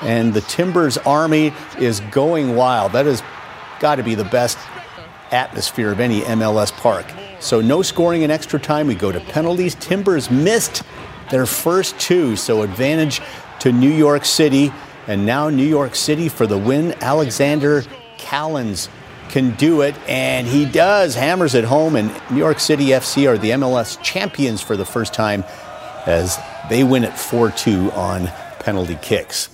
And 0.01 0.34
the 0.34 0.41
Timbers 0.41 0.97
army 0.99 1.53
is 1.80 2.01
going 2.11 2.55
wild. 2.55 2.91
That 2.91 3.05
has 3.05 3.23
got 3.80 3.95
to 3.95 4.03
be 4.03 4.15
the 4.15 4.25
best 4.25 4.57
atmosphere 5.32 5.91
of 5.91 5.99
any 5.99 6.21
MLS 6.21 6.71
park. 6.71 7.05
So 7.39 7.61
no 7.61 7.82
scoring 7.82 8.23
in 8.23 8.32
extra 8.32 8.59
time. 8.59 8.88
We 8.88 8.95
go 8.95 9.11
to 9.11 9.19
penalties. 9.19 9.75
Timbers 9.75 10.32
missed 10.32 10.84
their 11.30 11.45
first 11.45 11.99
two, 11.99 12.36
so 12.36 12.61
advantage 12.61 13.21
to 13.59 13.71
New 13.71 13.91
York 13.91 14.25
City. 14.25 14.71
And 15.07 15.25
now 15.25 15.49
New 15.49 15.65
York 15.65 15.95
City 15.95 16.30
for 16.30 16.47
the 16.47 16.57
win. 16.57 16.93
Alexander 17.01 17.84
Callens 18.17 18.89
can 19.30 19.51
do 19.55 19.82
it, 19.82 19.95
and 20.07 20.47
he 20.47 20.65
does. 20.65 21.15
Hammers 21.15 21.53
it 21.53 21.65
home, 21.65 21.95
and 21.95 22.11
New 22.32 22.38
York 22.38 22.59
City 22.59 22.88
FC 22.88 23.30
are 23.30 23.38
the 23.38 23.51
MLS 23.51 24.01
champions 24.01 24.61
for 24.61 24.78
the 24.78 24.86
first 24.86 25.13
time 25.13 25.43
as 26.05 26.39
they 26.69 26.84
win 26.84 27.03
it 27.03 27.17
4 27.17 27.51
2 27.51 27.91
on 27.91 28.28
penalty 28.59 28.97
kicks. 29.01 29.49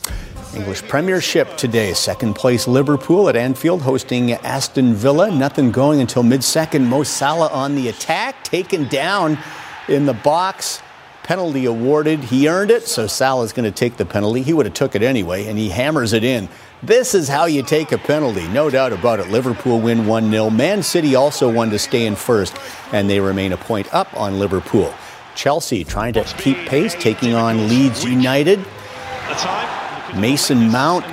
English 0.55 0.83
Premiership 0.83 1.57
today. 1.57 1.93
Second 1.93 2.35
place 2.35 2.67
Liverpool 2.67 3.29
at 3.29 3.35
Anfield 3.35 3.81
hosting 3.81 4.31
Aston 4.33 4.93
Villa. 4.93 5.31
Nothing 5.31 5.71
going 5.71 6.01
until 6.01 6.23
mid 6.23 6.43
second. 6.43 6.87
Mo 6.87 7.03
Salah 7.03 7.49
on 7.49 7.75
the 7.75 7.87
attack, 7.87 8.43
taken 8.43 8.87
down 8.87 9.37
in 9.87 10.05
the 10.05 10.13
box. 10.13 10.81
Penalty 11.23 11.65
awarded. 11.65 12.19
He 12.19 12.49
earned 12.49 12.69
it, 12.69 12.83
so 12.83 13.07
Salah's 13.07 13.53
going 13.53 13.63
to 13.63 13.71
take 13.71 13.95
the 13.95 14.05
penalty. 14.05 14.41
He 14.41 14.51
would 14.51 14.65
have 14.65 14.75
took 14.75 14.93
it 14.93 15.01
anyway, 15.01 15.47
and 15.47 15.57
he 15.57 15.69
hammers 15.69 16.11
it 16.11 16.23
in. 16.23 16.49
This 16.81 17.15
is 17.15 17.29
how 17.29 17.45
you 17.45 17.63
take 17.63 17.93
a 17.93 17.97
penalty, 17.97 18.45
no 18.49 18.69
doubt 18.69 18.91
about 18.91 19.21
it. 19.21 19.29
Liverpool 19.29 19.79
win 19.79 20.05
1 20.05 20.29
0. 20.29 20.49
Man 20.49 20.83
City 20.83 21.15
also 21.15 21.49
won 21.49 21.69
to 21.69 21.79
stay 21.79 22.05
in 22.05 22.15
first, 22.15 22.53
and 22.91 23.09
they 23.09 23.21
remain 23.21 23.53
a 23.53 23.57
point 23.57 23.91
up 23.93 24.13
on 24.19 24.37
Liverpool. 24.37 24.93
Chelsea 25.33 25.83
trying 25.85 26.13
to 26.13 26.23
keep 26.37 26.57
pace, 26.67 26.93
taking 26.95 27.33
on 27.33 27.69
Leeds 27.69 28.03
United. 28.03 28.59
Mason 30.15 30.69
Mount 30.71 31.05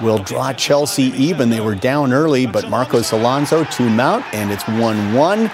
will 0.00 0.18
draw 0.18 0.52
Chelsea 0.52 1.04
even. 1.14 1.50
They 1.50 1.60
were 1.60 1.74
down 1.74 2.12
early, 2.12 2.46
but 2.46 2.68
Marcos 2.68 3.12
Alonso 3.12 3.64
to 3.64 3.88
Mount, 3.88 4.24
and 4.34 4.50
it's 4.50 4.66
1 4.66 5.14
1. 5.14 5.50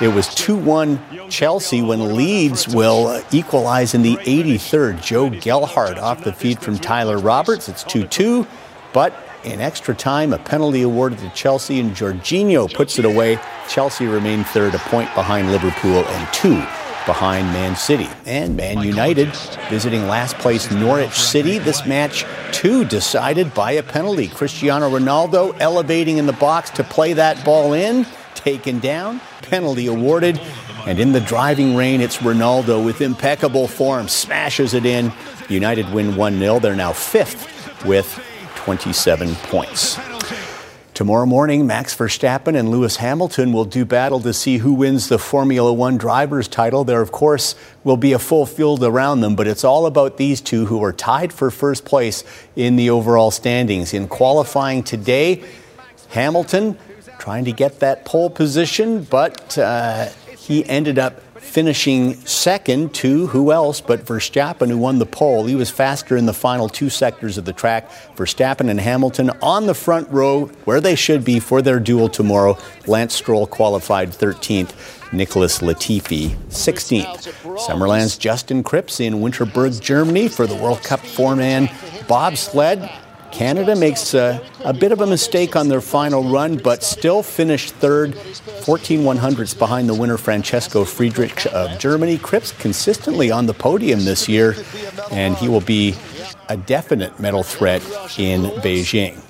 It 0.00 0.08
was 0.08 0.34
2 0.34 0.56
1 0.56 1.28
Chelsea 1.30 1.82
when 1.82 2.14
Leeds 2.16 2.68
will 2.68 3.22
equalize 3.30 3.94
in 3.94 4.02
the 4.02 4.16
83rd. 4.16 5.02
Joe 5.02 5.30
Gelhardt 5.30 5.98
off 5.98 6.24
the 6.24 6.32
feed 6.32 6.58
from 6.58 6.78
Tyler 6.78 7.18
Roberts. 7.18 7.68
It's 7.68 7.84
2 7.84 8.06
2. 8.06 8.46
But 8.92 9.14
in 9.44 9.60
extra 9.60 9.94
time, 9.94 10.32
a 10.32 10.38
penalty 10.38 10.82
awarded 10.82 11.18
to 11.18 11.30
Chelsea, 11.30 11.78
and 11.80 11.94
Jorginho 11.94 12.72
puts 12.72 12.98
it 12.98 13.04
away. 13.04 13.38
Chelsea 13.68 14.06
remain 14.06 14.44
third, 14.44 14.74
a 14.74 14.78
point 14.78 15.12
behind 15.14 15.50
Liverpool, 15.50 16.04
and 16.04 16.32
two 16.32 16.64
behind 17.06 17.46
Man 17.48 17.76
City. 17.76 18.08
And 18.26 18.56
Man 18.56 18.82
United 18.82 19.28
visiting 19.68 20.06
last 20.06 20.36
place 20.38 20.70
Norwich 20.70 21.12
City. 21.12 21.58
This 21.58 21.86
match, 21.86 22.24
too, 22.52 22.84
decided 22.84 23.54
by 23.54 23.72
a 23.72 23.82
penalty. 23.82 24.28
Cristiano 24.28 24.88
Ronaldo 24.88 25.56
elevating 25.60 26.18
in 26.18 26.26
the 26.26 26.32
box 26.32 26.70
to 26.70 26.84
play 26.84 27.12
that 27.14 27.44
ball 27.44 27.72
in, 27.72 28.06
taken 28.34 28.78
down, 28.78 29.20
penalty 29.42 29.86
awarded. 29.86 30.40
And 30.86 31.00
in 31.00 31.12
the 31.12 31.20
driving 31.20 31.76
rain, 31.76 32.00
it's 32.00 32.18
Ronaldo 32.18 32.84
with 32.84 33.00
impeccable 33.00 33.68
form, 33.68 34.08
smashes 34.08 34.74
it 34.74 34.84
in. 34.84 35.12
United 35.48 35.90
win 35.92 36.16
1 36.16 36.38
0. 36.38 36.58
They're 36.58 36.76
now 36.76 36.92
fifth 36.92 37.84
with 37.84 38.20
27 38.56 39.34
points. 39.34 39.98
Tomorrow 40.94 41.26
morning, 41.26 41.66
Max 41.66 41.92
Verstappen 41.92 42.56
and 42.56 42.70
Lewis 42.70 42.98
Hamilton 42.98 43.52
will 43.52 43.64
do 43.64 43.84
battle 43.84 44.20
to 44.20 44.32
see 44.32 44.58
who 44.58 44.72
wins 44.72 45.08
the 45.08 45.18
Formula 45.18 45.72
One 45.72 45.98
driver's 45.98 46.46
title. 46.46 46.84
There, 46.84 47.00
of 47.00 47.10
course, 47.10 47.56
will 47.82 47.96
be 47.96 48.12
a 48.12 48.18
full 48.20 48.46
field 48.46 48.84
around 48.84 49.20
them, 49.20 49.34
but 49.34 49.48
it's 49.48 49.64
all 49.64 49.86
about 49.86 50.18
these 50.18 50.40
two 50.40 50.66
who 50.66 50.84
are 50.84 50.92
tied 50.92 51.32
for 51.32 51.50
first 51.50 51.84
place 51.84 52.22
in 52.54 52.76
the 52.76 52.90
overall 52.90 53.32
standings. 53.32 53.92
In 53.92 54.06
qualifying 54.06 54.84
today, 54.84 55.42
Hamilton 56.10 56.78
trying 57.18 57.44
to 57.46 57.52
get 57.52 57.80
that 57.80 58.04
pole 58.04 58.30
position, 58.30 59.02
but 59.02 59.58
uh, 59.58 60.10
he 60.38 60.64
ended 60.68 61.00
up 61.00 61.20
finishing 61.54 62.14
second 62.26 62.92
to 62.92 63.28
who 63.28 63.52
else 63.52 63.80
but 63.80 64.04
Verstappen, 64.04 64.68
who 64.68 64.76
won 64.76 64.98
the 64.98 65.06
pole. 65.06 65.44
He 65.44 65.54
was 65.54 65.70
faster 65.70 66.16
in 66.16 66.26
the 66.26 66.32
final 66.32 66.68
two 66.68 66.90
sectors 66.90 67.38
of 67.38 67.44
the 67.44 67.52
track. 67.52 67.88
Verstappen 68.16 68.68
and 68.68 68.80
Hamilton 68.80 69.30
on 69.40 69.68
the 69.68 69.74
front 69.74 70.10
row, 70.10 70.46
where 70.64 70.80
they 70.80 70.96
should 70.96 71.24
be 71.24 71.38
for 71.38 71.62
their 71.62 71.78
duel 71.78 72.08
tomorrow. 72.08 72.58
Lance 72.88 73.14
Stroll 73.14 73.46
qualified 73.46 74.10
13th. 74.10 74.72
Nicholas 75.12 75.60
Latifi 75.60 76.34
16th. 76.48 77.60
Summerland's 77.60 78.18
Justin 78.18 78.64
Kripps 78.64 78.98
in 78.98 79.14
Winterberg, 79.20 79.80
Germany 79.80 80.26
for 80.26 80.48
the 80.48 80.56
World 80.56 80.82
Cup 80.82 80.98
four-man 80.98 81.70
bobsled. 82.08 82.90
Canada 83.34 83.74
makes 83.74 84.14
a, 84.14 84.40
a, 84.64 84.72
bit 84.72 84.92
of 84.92 85.00
a 85.00 85.06
mistake 85.08 85.56
on 85.56 85.66
their 85.66 85.80
final 85.80 86.22
run, 86.22 86.56
but 86.56 86.84
still 86.84 87.20
finished 87.20 87.74
third, 87.74 88.14
14 88.14 89.00
100ths 89.00 89.58
behind 89.58 89.88
the 89.88 89.94
winner 89.94 90.16
Francesco 90.16 90.84
Friedrich 90.84 91.44
of 91.46 91.76
Germany. 91.80 92.16
Kripps 92.16 92.56
consistently 92.60 93.32
on 93.32 93.46
the 93.46 93.52
podium 93.52 94.04
this 94.04 94.28
year, 94.28 94.54
and 95.10 95.36
he 95.36 95.48
will 95.48 95.60
be 95.60 95.96
a 96.48 96.56
definite 96.56 97.18
medal 97.18 97.42
threat 97.42 97.82
in 98.16 98.42
Beijing. 98.62 99.20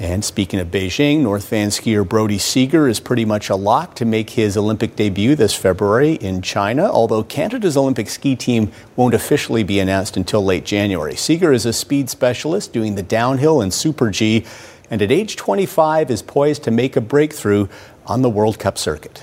And 0.00 0.24
speaking 0.24 0.60
of 0.60 0.68
Beijing, 0.68 1.22
North 1.22 1.48
Van 1.48 1.70
skier 1.70 2.08
Brodie 2.08 2.38
Seger 2.38 2.88
is 2.88 3.00
pretty 3.00 3.24
much 3.24 3.50
a 3.50 3.56
lock 3.56 3.96
to 3.96 4.04
make 4.04 4.30
his 4.30 4.56
Olympic 4.56 4.94
debut 4.94 5.34
this 5.34 5.56
February 5.56 6.12
in 6.12 6.40
China, 6.40 6.84
although 6.84 7.24
Canada's 7.24 7.76
Olympic 7.76 8.08
ski 8.08 8.36
team 8.36 8.70
won't 8.94 9.12
officially 9.12 9.64
be 9.64 9.80
announced 9.80 10.16
until 10.16 10.44
late 10.44 10.64
January. 10.64 11.14
Seger 11.14 11.52
is 11.52 11.66
a 11.66 11.72
speed 11.72 12.08
specialist 12.08 12.72
doing 12.72 12.94
the 12.94 13.02
downhill 13.02 13.60
and 13.60 13.74
Super 13.74 14.08
G, 14.08 14.46
and 14.88 15.02
at 15.02 15.10
age 15.10 15.34
25 15.34 16.12
is 16.12 16.22
poised 16.22 16.62
to 16.62 16.70
make 16.70 16.94
a 16.94 17.00
breakthrough 17.00 17.66
on 18.06 18.22
the 18.22 18.30
World 18.30 18.60
Cup 18.60 18.78
circuit. 18.78 19.20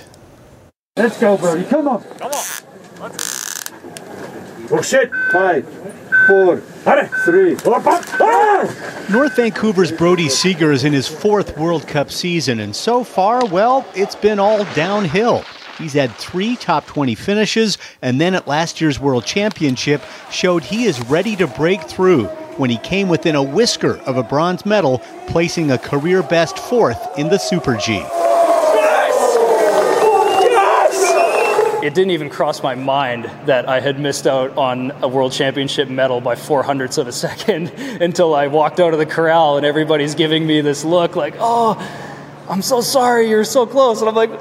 Let's 0.98 1.18
go, 1.18 1.38
Brodie. 1.38 1.64
Come 1.64 1.88
on. 1.88 2.04
Come 2.04 2.32
on. 3.02 3.12
Oh, 4.72 4.82
shit. 4.82 5.10
Five, 5.32 5.66
four, 6.28 6.58
three. 7.26 7.56
North 9.12 9.36
Vancouver's 9.36 9.92
Brodie 9.92 10.28
Seger 10.28 10.74
is 10.74 10.84
in 10.84 10.94
his 10.94 11.08
fourth 11.08 11.58
World 11.58 11.88
Cup 11.88 12.12
season, 12.12 12.60
and 12.60 12.76
so 12.76 13.04
far, 13.04 13.46
well, 13.46 13.86
it's 13.96 14.16
been 14.16 14.40
all 14.40 14.64
downhill. 14.74 15.44
He's 15.78 15.94
had 15.94 16.12
three 16.14 16.56
top 16.56 16.86
20 16.88 17.16
finishes, 17.16 17.78
and 18.02 18.20
then 18.20 18.34
at 18.34 18.48
last 18.48 18.80
year's 18.80 19.00
World 19.00 19.26
Championship 19.26 20.02
showed 20.32 20.64
he 20.64 20.86
is 20.86 21.00
ready 21.08 21.36
to 21.36 21.48
break 21.48 21.82
through 21.82 22.26
when 22.58 22.70
he 22.70 22.78
came 22.78 23.10
within 23.10 23.36
a 23.36 23.44
whisker 23.44 23.98
of 24.00 24.18
a 24.18 24.24
bronze 24.24 24.66
medal, 24.66 25.00
placing 25.28 25.72
a 25.72 25.78
career 25.78 26.24
best 26.24 26.58
fourth 26.58 27.18
in 27.18 27.28
the 27.28 27.38
Super 27.38 27.76
G. 27.76 28.04
it 31.86 31.94
didn't 31.94 32.12
even 32.12 32.30
cross 32.30 32.64
my 32.64 32.74
mind 32.74 33.26
that 33.46 33.70
I 33.70 33.80
had 33.80 34.00
missed 34.00 34.26
out 34.26 34.58
on 34.58 34.92
a 35.04 35.08
world 35.08 35.34
championship 35.34 35.88
medal 35.88 36.20
by 36.20 36.36
four 36.36 36.64
hundredths 36.64 36.98
of 36.98 37.08
a 37.08 37.12
second 37.12 37.70
until 38.02 38.34
I 38.34 38.48
walked 38.48 38.80
out 38.80 38.94
of 38.94 39.00
the 39.00 39.06
corral 39.06 39.58
and 39.58 39.66
everybody's 39.66 40.16
giving 40.16 40.48
me 40.48 40.62
this 40.62 40.84
look 40.84 41.16
like, 41.16 41.36
oh, 41.38 41.78
I'm 42.50 42.64
so 42.64 42.82
sorry, 42.82 43.30
you're 43.30 43.44
so 43.44 43.68
close. 43.68 44.00
And 44.00 44.10
I'm 44.10 44.16
like, 44.16 44.32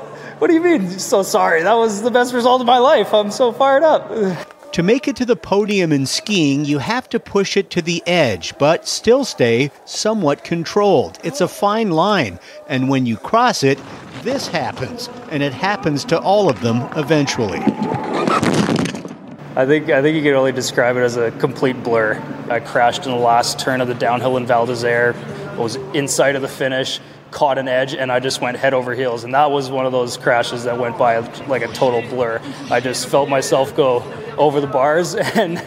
what 0.41 0.49
do 0.49 0.55
you 0.55 0.63
mean, 0.63 0.89
so 0.99 1.23
sorry? 1.23 1.63
That 1.63 1.75
was 1.75 2.01
the 2.01 2.11
best 2.11 2.33
result 2.33 2.63
of 2.63 2.67
my 2.67 2.79
life. 2.79 3.13
I'm 3.13 3.31
so 3.31 3.53
fired 3.53 3.83
up. 3.83 4.11
To 4.75 4.83
make 4.83 5.07
it 5.07 5.15
to 5.17 5.25
the 5.25 5.37
podium 5.37 5.93
in 5.93 6.05
skiing, 6.05 6.65
you 6.65 6.79
have 6.81 7.09
to 7.11 7.21
push 7.21 7.57
it 7.57 7.71
to 7.71 7.81
the 7.81 8.03
edge, 8.09 8.59
but 8.59 8.89
still 8.89 9.25
stay 9.25 9.71
somewhat 9.85 10.43
controlled. 10.43 11.17
It's 11.23 11.41
a 11.41 11.47
fine 11.47 11.93
line, 11.93 12.41
and 12.69 12.89
when 12.89 13.07
you 13.07 13.17
cross 13.17 13.63
it, 13.63 13.79
this 14.25 14.49
happens, 14.49 15.11
and 15.31 15.43
it 15.43 15.53
happens 15.53 16.05
to 16.07 16.19
all 16.19 16.49
of 16.49 16.61
them 16.63 16.89
eventually. 16.97 17.61
I 19.57 19.67
think 19.67 19.91
I 19.91 20.03
think 20.03 20.17
you 20.17 20.23
could 20.23 20.35
only 20.35 20.51
describe 20.51 20.97
it 20.97 21.03
as 21.03 21.17
a 21.17 21.31
complete 21.33 21.81
blur. 21.85 22.21
I 22.51 22.59
crashed 22.59 23.05
in 23.05 23.13
the 23.13 23.19
last 23.19 23.61
turn 23.61 23.81
of 23.81 23.87
the 23.87 23.95
downhill 23.95 24.37
in 24.39 24.47
Val 24.47 24.67
d'Isere. 24.67 25.15
I 25.51 25.59
Was 25.59 25.77
inside 25.93 26.35
of 26.35 26.43
the 26.43 26.49
finish, 26.49 27.01
caught 27.31 27.59
an 27.59 27.69
edge, 27.69 27.95
and 27.95 28.11
I 28.11 28.19
just 28.19 28.41
went 28.41 28.57
head 28.57 28.75
over 28.75 28.95
heels. 28.95 29.25
And 29.25 29.35
that 29.35 29.51
was 29.51 29.71
one 29.71 29.87
of 29.87 29.93
those 29.93 30.17
crashes 30.17 30.65
that 30.65 30.79
went 30.79 30.99
by 30.99 31.19
like 31.47 31.63
a 31.63 31.69
total 31.69 32.01
blur. 32.09 32.41
I 32.71 32.81
just 32.81 33.07
felt 33.09 33.29
myself 33.29 33.77
go 33.77 34.03
over 34.39 34.61
the 34.61 34.67
bars 34.67 35.15
and 35.37 35.63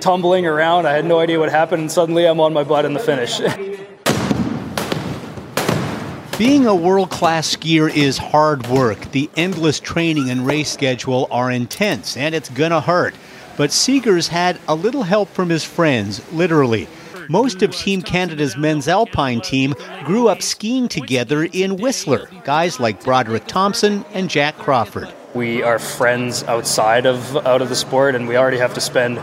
tumbling 0.00 0.46
around. 0.46 0.86
I 0.86 0.92
had 0.92 1.04
no 1.04 1.18
idea 1.18 1.38
what 1.38 1.50
happened, 1.50 1.82
and 1.82 1.92
suddenly 1.92 2.24
I'm 2.24 2.40
on 2.40 2.52
my 2.52 2.62
butt 2.62 2.84
in 2.84 2.94
the 2.94 3.00
finish. 3.00 3.40
Being 6.38 6.66
a 6.66 6.74
world 6.74 7.08
class 7.08 7.56
skier 7.56 7.90
is 7.90 8.18
hard 8.18 8.66
work. 8.66 9.10
The 9.12 9.30
endless 9.38 9.80
training 9.80 10.28
and 10.28 10.44
race 10.46 10.70
schedule 10.70 11.28
are 11.30 11.50
intense, 11.50 12.14
and 12.14 12.34
it's 12.34 12.50
gonna 12.50 12.82
hurt. 12.82 13.14
But 13.56 13.70
Seger's 13.70 14.28
had 14.28 14.58
a 14.68 14.74
little 14.74 15.04
help 15.04 15.30
from 15.30 15.48
his 15.48 15.64
friends, 15.64 16.20
literally. 16.34 16.88
Most 17.30 17.62
of 17.62 17.74
Team 17.74 18.02
Canada's 18.02 18.54
men's 18.54 18.86
alpine 18.86 19.40
team 19.40 19.74
grew 20.04 20.28
up 20.28 20.42
skiing 20.42 20.88
together 20.88 21.48
in 21.54 21.78
Whistler, 21.78 22.28
guys 22.44 22.78
like 22.78 23.02
Broderick 23.02 23.46
Thompson 23.46 24.04
and 24.12 24.28
Jack 24.28 24.58
Crawford. 24.58 25.08
We 25.32 25.62
are 25.62 25.78
friends 25.78 26.44
outside 26.44 27.06
of 27.06 27.34
out 27.46 27.62
of 27.62 27.70
the 27.70 27.76
sport, 27.76 28.14
and 28.14 28.28
we 28.28 28.36
already 28.36 28.58
have 28.58 28.74
to 28.74 28.80
spend 28.82 29.18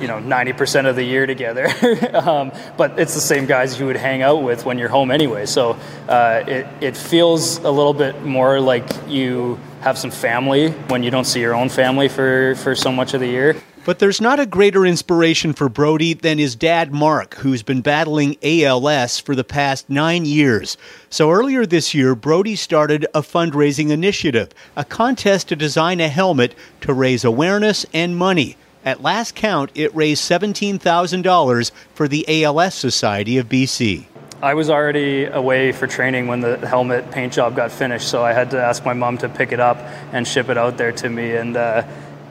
you 0.00 0.06
know 0.06 0.18
90% 0.18 0.88
of 0.88 0.96
the 0.96 1.02
year 1.02 1.26
together 1.26 1.68
um, 2.14 2.52
but 2.76 2.98
it's 2.98 3.14
the 3.14 3.20
same 3.20 3.46
guys 3.46 3.78
you 3.78 3.86
would 3.86 3.96
hang 3.96 4.22
out 4.22 4.42
with 4.42 4.64
when 4.64 4.78
you're 4.78 4.88
home 4.88 5.10
anyway 5.10 5.46
so 5.46 5.78
uh, 6.08 6.42
it, 6.46 6.66
it 6.80 6.96
feels 6.96 7.58
a 7.58 7.70
little 7.70 7.94
bit 7.94 8.22
more 8.22 8.60
like 8.60 8.88
you 9.08 9.58
have 9.80 9.98
some 9.98 10.10
family 10.10 10.70
when 10.88 11.02
you 11.02 11.10
don't 11.10 11.26
see 11.26 11.40
your 11.40 11.54
own 11.54 11.68
family 11.68 12.08
for, 12.08 12.54
for 12.56 12.74
so 12.74 12.90
much 12.90 13.14
of 13.14 13.20
the 13.20 13.28
year 13.28 13.56
but 13.86 14.00
there's 14.00 14.20
not 14.20 14.40
a 14.40 14.46
greater 14.46 14.84
inspiration 14.84 15.52
for 15.52 15.68
Brodie 15.68 16.12
than 16.12 16.38
his 16.38 16.56
dad, 16.56 16.92
Mark, 16.92 17.34
who's 17.34 17.62
been 17.62 17.82
battling 17.82 18.36
ALS 18.42 19.20
for 19.20 19.36
the 19.36 19.44
past 19.44 19.88
nine 19.88 20.24
years. 20.24 20.76
So 21.08 21.30
earlier 21.30 21.64
this 21.64 21.94
year, 21.94 22.16
Brodie 22.16 22.56
started 22.56 23.06
a 23.14 23.22
fundraising 23.22 23.90
initiative, 23.90 24.50
a 24.74 24.84
contest 24.84 25.46
to 25.50 25.56
design 25.56 26.00
a 26.00 26.08
helmet 26.08 26.56
to 26.80 26.92
raise 26.92 27.24
awareness 27.24 27.86
and 27.92 28.16
money. 28.16 28.56
At 28.86 29.02
last 29.02 29.34
count, 29.34 29.72
it 29.74 29.92
raised 29.96 30.22
$17,000 30.30 31.72
for 31.92 32.06
the 32.06 32.44
ALS 32.44 32.72
Society 32.72 33.36
of 33.36 33.48
BC. 33.48 34.06
I 34.40 34.54
was 34.54 34.70
already 34.70 35.24
away 35.24 35.72
for 35.72 35.88
training 35.88 36.28
when 36.28 36.38
the 36.38 36.64
helmet 36.64 37.10
paint 37.10 37.32
job 37.32 37.56
got 37.56 37.72
finished, 37.72 38.06
so 38.08 38.24
I 38.24 38.32
had 38.32 38.52
to 38.52 38.62
ask 38.62 38.84
my 38.84 38.92
mom 38.92 39.18
to 39.18 39.28
pick 39.28 39.50
it 39.50 39.58
up 39.58 39.78
and 40.12 40.24
ship 40.24 40.48
it 40.50 40.56
out 40.56 40.78
there 40.78 40.92
to 40.92 41.08
me. 41.08 41.34
And 41.34 41.56
uh, 41.56 41.84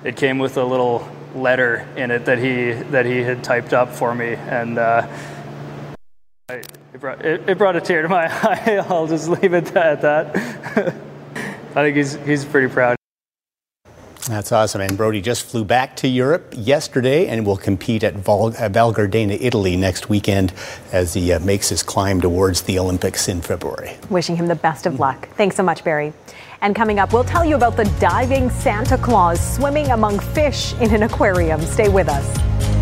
it 0.06 0.16
came 0.16 0.40
with 0.40 0.56
a 0.56 0.64
little 0.64 1.06
letter 1.36 1.86
in 1.98 2.10
it 2.10 2.24
that 2.24 2.38
he 2.38 2.72
that 2.92 3.06
he 3.06 3.18
had 3.18 3.44
typed 3.44 3.74
up 3.74 3.92
for 3.92 4.16
me, 4.16 4.36
and 4.36 4.78
uh, 4.78 5.06
it, 6.48 7.02
brought, 7.02 7.26
it, 7.26 7.50
it, 7.50 7.58
brought 7.58 7.76
a 7.76 7.82
tear 7.82 8.02
to 8.02 8.08
my 8.08 8.28
eye. 8.30 8.82
I'll 8.88 9.08
just 9.08 9.28
leave 9.28 9.54
it 9.54 9.76
at 9.76 10.02
that. 10.02 10.38
I 11.76 11.84
think 11.84 11.98
he's 11.98 12.14
he's 12.14 12.46
pretty 12.46 12.74
proud. 12.74 12.96
That's 14.28 14.52
awesome. 14.52 14.82
And 14.82 14.98
Brodie 14.98 15.22
just 15.22 15.46
flew 15.46 15.64
back 15.64 15.96
to 15.98 16.08
Europe 16.08 16.54
yesterday 16.58 17.28
and 17.28 17.46
will 17.46 17.58
compete 17.58 18.04
at 18.04 18.16
Val, 18.16 18.48
uh, 18.58 18.70
Val 18.70 18.94
Gardena, 18.94 19.38
Italy 19.40 19.78
next 19.78 20.10
weekend 20.10 20.52
as 20.92 21.14
he 21.14 21.32
uh, 21.32 21.40
makes 21.40 21.70
his 21.70 21.84
climb 21.84 22.22
towards 22.22 22.64
the 22.64 22.80
Olympics 22.80 23.28
in 23.28 23.42
February. 23.42 23.98
Wishing 24.10 24.36
him 24.36 24.48
the 24.48 24.56
best 24.56 24.86
of 24.86 25.00
luck. 25.00 25.30
Thanks 25.36 25.56
so 25.56 25.64
much, 25.64 25.84
Barry. 25.84 26.12
And 26.62 26.76
coming 26.76 26.98
up, 26.98 27.14
we'll 27.14 27.24
tell 27.24 27.46
you 27.46 27.56
about 27.56 27.78
the 27.78 27.86
diving 28.00 28.50
Santa 28.50 28.98
Claus 28.98 29.56
swimming 29.56 29.92
among 29.92 30.20
fish 30.20 30.74
in 30.76 30.94
an 30.94 31.04
aquarium. 31.04 31.62
Stay 31.62 31.90
with 31.90 32.10
us. 32.10 32.75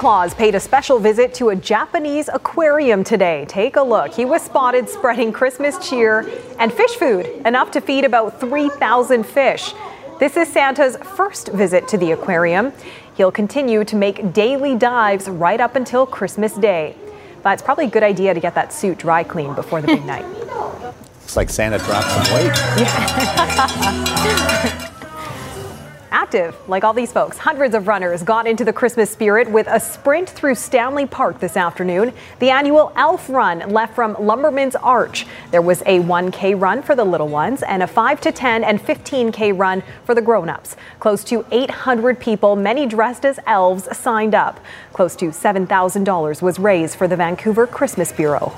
Claus 0.00 0.32
paid 0.32 0.54
a 0.54 0.60
special 0.60 0.98
visit 0.98 1.34
to 1.34 1.50
a 1.50 1.56
Japanese 1.56 2.30
aquarium 2.32 3.04
today. 3.04 3.44
Take 3.50 3.76
a 3.76 3.82
look. 3.82 4.14
He 4.14 4.24
was 4.24 4.40
spotted 4.40 4.88
spreading 4.88 5.30
Christmas 5.30 5.76
cheer 5.86 6.26
and 6.58 6.72
fish 6.72 6.92
food, 6.92 7.26
enough 7.44 7.70
to 7.72 7.82
feed 7.82 8.06
about 8.06 8.40
3,000 8.40 9.26
fish. 9.26 9.74
This 10.18 10.38
is 10.38 10.50
Santa's 10.50 10.96
first 10.96 11.48
visit 11.48 11.86
to 11.88 11.98
the 11.98 12.12
aquarium. 12.12 12.72
He'll 13.14 13.30
continue 13.30 13.84
to 13.84 13.94
make 13.94 14.32
daily 14.32 14.74
dives 14.74 15.28
right 15.28 15.60
up 15.60 15.76
until 15.76 16.06
Christmas 16.06 16.54
Day. 16.54 16.96
But 17.42 17.52
it's 17.52 17.62
probably 17.62 17.84
a 17.84 17.90
good 17.90 18.02
idea 18.02 18.32
to 18.32 18.40
get 18.40 18.54
that 18.54 18.72
suit 18.72 18.96
dry 18.96 19.22
cleaned 19.22 19.54
before 19.54 19.82
the 19.82 19.88
big 19.88 20.06
night. 20.06 20.24
Looks 20.24 21.36
like 21.36 21.50
Santa 21.50 21.76
dropped 21.76 22.08
some 22.08 22.36
weight. 22.36 22.52
Active, 26.12 26.56
like 26.68 26.82
all 26.82 26.92
these 26.92 27.12
folks, 27.12 27.38
hundreds 27.38 27.72
of 27.72 27.86
runners 27.86 28.24
got 28.24 28.44
into 28.44 28.64
the 28.64 28.72
Christmas 28.72 29.08
spirit 29.10 29.48
with 29.48 29.68
a 29.68 29.78
sprint 29.78 30.28
through 30.28 30.56
Stanley 30.56 31.06
Park 31.06 31.38
this 31.38 31.56
afternoon. 31.56 32.12
The 32.40 32.50
annual 32.50 32.92
Elf 32.96 33.30
Run 33.30 33.60
left 33.70 33.94
from 33.94 34.16
Lumberman's 34.16 34.74
Arch. 34.74 35.24
There 35.52 35.62
was 35.62 35.82
a 35.82 36.00
1K 36.00 36.60
run 36.60 36.82
for 36.82 36.96
the 36.96 37.04
little 37.04 37.28
ones 37.28 37.62
and 37.62 37.80
a 37.80 37.86
5 37.86 38.20
to 38.22 38.32
10 38.32 38.64
and 38.64 38.80
15K 38.80 39.56
run 39.56 39.84
for 40.04 40.16
the 40.16 40.22
grown-ups. 40.22 40.74
Close 40.98 41.22
to 41.24 41.46
800 41.52 42.18
people, 42.18 42.56
many 42.56 42.86
dressed 42.86 43.24
as 43.24 43.38
elves, 43.46 43.96
signed 43.96 44.34
up. 44.34 44.58
Close 44.92 45.14
to 45.16 45.26
$7,000 45.26 46.42
was 46.42 46.58
raised 46.58 46.96
for 46.96 47.06
the 47.06 47.16
Vancouver 47.16 47.68
Christmas 47.68 48.10
Bureau. 48.10 48.52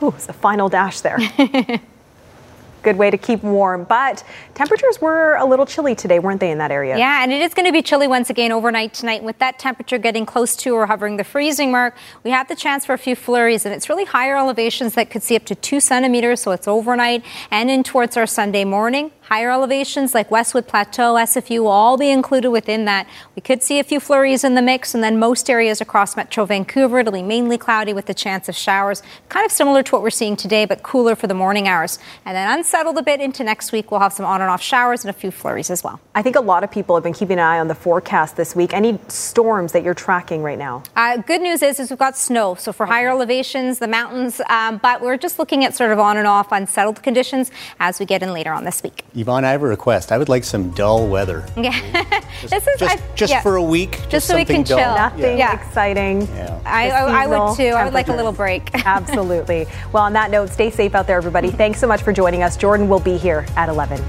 Ooh, 0.00 0.14
it's 0.16 0.28
a 0.28 0.32
final 0.32 0.68
dash 0.68 1.00
there. 1.00 1.18
Good 2.82 2.96
way 2.96 3.10
to 3.10 3.16
keep 3.16 3.42
warm, 3.42 3.84
but 3.84 4.24
temperatures 4.54 5.00
were 5.00 5.36
a 5.36 5.44
little 5.44 5.66
chilly 5.66 5.94
today, 5.94 6.18
weren't 6.18 6.40
they, 6.40 6.50
in 6.50 6.58
that 6.58 6.70
area? 6.70 6.98
Yeah, 6.98 7.22
and 7.22 7.32
it 7.32 7.40
is 7.40 7.54
going 7.54 7.66
to 7.66 7.72
be 7.72 7.82
chilly 7.82 8.08
once 8.08 8.28
again 8.28 8.50
overnight 8.50 8.92
tonight 8.92 9.22
with 9.22 9.38
that 9.38 9.58
temperature 9.58 9.98
getting 9.98 10.26
close 10.26 10.56
to 10.56 10.74
or 10.74 10.86
hovering 10.86 11.16
the 11.16 11.24
freezing 11.24 11.70
mark. 11.70 11.94
We 12.24 12.30
have 12.30 12.48
the 12.48 12.56
chance 12.56 12.84
for 12.84 12.92
a 12.92 12.98
few 12.98 13.14
flurries, 13.14 13.64
and 13.64 13.74
it's 13.74 13.88
really 13.88 14.04
higher 14.04 14.36
elevations 14.36 14.94
that 14.94 15.10
could 15.10 15.22
see 15.22 15.36
up 15.36 15.44
to 15.46 15.54
two 15.54 15.78
centimeters, 15.78 16.40
so 16.40 16.50
it's 16.50 16.66
overnight 16.66 17.24
and 17.50 17.70
in 17.70 17.84
towards 17.84 18.16
our 18.16 18.26
Sunday 18.26 18.64
morning. 18.64 19.12
Higher 19.32 19.50
elevations 19.50 20.12
like 20.12 20.30
Westwood 20.30 20.68
Plateau, 20.68 21.14
SFU 21.14 21.60
will 21.60 21.68
all 21.68 21.96
be 21.96 22.10
included 22.10 22.50
within 22.50 22.84
that. 22.84 23.08
We 23.34 23.40
could 23.40 23.62
see 23.62 23.78
a 23.78 23.82
few 23.82 23.98
flurries 23.98 24.44
in 24.44 24.56
the 24.56 24.60
mix, 24.60 24.94
and 24.94 25.02
then 25.02 25.18
most 25.18 25.48
areas 25.48 25.80
across 25.80 26.18
Metro 26.18 26.44
Vancouver, 26.44 26.98
it'll 26.98 27.14
be 27.14 27.22
mainly 27.22 27.56
cloudy 27.56 27.94
with 27.94 28.04
the 28.04 28.12
chance 28.12 28.50
of 28.50 28.54
showers, 28.54 29.02
kind 29.30 29.46
of 29.46 29.50
similar 29.50 29.82
to 29.84 29.92
what 29.92 30.02
we're 30.02 30.10
seeing 30.10 30.36
today, 30.36 30.66
but 30.66 30.82
cooler 30.82 31.16
for 31.16 31.28
the 31.28 31.34
morning 31.34 31.66
hours. 31.66 31.98
And 32.26 32.36
then 32.36 32.58
unsettled 32.58 32.98
a 32.98 33.02
bit 33.02 33.22
into 33.22 33.42
next 33.42 33.72
week, 33.72 33.90
we'll 33.90 34.00
have 34.00 34.12
some 34.12 34.26
on 34.26 34.42
and 34.42 34.50
off 34.50 34.60
showers 34.60 35.02
and 35.02 35.08
a 35.08 35.14
few 35.14 35.30
flurries 35.30 35.70
as 35.70 35.82
well. 35.82 35.98
I 36.14 36.20
think 36.20 36.36
a 36.36 36.40
lot 36.42 36.62
of 36.62 36.70
people 36.70 36.94
have 36.94 37.02
been 37.02 37.14
keeping 37.14 37.38
an 37.38 37.46
eye 37.46 37.58
on 37.58 37.68
the 37.68 37.74
forecast 37.74 38.36
this 38.36 38.54
week. 38.54 38.74
Any 38.74 38.98
storms 39.08 39.72
that 39.72 39.82
you're 39.82 39.94
tracking 39.94 40.42
right 40.42 40.58
now? 40.58 40.82
Uh, 40.94 41.16
good 41.16 41.40
news 41.40 41.62
is, 41.62 41.80
is 41.80 41.88
we've 41.88 41.98
got 41.98 42.18
snow, 42.18 42.54
so 42.54 42.70
for 42.70 42.84
higher 42.84 43.08
elevations, 43.08 43.78
the 43.78 43.88
mountains, 43.88 44.42
um, 44.50 44.76
but 44.76 45.00
we're 45.00 45.16
just 45.16 45.38
looking 45.38 45.64
at 45.64 45.74
sort 45.74 45.90
of 45.90 45.98
on 45.98 46.18
and 46.18 46.26
off 46.26 46.52
unsettled 46.52 47.02
conditions 47.02 47.50
as 47.80 47.98
we 47.98 48.04
get 48.04 48.22
in 48.22 48.34
later 48.34 48.52
on 48.52 48.64
this 48.64 48.82
week. 48.82 49.06
Yvonne, 49.22 49.44
I 49.44 49.52
have 49.52 49.62
a 49.62 49.66
request. 49.66 50.10
I 50.10 50.18
would 50.18 50.28
like 50.28 50.42
some 50.44 50.70
dull 50.70 51.06
weather. 51.06 51.46
Yeah, 51.56 51.70
this 52.42 52.66
is 52.66 52.78
Just, 52.80 52.82
I- 52.96 53.14
just 53.14 53.32
yeah. 53.32 53.40
for 53.40 53.54
a 53.56 53.62
week. 53.62 54.00
just 54.08 54.26
so 54.26 54.34
we 54.34 54.40
something 54.40 54.56
can 54.56 54.64
chill. 54.64 54.78
dull. 54.78 54.96
Nothing 54.96 55.38
Yeah. 55.38 55.54
exciting. 55.54 56.28
I, 56.66 56.90
I, 56.90 57.24
I 57.24 57.26
would 57.28 57.56
too. 57.56 57.68
I 57.68 57.84
would 57.84 57.94
like 57.94 58.08
a 58.08 58.12
little 58.14 58.32
break. 58.32 58.70
Absolutely. 58.86 59.66
Well, 59.92 60.02
on 60.02 60.12
that 60.14 60.30
note, 60.32 60.50
stay 60.50 60.70
safe 60.70 60.94
out 60.96 61.06
there, 61.06 61.16
everybody. 61.16 61.50
Thanks 61.62 61.78
so 61.78 61.86
much 61.86 62.02
for 62.02 62.12
joining 62.12 62.42
us. 62.42 62.56
Jordan 62.56 62.88
will 62.88 63.00
be 63.00 63.16
here 63.16 63.46
at 63.56 63.68
11. 63.68 64.02